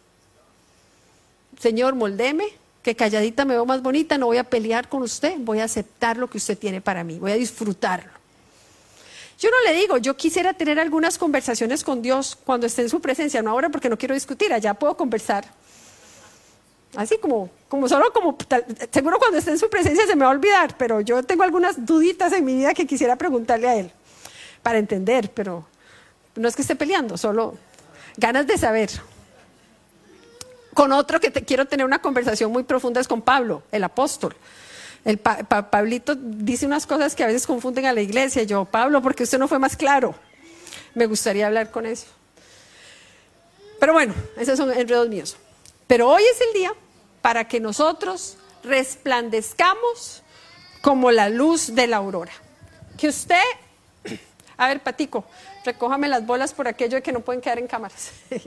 Señor, 1.58 1.94
moldeme, 1.94 2.46
que 2.82 2.94
calladita 2.94 3.44
me 3.44 3.54
veo 3.54 3.66
más 3.66 3.82
bonita, 3.82 4.18
no 4.18 4.26
voy 4.26 4.36
a 4.36 4.44
pelear 4.44 4.88
con 4.88 5.02
usted, 5.02 5.34
voy 5.38 5.60
a 5.60 5.64
aceptar 5.64 6.16
lo 6.16 6.28
que 6.28 6.38
usted 6.38 6.56
tiene 6.56 6.80
para 6.80 7.02
mí, 7.02 7.18
voy 7.18 7.32
a 7.32 7.36
disfrutarlo. 7.36 8.15
Yo 9.38 9.50
no 9.50 9.70
le 9.70 9.78
digo, 9.78 9.98
yo 9.98 10.16
quisiera 10.16 10.54
tener 10.54 10.80
algunas 10.80 11.18
conversaciones 11.18 11.84
con 11.84 12.00
Dios 12.00 12.38
cuando 12.44 12.66
esté 12.66 12.82
en 12.82 12.88
su 12.88 13.00
presencia, 13.00 13.42
no 13.42 13.50
ahora 13.50 13.68
porque 13.68 13.88
no 13.88 13.98
quiero 13.98 14.14
discutir, 14.14 14.52
allá 14.52 14.74
puedo 14.74 14.96
conversar. 14.96 15.44
Así 16.96 17.18
como, 17.18 17.50
como 17.68 17.88
solo 17.88 18.10
como, 18.12 18.38
seguro 18.90 19.18
cuando 19.18 19.36
esté 19.36 19.50
en 19.50 19.58
su 19.58 19.68
presencia 19.68 20.06
se 20.06 20.16
me 20.16 20.24
va 20.24 20.30
a 20.30 20.34
olvidar, 20.34 20.76
pero 20.78 21.02
yo 21.02 21.22
tengo 21.22 21.42
algunas 21.42 21.84
duditas 21.84 22.32
en 22.32 22.44
mi 22.44 22.54
vida 22.54 22.72
que 22.72 22.86
quisiera 22.86 23.16
preguntarle 23.16 23.68
a 23.68 23.74
Él 23.76 23.90
para 24.62 24.78
entender, 24.78 25.30
pero 25.34 25.66
no 26.34 26.48
es 26.48 26.56
que 26.56 26.62
esté 26.62 26.74
peleando, 26.74 27.18
solo 27.18 27.58
ganas 28.16 28.46
de 28.46 28.56
saber. 28.56 28.90
Con 30.72 30.92
otro 30.92 31.20
que 31.20 31.30
te, 31.30 31.44
quiero 31.44 31.66
tener 31.66 31.84
una 31.84 32.00
conversación 32.00 32.50
muy 32.50 32.62
profunda 32.62 33.00
es 33.00 33.08
con 33.08 33.20
Pablo, 33.20 33.62
el 33.70 33.84
apóstol. 33.84 34.34
El 35.06 35.18
Pablito 35.18 36.16
dice 36.16 36.66
unas 36.66 36.84
cosas 36.84 37.14
que 37.14 37.22
a 37.22 37.28
veces 37.28 37.46
confunden 37.46 37.86
a 37.86 37.92
la 37.92 38.00
iglesia. 38.00 38.42
Yo, 38.42 38.64
Pablo, 38.64 39.00
porque 39.00 39.22
usted 39.22 39.38
no 39.38 39.46
fue 39.46 39.60
más 39.60 39.76
claro. 39.76 40.16
Me 40.94 41.06
gustaría 41.06 41.46
hablar 41.46 41.70
con 41.70 41.86
eso. 41.86 42.06
Pero 43.78 43.92
bueno, 43.92 44.12
esos 44.36 44.58
son 44.58 44.72
enredos 44.72 45.08
míos. 45.08 45.36
Pero 45.86 46.08
hoy 46.08 46.24
es 46.24 46.40
el 46.40 46.52
día 46.54 46.74
para 47.22 47.46
que 47.46 47.60
nosotros 47.60 48.36
resplandezcamos 48.64 50.24
como 50.80 51.12
la 51.12 51.28
luz 51.28 51.76
de 51.76 51.86
la 51.86 51.98
aurora. 51.98 52.32
Que 52.98 53.06
usted, 53.06 53.44
a 54.56 54.66
ver, 54.66 54.82
Patico, 54.82 55.24
recójame 55.64 56.08
las 56.08 56.26
bolas 56.26 56.52
por 56.52 56.66
aquello 56.66 56.96
de 56.96 57.02
que 57.02 57.12
no 57.12 57.20
pueden 57.20 57.40
quedar 57.40 57.60
en 57.60 57.68
cámaras. 57.68 58.10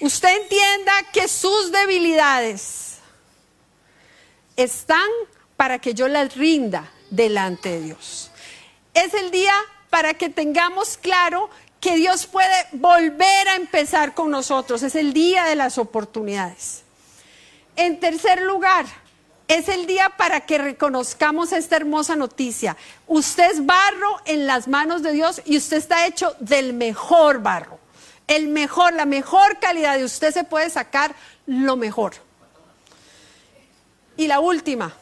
usted 0.00 0.42
entienda 0.42 0.92
que 1.12 1.28
sus 1.28 1.70
debilidades 1.70 2.91
están 4.62 5.08
para 5.56 5.78
que 5.78 5.94
yo 5.94 6.08
las 6.08 6.34
rinda 6.36 6.90
delante 7.10 7.70
de 7.70 7.80
Dios. 7.82 8.30
Es 8.94 9.14
el 9.14 9.30
día 9.30 9.54
para 9.90 10.14
que 10.14 10.28
tengamos 10.28 10.96
claro 10.96 11.50
que 11.80 11.96
Dios 11.96 12.26
puede 12.26 12.66
volver 12.72 13.48
a 13.48 13.56
empezar 13.56 14.14
con 14.14 14.30
nosotros. 14.30 14.82
Es 14.82 14.94
el 14.94 15.12
día 15.12 15.44
de 15.44 15.56
las 15.56 15.78
oportunidades. 15.78 16.82
En 17.76 18.00
tercer 18.00 18.42
lugar, 18.42 18.86
es 19.48 19.68
el 19.68 19.86
día 19.86 20.10
para 20.10 20.40
que 20.40 20.58
reconozcamos 20.58 21.52
esta 21.52 21.76
hermosa 21.76 22.16
noticia. 22.16 22.76
Usted 23.06 23.50
es 23.50 23.66
barro 23.66 24.20
en 24.24 24.46
las 24.46 24.68
manos 24.68 25.02
de 25.02 25.12
Dios 25.12 25.42
y 25.44 25.56
usted 25.56 25.76
está 25.76 26.06
hecho 26.06 26.34
del 26.38 26.72
mejor 26.72 27.42
barro. 27.42 27.78
El 28.28 28.48
mejor, 28.48 28.94
la 28.94 29.04
mejor 29.04 29.58
calidad 29.58 29.98
de 29.98 30.04
usted 30.04 30.32
se 30.32 30.44
puede 30.44 30.70
sacar 30.70 31.14
lo 31.46 31.76
mejor. 31.76 32.14
Y 34.22 34.28
la 34.28 34.38
última, 34.38 34.94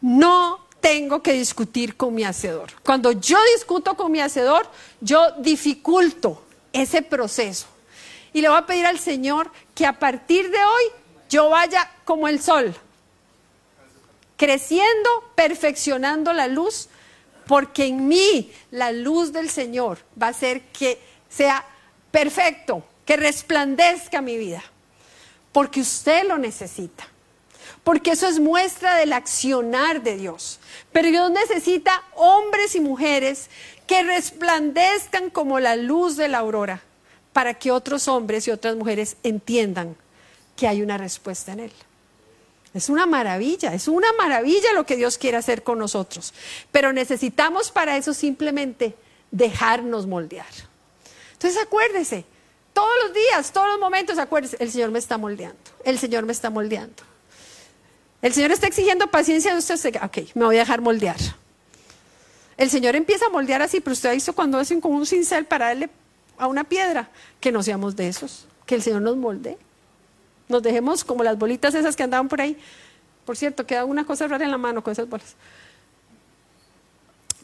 no 0.00 0.68
tengo 0.80 1.22
que 1.22 1.34
discutir 1.34 1.98
con 1.98 2.14
mi 2.14 2.24
hacedor. 2.24 2.72
Cuando 2.82 3.12
yo 3.12 3.36
discuto 3.54 3.94
con 3.94 4.10
mi 4.10 4.20
hacedor, 4.22 4.66
yo 5.02 5.32
dificulto 5.32 6.42
ese 6.72 7.02
proceso. 7.02 7.66
Y 8.32 8.40
le 8.40 8.48
voy 8.48 8.56
a 8.56 8.64
pedir 8.64 8.86
al 8.86 8.98
Señor 8.98 9.50
que 9.74 9.84
a 9.84 9.98
partir 9.98 10.50
de 10.50 10.64
hoy 10.64 10.84
yo 11.28 11.50
vaya 11.50 11.90
como 12.06 12.26
el 12.26 12.40
sol, 12.40 12.74
creciendo, 14.38 15.10
perfeccionando 15.34 16.32
la 16.32 16.48
luz, 16.48 16.88
porque 17.46 17.84
en 17.84 18.08
mí 18.08 18.50
la 18.70 18.92
luz 18.92 19.30
del 19.30 19.50
Señor 19.50 19.98
va 20.20 20.28
a 20.28 20.30
hacer 20.30 20.62
que 20.68 20.98
sea 21.28 21.62
perfecto, 22.10 22.82
que 23.04 23.18
resplandezca 23.18 24.22
mi 24.22 24.38
vida, 24.38 24.64
porque 25.52 25.82
usted 25.82 26.26
lo 26.26 26.38
necesita 26.38 27.08
porque 27.84 28.12
eso 28.12 28.26
es 28.26 28.40
muestra 28.40 28.96
del 28.96 29.12
accionar 29.12 30.02
de 30.02 30.16
Dios. 30.16 30.58
Pero 30.90 31.08
Dios 31.08 31.30
necesita 31.30 32.02
hombres 32.14 32.74
y 32.74 32.80
mujeres 32.80 33.50
que 33.86 34.02
resplandezcan 34.02 35.28
como 35.28 35.60
la 35.60 35.76
luz 35.76 36.16
de 36.16 36.28
la 36.28 36.38
aurora, 36.38 36.82
para 37.34 37.54
que 37.54 37.70
otros 37.70 38.08
hombres 38.08 38.48
y 38.48 38.50
otras 38.50 38.74
mujeres 38.74 39.16
entiendan 39.22 39.96
que 40.56 40.66
hay 40.66 40.82
una 40.82 40.96
respuesta 40.96 41.52
en 41.52 41.60
Él. 41.60 41.72
Es 42.72 42.88
una 42.88 43.06
maravilla, 43.06 43.74
es 43.74 43.86
una 43.86 44.12
maravilla 44.14 44.72
lo 44.72 44.86
que 44.86 44.96
Dios 44.96 45.18
quiere 45.18 45.36
hacer 45.36 45.62
con 45.62 45.78
nosotros. 45.78 46.32
Pero 46.72 46.92
necesitamos 46.92 47.70
para 47.70 47.96
eso 47.96 48.14
simplemente 48.14 48.96
dejarnos 49.30 50.06
moldear. 50.06 50.46
Entonces 51.34 51.60
acuérdese, 51.62 52.24
todos 52.72 52.90
los 53.04 53.14
días, 53.14 53.52
todos 53.52 53.68
los 53.68 53.78
momentos, 53.78 54.18
acuérdese, 54.18 54.56
el 54.58 54.72
Señor 54.72 54.90
me 54.90 54.98
está 54.98 55.18
moldeando, 55.18 55.58
el 55.84 55.98
Señor 55.98 56.24
me 56.24 56.32
está 56.32 56.50
moldeando. 56.50 57.13
El 58.24 58.32
Señor 58.32 58.52
está 58.52 58.66
exigiendo 58.66 59.06
paciencia 59.08 59.52
de 59.52 59.58
usted. 59.58 59.96
Ok, 60.02 60.34
me 60.34 60.46
voy 60.46 60.56
a 60.56 60.60
dejar 60.60 60.80
moldear. 60.80 61.18
El 62.56 62.70
Señor 62.70 62.96
empieza 62.96 63.26
a 63.26 63.28
moldear 63.28 63.60
así, 63.60 63.80
pero 63.80 63.92
usted 63.92 64.08
ha 64.08 64.12
visto 64.12 64.32
cuando 64.32 64.58
hacen 64.58 64.80
como 64.80 64.96
un 64.96 65.04
cincel 65.04 65.44
para 65.44 65.66
darle 65.66 65.90
a 66.38 66.46
una 66.46 66.64
piedra, 66.64 67.10
que 67.38 67.52
no 67.52 67.62
seamos 67.62 67.96
de 67.96 68.08
esos, 68.08 68.46
que 68.64 68.76
el 68.76 68.82
Señor 68.82 69.02
nos 69.02 69.18
molde. 69.18 69.58
Nos 70.48 70.62
dejemos 70.62 71.04
como 71.04 71.22
las 71.22 71.36
bolitas 71.36 71.74
esas 71.74 71.96
que 71.96 72.02
andaban 72.02 72.30
por 72.30 72.40
ahí. 72.40 72.56
Por 73.26 73.36
cierto, 73.36 73.66
queda 73.66 73.84
una 73.84 74.06
cosa 74.06 74.26
rara 74.26 74.42
en 74.42 74.50
la 74.50 74.56
mano 74.56 74.82
con 74.82 74.92
esas 74.92 75.06
bolas. 75.06 75.34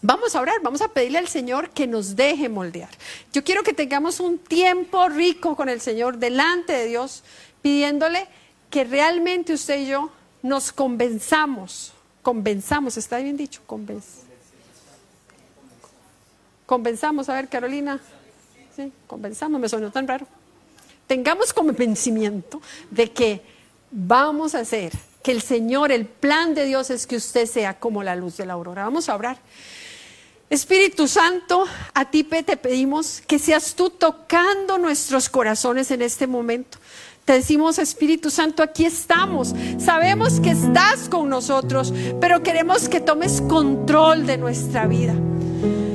Vamos 0.00 0.34
a 0.34 0.40
orar, 0.40 0.62
vamos 0.62 0.80
a 0.80 0.88
pedirle 0.88 1.18
al 1.18 1.28
Señor 1.28 1.68
que 1.68 1.86
nos 1.86 2.16
deje 2.16 2.48
moldear. 2.48 2.88
Yo 3.34 3.44
quiero 3.44 3.62
que 3.62 3.74
tengamos 3.74 4.18
un 4.18 4.38
tiempo 4.38 5.10
rico 5.10 5.56
con 5.56 5.68
el 5.68 5.82
Señor 5.82 6.16
delante 6.16 6.72
de 6.72 6.86
Dios, 6.86 7.22
pidiéndole 7.60 8.26
que 8.70 8.84
realmente 8.84 9.52
usted 9.52 9.80
y 9.80 9.88
yo 9.88 10.10
nos 10.42 10.72
convenzamos, 10.72 11.92
convenzamos, 12.22 12.96
está 12.96 13.18
bien 13.18 13.36
dicho, 13.36 13.60
convenz. 13.66 14.22
Convenzamos, 16.66 17.28
a 17.28 17.34
ver 17.34 17.48
Carolina, 17.48 18.00
sí, 18.76 18.92
convenzamos, 19.06 19.60
me 19.60 19.68
sonó 19.68 19.90
tan 19.90 20.06
raro. 20.06 20.26
Tengamos 21.06 21.52
convencimiento 21.52 22.62
de 22.90 23.10
que 23.10 23.42
vamos 23.90 24.54
a 24.54 24.60
hacer 24.60 24.92
que 25.22 25.32
el 25.32 25.42
Señor, 25.42 25.92
el 25.92 26.06
plan 26.06 26.54
de 26.54 26.64
Dios 26.64 26.90
es 26.90 27.06
que 27.06 27.16
usted 27.16 27.46
sea 27.46 27.78
como 27.78 28.02
la 28.02 28.16
luz 28.16 28.36
de 28.36 28.46
la 28.46 28.54
aurora. 28.54 28.84
Vamos 28.84 29.08
a 29.08 29.16
orar. 29.16 29.38
Espíritu 30.48 31.06
Santo, 31.06 31.64
a 31.94 32.10
ti 32.10 32.24
te 32.24 32.56
pedimos 32.56 33.22
que 33.26 33.38
seas 33.38 33.74
tú 33.74 33.90
tocando 33.90 34.78
nuestros 34.78 35.28
corazones 35.28 35.90
en 35.90 36.02
este 36.02 36.26
momento. 36.26 36.78
Te 37.30 37.36
decimos, 37.36 37.78
Espíritu 37.78 38.28
Santo, 38.28 38.60
aquí 38.60 38.84
estamos. 38.84 39.54
Sabemos 39.78 40.40
que 40.40 40.50
estás 40.50 41.08
con 41.08 41.28
nosotros, 41.28 41.94
pero 42.20 42.42
queremos 42.42 42.88
que 42.88 42.98
tomes 42.98 43.40
control 43.42 44.26
de 44.26 44.36
nuestra 44.36 44.88
vida. 44.88 45.14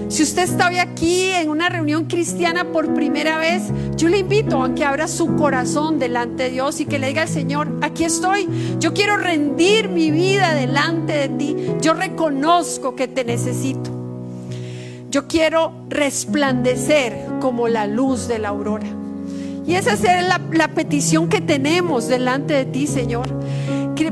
Si 0.07 0.23
usted 0.23 0.43
está 0.43 0.69
hoy 0.69 0.77
aquí 0.77 1.23
en 1.23 1.49
una 1.49 1.67
reunión 1.67 2.05
cristiana 2.05 2.71
por 2.71 2.93
primera 2.93 3.37
vez, 3.37 3.63
yo 3.97 4.07
le 4.07 4.19
invito 4.19 4.63
a 4.63 4.73
que 4.73 4.85
abra 4.85 5.09
su 5.09 5.35
corazón 5.35 5.99
delante 5.99 6.43
de 6.43 6.51
Dios 6.51 6.79
y 6.79 6.85
que 6.85 6.99
le 6.99 7.07
diga 7.07 7.23
al 7.23 7.27
Señor, 7.27 7.79
aquí 7.81 8.05
estoy, 8.05 8.47
yo 8.79 8.93
quiero 8.93 9.17
rendir 9.17 9.89
mi 9.89 10.11
vida 10.11 10.53
delante 10.53 11.27
de 11.27 11.27
ti, 11.27 11.57
yo 11.81 11.95
reconozco 11.95 12.95
que 12.95 13.09
te 13.09 13.25
necesito. 13.25 13.91
Yo 15.11 15.27
quiero 15.27 15.73
resplandecer 15.89 17.27
como 17.41 17.67
la 17.67 17.87
luz 17.87 18.29
de 18.29 18.39
la 18.39 18.47
aurora. 18.47 18.87
Y 19.67 19.73
esa 19.73 19.93
es 19.93 20.01
la, 20.03 20.67
petición 20.69 21.27
que 21.27 21.41
tenemos 21.41 22.07
delante 22.07 22.53
de 22.53 22.65
ti, 22.65 22.87
Señor. 22.87 23.27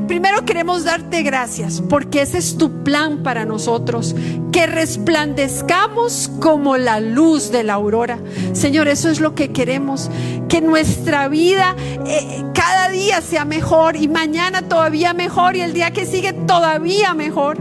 Primero 0.08 0.44
queremos 0.44 0.84
darte 0.84 1.22
gracias 1.22 1.82
porque 1.88 2.22
ese 2.22 2.38
es 2.38 2.56
tu 2.58 2.82
plan 2.82 3.22
para 3.22 3.44
nosotros, 3.44 4.16
que 4.50 4.66
resplandezcamos 4.66 6.30
como 6.40 6.76
la 6.76 7.00
luz 7.00 7.52
de 7.52 7.62
la 7.62 7.74
aurora. 7.74 8.18
Señor, 8.52 8.88
eso 8.88 9.08
es 9.08 9.20
lo 9.20 9.34
que 9.34 9.52
queremos, 9.52 10.10
que 10.48 10.60
nuestra 10.60 11.28
vida 11.28 11.76
eh, 12.06 12.44
cada 12.54 12.88
día 12.88 13.20
sea 13.20 13.44
mejor 13.44 13.96
y 13.96 14.08
mañana 14.08 14.62
todavía 14.62 15.14
mejor 15.14 15.56
y 15.56 15.60
el 15.60 15.72
día 15.72 15.92
que 15.92 16.06
sigue 16.06 16.32
todavía 16.32 17.14
mejor. 17.14 17.58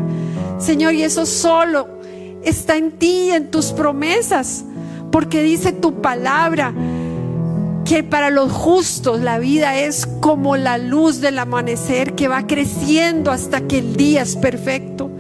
Señor, 0.60 0.94
y 0.94 1.04
eso 1.04 1.26
solo 1.26 2.00
está 2.44 2.78
en 2.78 2.92
ti, 2.94 3.30
en 3.32 3.52
tus 3.52 3.74
promesas, 3.74 4.64
porque 5.12 5.44
dice 5.44 5.72
tu 5.72 6.02
palabra 6.02 6.74
que 7.94 8.02
para 8.02 8.32
los 8.32 8.52
justos 8.52 9.22
la 9.22 9.38
vida 9.38 9.78
es 9.78 10.08
como 10.20 10.58
la 10.58 10.80
luz 10.80 11.22
del 11.22 11.38
amanecer 11.38 12.16
que 12.16 12.28
va 12.28 12.48
creciendo 12.48 13.30
hasta 13.30 13.68
que 13.68 13.78
el 13.78 13.96
día 13.96 14.24
es 14.24 14.36
perfecto. 14.36 15.12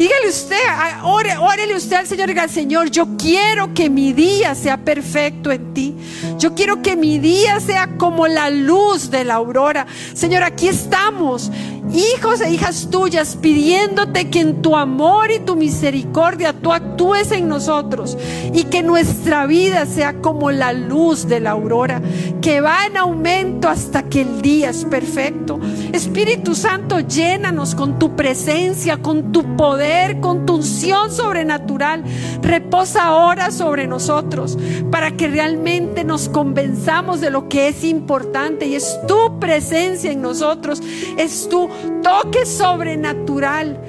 Dígale 0.00 0.30
usted, 0.30 0.56
órele 1.04 1.76
usted 1.76 1.96
al 1.96 2.06
Señor, 2.06 2.28
diga, 2.28 2.48
Señor, 2.48 2.90
yo 2.90 3.18
quiero 3.18 3.74
que 3.74 3.90
mi 3.90 4.14
día 4.14 4.54
sea 4.54 4.78
perfecto 4.78 5.52
en 5.52 5.74
ti. 5.74 5.94
Yo 6.38 6.54
quiero 6.54 6.80
que 6.80 6.96
mi 6.96 7.18
día 7.18 7.60
sea 7.60 7.86
como 7.98 8.26
la 8.26 8.48
luz 8.48 9.10
de 9.10 9.24
la 9.24 9.34
aurora. 9.34 9.86
Señor, 10.14 10.42
aquí 10.42 10.68
estamos, 10.68 11.52
hijos 11.92 12.40
e 12.40 12.50
hijas 12.50 12.88
tuyas, 12.90 13.36
pidiéndote 13.36 14.30
que 14.30 14.40
en 14.40 14.62
tu 14.62 14.74
amor 14.74 15.32
y 15.32 15.40
tu 15.40 15.54
misericordia 15.54 16.54
tú 16.54 16.72
actúes 16.72 17.30
en 17.30 17.46
nosotros 17.46 18.16
y 18.54 18.64
que 18.64 18.82
nuestra 18.82 19.44
vida 19.44 19.84
sea 19.84 20.14
como 20.22 20.50
la 20.50 20.72
luz 20.72 21.28
de 21.28 21.40
la 21.40 21.50
aurora, 21.50 22.00
que 22.40 22.62
va 22.62 22.86
en 22.86 22.96
aumento 22.96 23.68
hasta 23.68 24.04
que 24.04 24.22
el 24.22 24.40
día 24.40 24.70
es 24.70 24.86
perfecto. 24.86 25.60
Espíritu 25.92 26.54
Santo, 26.54 27.00
llénanos 27.00 27.74
con 27.74 27.98
tu 27.98 28.16
presencia, 28.16 28.96
con 28.96 29.30
tu 29.30 29.56
poder 29.56 29.89
con 30.20 30.46
tu 30.46 30.56
unción 30.56 31.10
sobrenatural. 31.10 32.04
Reposa 32.42 33.04
ahora 33.04 33.50
sobre 33.50 33.86
nosotros 33.86 34.58
para 34.90 35.16
que 35.16 35.28
realmente 35.28 36.04
nos 36.04 36.28
convenzamos 36.28 37.20
de 37.20 37.30
lo 37.30 37.48
que 37.48 37.68
es 37.68 37.84
importante 37.84 38.66
y 38.66 38.74
es 38.74 38.98
tu 39.06 39.38
presencia 39.38 40.10
en 40.10 40.22
nosotros, 40.22 40.82
es 41.16 41.48
tu 41.48 41.68
toque 42.02 42.46
sobrenatural. 42.46 43.80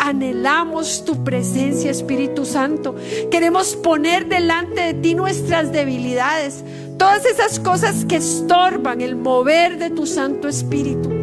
Anhelamos 0.00 1.04
tu 1.04 1.24
presencia, 1.24 1.90
Espíritu 1.90 2.44
Santo. 2.44 2.94
Queremos 3.30 3.74
poner 3.74 4.28
delante 4.28 4.80
de 4.80 4.94
ti 4.94 5.14
nuestras 5.14 5.72
debilidades, 5.72 6.64
todas 6.98 7.26
esas 7.26 7.58
cosas 7.58 8.04
que 8.04 8.16
estorban 8.16 9.00
el 9.00 9.16
mover 9.16 9.78
de 9.78 9.90
tu 9.90 10.06
Santo 10.06 10.46
Espíritu. 10.48 11.17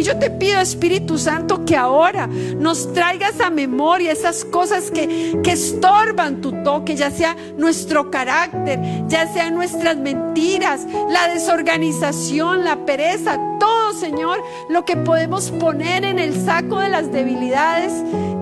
Y 0.00 0.02
yo 0.02 0.18
te 0.18 0.30
pido, 0.30 0.58
Espíritu 0.58 1.18
Santo, 1.18 1.66
que 1.66 1.76
ahora 1.76 2.26
nos 2.26 2.90
traigas 2.94 3.38
a 3.38 3.50
memoria 3.50 4.12
esas 4.12 4.46
cosas 4.46 4.90
que, 4.90 5.38
que 5.44 5.52
estorban 5.52 6.40
tu 6.40 6.52
toque, 6.62 6.96
ya 6.96 7.10
sea 7.10 7.36
nuestro 7.58 8.10
carácter, 8.10 8.80
ya 9.08 9.30
sea 9.30 9.50
nuestras 9.50 9.98
mentiras, 9.98 10.86
la 11.10 11.28
desorganización, 11.28 12.64
la 12.64 12.86
pereza, 12.86 13.38
todo, 13.60 13.92
Señor, 13.92 14.42
lo 14.70 14.86
que 14.86 14.96
podemos 14.96 15.50
poner 15.50 16.04
en 16.04 16.18
el 16.18 16.34
saco 16.46 16.78
de 16.78 16.88
las 16.88 17.12
debilidades 17.12 17.92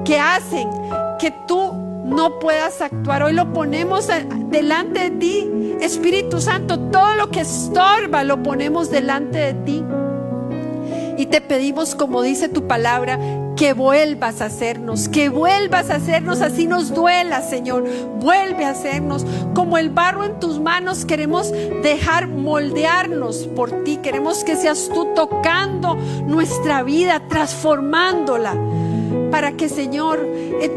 que 0.04 0.20
hacen 0.20 0.70
que 1.18 1.32
tú 1.48 1.72
no 2.04 2.38
puedas 2.38 2.80
actuar. 2.80 3.24
Hoy 3.24 3.32
lo 3.32 3.52
ponemos 3.52 4.08
delante 4.48 5.00
de 5.00 5.10
ti, 5.10 5.50
Espíritu 5.80 6.40
Santo, 6.40 6.78
todo 6.78 7.16
lo 7.16 7.32
que 7.32 7.40
estorba 7.40 8.22
lo 8.22 8.44
ponemos 8.44 8.92
delante 8.92 9.38
de 9.38 9.54
ti. 9.54 9.84
Y 11.18 11.26
te 11.26 11.40
pedimos, 11.40 11.96
como 11.96 12.22
dice 12.22 12.48
tu 12.48 12.68
palabra, 12.68 13.18
que 13.56 13.72
vuelvas 13.72 14.40
a 14.40 14.44
hacernos, 14.44 15.08
que 15.08 15.28
vuelvas 15.28 15.90
a 15.90 15.96
hacernos, 15.96 16.40
así 16.42 16.68
nos 16.68 16.94
duela, 16.94 17.42
Señor. 17.42 17.84
Vuelve 18.20 18.64
a 18.64 18.70
hacernos 18.70 19.26
como 19.52 19.78
el 19.78 19.90
barro 19.90 20.24
en 20.24 20.38
tus 20.38 20.60
manos. 20.60 21.04
Queremos 21.04 21.52
dejar 21.82 22.28
moldearnos 22.28 23.48
por 23.56 23.82
ti. 23.82 23.96
Queremos 23.96 24.44
que 24.44 24.54
seas 24.54 24.88
tú 24.94 25.08
tocando 25.16 25.96
nuestra 26.24 26.84
vida, 26.84 27.20
transformándola 27.28 28.54
para 29.30 29.52
que, 29.52 29.68
Señor, 29.68 30.26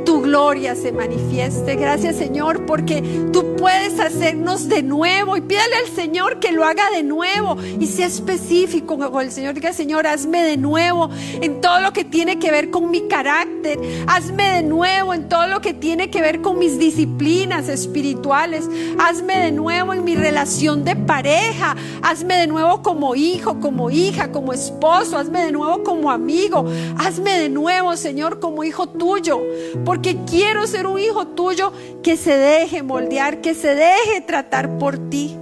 tu 0.05 0.21
gloria 0.21 0.75
se 0.75 0.91
manifieste. 0.91 1.75
Gracias, 1.75 2.15
Señor, 2.17 2.65
porque 2.65 3.01
tú 3.31 3.55
puedes 3.55 3.99
hacernos 3.99 4.67
de 4.67 4.83
nuevo. 4.83 5.37
Y 5.37 5.41
pídale 5.41 5.75
al 5.75 5.95
Señor 5.95 6.39
que 6.39 6.51
lo 6.51 6.65
haga 6.65 6.89
de 6.91 7.03
nuevo. 7.03 7.57
Y 7.79 7.87
sea 7.87 8.07
específico 8.07 8.97
con 8.97 9.21
el 9.23 9.31
Señor. 9.31 9.53
Diga, 9.53 9.73
Señor, 9.73 10.07
hazme 10.07 10.43
de 10.43 10.57
nuevo 10.57 11.09
en 11.41 11.61
todo 11.61 11.79
lo 11.79 11.93
que 11.93 12.03
tiene 12.03 12.39
que 12.39 12.51
ver 12.51 12.69
con 12.69 12.91
mi 12.91 13.07
carácter. 13.07 13.79
Hazme 14.07 14.51
de 14.51 14.63
nuevo 14.63 15.13
en 15.13 15.29
todo 15.29 15.47
lo 15.47 15.61
que 15.61 15.73
tiene 15.73 16.09
que 16.09 16.21
ver 16.21 16.41
con 16.41 16.59
mis 16.59 16.77
disciplinas 16.77 17.69
espirituales. 17.69 18.69
Hazme 18.99 19.37
de 19.37 19.51
nuevo 19.51 19.93
en 19.93 20.03
mi 20.03 20.15
relación 20.15 20.83
de 20.83 20.95
pareja. 20.95 21.75
Hazme 22.01 22.35
de 22.35 22.47
nuevo 22.47 22.81
como 22.81 23.15
hijo, 23.15 23.59
como 23.59 23.89
hija, 23.89 24.31
como 24.31 24.53
esposo. 24.53 25.17
Hazme 25.17 25.45
de 25.45 25.51
nuevo 25.51 25.83
como 25.83 26.11
amigo. 26.11 26.65
Hazme 26.97 27.39
de 27.39 27.49
nuevo, 27.49 27.95
Señor, 27.95 28.39
como 28.41 28.65
hijo 28.65 28.89
tuyo, 28.89 29.39
porque 29.85 30.17
quiero 30.29 30.67
ser 30.67 30.85
un 30.85 30.99
hijo 30.99 31.27
tuyo 31.27 31.71
que 32.03 32.17
se 32.17 32.35
deje 32.35 32.83
moldear, 32.83 33.39
que 33.39 33.55
se 33.55 33.73
deje 33.73 34.19
tratar 34.19 34.77
por 34.77 34.97
ti. 35.09 35.37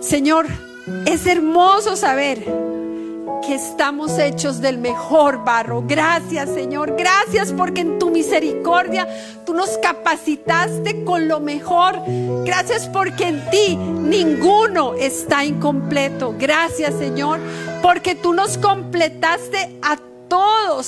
Señor, 0.00 0.46
es 1.06 1.26
hermoso 1.26 1.96
saber 1.96 2.44
que 3.46 3.54
estamos 3.54 4.18
hechos 4.18 4.60
del 4.60 4.78
mejor 4.78 5.44
barro. 5.44 5.82
Gracias, 5.86 6.50
Señor. 6.50 6.94
Gracias 6.96 7.52
porque 7.52 7.82
en 7.82 7.98
tu 7.98 8.10
misericordia 8.10 9.06
tú 9.44 9.54
nos 9.54 9.76
capacitaste 9.78 11.04
con 11.04 11.28
lo 11.28 11.40
mejor. 11.40 12.00
Gracias 12.44 12.88
porque 12.88 13.28
en 13.28 13.50
ti 13.50 13.76
ninguno 13.76 14.94
está 14.94 15.44
incompleto. 15.44 16.34
Gracias, 16.38 16.94
Señor, 16.94 17.38
porque 17.82 18.14
tú 18.14 18.32
nos 18.32 18.56
completaste 18.58 19.78
a 19.82 19.96
todos, 19.96 20.13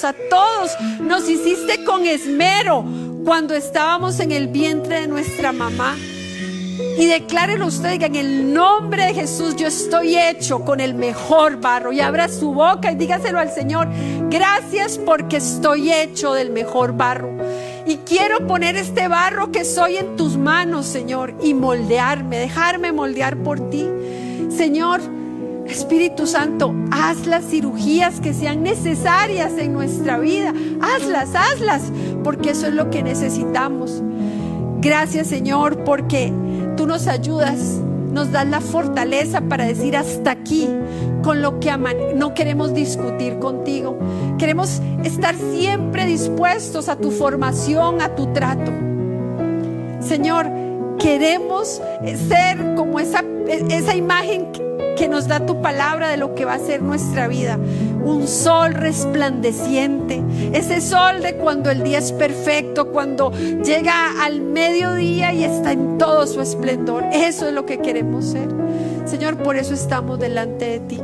a 0.04 0.14
todos. 0.28 0.72
Nos 1.00 1.28
hiciste 1.28 1.84
con 1.84 2.06
esmero 2.06 2.84
cuando 3.24 3.54
estábamos 3.54 4.18
en 4.20 4.32
el 4.32 4.48
vientre 4.48 5.02
de 5.02 5.06
nuestra 5.06 5.52
mamá. 5.52 5.96
Y 6.98 7.06
declárenlo 7.06 7.66
usted 7.66 7.98
que 7.98 8.06
en 8.06 8.16
el 8.16 8.52
nombre 8.52 9.04
de 9.04 9.14
Jesús 9.14 9.56
yo 9.56 9.68
estoy 9.68 10.16
hecho 10.16 10.60
con 10.64 10.80
el 10.80 10.94
mejor 10.94 11.60
barro. 11.60 11.92
Y 11.92 12.00
abra 12.00 12.28
su 12.28 12.52
boca 12.52 12.90
y 12.90 12.96
dígaselo 12.96 13.38
al 13.38 13.52
Señor. 13.52 13.88
Gracias 14.28 14.98
porque 14.98 15.36
estoy 15.36 15.92
hecho 15.92 16.32
del 16.32 16.50
mejor 16.50 16.92
barro. 16.92 17.30
Y 17.86 17.98
quiero 17.98 18.46
poner 18.46 18.76
este 18.76 19.06
barro 19.06 19.52
que 19.52 19.64
soy 19.64 19.96
en 19.96 20.16
tus 20.16 20.36
manos, 20.36 20.86
Señor, 20.86 21.34
y 21.42 21.54
moldearme, 21.54 22.38
dejarme 22.38 22.90
moldear 22.92 23.36
por 23.36 23.70
ti. 23.70 23.88
Señor, 24.50 25.00
Espíritu 25.68 26.26
Santo, 26.26 26.74
haz 26.90 27.26
las 27.26 27.44
cirugías 27.44 28.20
que 28.20 28.32
sean 28.32 28.62
necesarias 28.62 29.52
en 29.58 29.72
nuestra 29.72 30.18
vida. 30.18 30.52
Hazlas, 30.80 31.30
hazlas, 31.34 31.82
porque 32.22 32.50
eso 32.50 32.66
es 32.66 32.74
lo 32.74 32.90
que 32.90 33.02
necesitamos. 33.02 34.02
Gracias 34.80 35.26
Señor, 35.26 35.84
porque 35.84 36.32
tú 36.76 36.86
nos 36.86 37.06
ayudas, 37.08 37.58
nos 38.12 38.30
das 38.30 38.46
la 38.46 38.60
fortaleza 38.60 39.40
para 39.42 39.64
decir 39.64 39.96
hasta 39.96 40.30
aquí 40.30 40.68
con 41.22 41.42
lo 41.42 41.58
que 41.58 41.76
no 42.14 42.34
queremos 42.34 42.72
discutir 42.72 43.38
contigo. 43.38 43.98
Queremos 44.38 44.80
estar 45.02 45.34
siempre 45.34 46.06
dispuestos 46.06 46.88
a 46.88 46.96
tu 46.96 47.10
formación, 47.10 48.00
a 48.00 48.14
tu 48.14 48.32
trato. 48.32 48.70
Señor, 50.00 50.46
queremos 51.00 51.82
ser 52.28 52.74
como 52.76 53.00
esa, 53.00 53.24
esa 53.48 53.96
imagen 53.96 54.52
que 54.96 55.08
nos 55.08 55.28
da 55.28 55.44
tu 55.44 55.60
palabra 55.62 56.08
de 56.08 56.16
lo 56.16 56.34
que 56.34 56.44
va 56.44 56.54
a 56.54 56.58
ser 56.58 56.82
nuestra 56.82 57.28
vida. 57.28 57.58
Un 58.02 58.26
sol 58.26 58.74
resplandeciente, 58.74 60.22
ese 60.52 60.80
sol 60.80 61.22
de 61.22 61.36
cuando 61.36 61.70
el 61.70 61.82
día 61.82 61.98
es 61.98 62.12
perfecto, 62.12 62.90
cuando 62.90 63.32
llega 63.32 64.24
al 64.24 64.40
mediodía 64.40 65.32
y 65.32 65.44
está 65.44 65.72
en 65.72 65.98
todo 65.98 66.26
su 66.26 66.40
esplendor. 66.40 67.04
Eso 67.12 67.46
es 67.46 67.54
lo 67.54 67.66
que 67.66 67.78
queremos 67.78 68.24
ser. 68.24 68.48
Señor, 69.04 69.36
por 69.36 69.56
eso 69.56 69.74
estamos 69.74 70.18
delante 70.18 70.64
de 70.64 70.80
ti. 70.80 71.00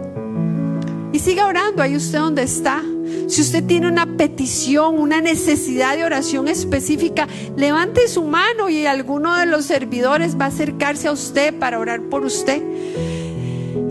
Y 1.13 1.19
siga 1.19 1.47
orando 1.47 1.83
ahí 1.83 1.95
usted 1.95 2.19
donde 2.19 2.43
está. 2.43 2.83
Si 3.29 3.43
usted 3.43 3.65
tiene 3.65 3.87
una 3.87 4.17
petición, 4.17 4.99
una 4.99 5.21
necesidad 5.21 5.97
de 5.97 6.05
oración 6.05 6.49
específica, 6.49 7.29
levante 7.57 8.09
su 8.09 8.25
mano 8.25 8.71
y 8.71 8.87
alguno 8.87 9.37
de 9.37 9.47
los 9.47 9.67
servidores 9.67 10.39
va 10.41 10.47
a 10.47 10.49
acercarse 10.49 11.09
a 11.09 11.13
usted 11.13 11.55
para 11.59 11.79
orar 11.79 12.01
por 12.03 12.25
usted. 12.25 12.63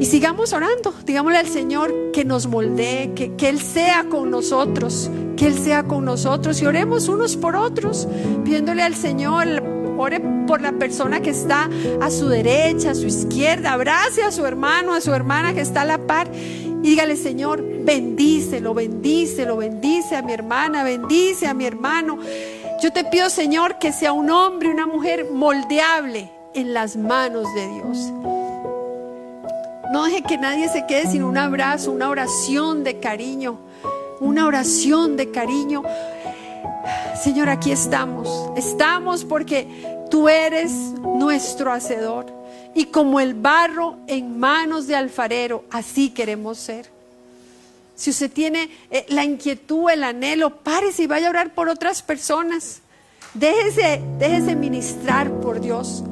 Y 0.01 0.07
sigamos 0.07 0.51
orando, 0.51 0.95
digámosle 1.05 1.37
al 1.37 1.47
Señor 1.47 1.93
que 2.11 2.25
nos 2.25 2.47
moldee, 2.47 3.13
que, 3.13 3.35
que, 3.35 3.49
Él 3.49 3.61
sea 3.61 4.05
con 4.09 4.31
nosotros, 4.31 5.11
que 5.37 5.45
Él 5.45 5.53
sea 5.53 5.83
con 5.83 6.05
nosotros 6.05 6.59
y 6.59 6.65
oremos 6.65 7.07
unos 7.07 7.37
por 7.37 7.55
otros, 7.55 8.07
pidiéndole 8.43 8.81
al 8.81 8.95
Señor, 8.95 9.45
ore 9.99 10.19
por 10.47 10.59
la 10.59 10.71
persona 10.71 11.21
que 11.21 11.29
está 11.29 11.69
a 12.01 12.09
su 12.09 12.29
derecha, 12.29 12.89
a 12.89 12.95
su 12.95 13.05
izquierda, 13.05 13.73
abrace 13.73 14.23
a 14.23 14.31
su 14.31 14.43
hermano, 14.43 14.95
a 14.95 15.01
su 15.01 15.13
hermana 15.13 15.53
que 15.53 15.61
está 15.61 15.81
a 15.81 15.85
la 15.85 15.99
par 15.99 16.31
y 16.33 16.89
dígale, 16.89 17.15
Señor, 17.15 17.63
bendícelo, 17.83 18.73
bendícelo, 18.73 19.57
bendice 19.57 20.15
a 20.15 20.23
mi 20.23 20.33
hermana, 20.33 20.83
bendice 20.83 21.45
a 21.45 21.53
mi 21.53 21.65
hermano. 21.65 22.17
Yo 22.81 22.91
te 22.91 23.03
pido, 23.03 23.29
Señor, 23.29 23.77
que 23.77 23.93
sea 23.93 24.13
un 24.13 24.31
hombre, 24.31 24.69
una 24.69 24.87
mujer 24.87 25.27
moldeable 25.31 26.31
en 26.55 26.73
las 26.73 26.97
manos 26.97 27.45
de 27.53 27.67
Dios. 27.67 28.40
No 29.91 30.05
deje 30.05 30.21
que 30.21 30.37
nadie 30.37 30.69
se 30.69 30.85
quede 30.85 31.07
sin 31.07 31.21
un 31.21 31.37
abrazo, 31.37 31.91
una 31.91 32.09
oración 32.09 32.85
de 32.85 33.01
cariño, 33.01 33.59
una 34.21 34.47
oración 34.47 35.17
de 35.17 35.31
cariño. 35.31 35.83
Señor, 37.21 37.49
aquí 37.49 37.73
estamos. 37.73 38.49
Estamos 38.55 39.25
porque 39.25 39.67
tú 40.09 40.29
eres 40.29 40.71
nuestro 40.71 41.73
hacedor. 41.73 42.27
Y 42.73 42.85
como 42.85 43.19
el 43.19 43.33
barro 43.33 43.97
en 44.07 44.39
manos 44.39 44.87
de 44.87 44.95
alfarero, 44.95 45.65
así 45.69 46.11
queremos 46.11 46.57
ser. 46.57 46.89
Si 47.93 48.11
usted 48.11 48.31
tiene 48.31 48.69
eh, 48.91 49.05
la 49.09 49.25
inquietud, 49.25 49.89
el 49.89 50.05
anhelo, 50.05 50.55
párese 50.63 51.03
y 51.03 51.07
vaya 51.07 51.27
a 51.27 51.31
orar 51.31 51.53
por 51.53 51.67
otras 51.67 52.01
personas. 52.01 52.79
Déjese, 53.33 54.01
déjese 54.17 54.55
ministrar 54.55 55.29
por 55.41 55.59
Dios. 55.59 56.05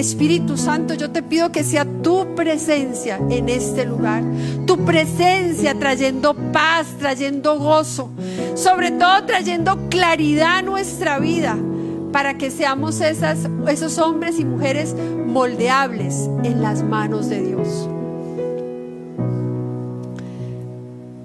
Espíritu 0.00 0.56
Santo, 0.56 0.94
yo 0.94 1.10
te 1.10 1.22
pido 1.22 1.52
que 1.52 1.62
sea 1.62 1.84
tu 1.84 2.34
presencia 2.34 3.20
en 3.28 3.48
este 3.48 3.84
lugar, 3.84 4.24
tu 4.66 4.84
presencia 4.84 5.78
trayendo 5.78 6.34
paz, 6.52 6.86
trayendo 6.98 7.58
gozo, 7.58 8.10
sobre 8.54 8.90
todo 8.90 9.24
trayendo 9.26 9.88
claridad 9.90 10.56
a 10.56 10.62
nuestra 10.62 11.18
vida, 11.18 11.56
para 12.12 12.38
que 12.38 12.50
seamos 12.50 13.00
esas, 13.00 13.48
esos 13.68 13.98
hombres 13.98 14.40
y 14.40 14.44
mujeres 14.44 14.96
moldeables 15.26 16.28
en 16.42 16.62
las 16.62 16.82
manos 16.82 17.28
de 17.28 17.42
Dios. 17.42 17.88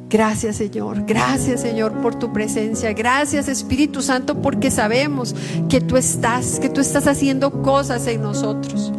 Gracias 0.07 0.57
Señor, 0.57 1.03
gracias 1.05 1.61
Señor 1.61 2.01
por 2.01 2.15
tu 2.15 2.31
presencia, 2.31 2.93
gracias 2.93 3.47
Espíritu 3.47 4.01
Santo 4.01 4.41
porque 4.41 4.69
sabemos 4.69 5.35
que 5.67 5.81
tú 5.81 5.97
estás, 5.97 6.59
que 6.59 6.69
tú 6.69 6.79
estás 6.79 7.07
haciendo 7.07 7.63
cosas 7.63 8.05
en 8.07 8.21
nosotros. 8.21 8.91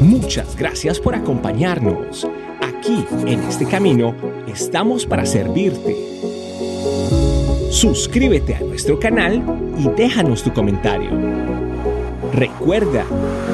Muchas 0.00 0.54
gracias 0.56 1.00
por 1.00 1.14
acompañarnos. 1.14 2.28
Aquí, 2.60 3.04
en 3.26 3.40
este 3.44 3.64
camino, 3.64 4.14
estamos 4.46 5.06
para 5.06 5.24
servirte. 5.24 6.27
Suscríbete 7.70 8.54
a 8.54 8.60
nuestro 8.60 8.98
canal 8.98 9.42
y 9.78 9.88
déjanos 9.90 10.42
tu 10.42 10.52
comentario. 10.52 11.10
Recuerda, 12.32 13.04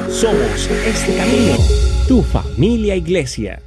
somos 0.09 0.69
este 0.87 1.17
camino, 1.17 1.55
tu 2.07 2.21
familia 2.21 2.95
iglesia. 2.95 3.61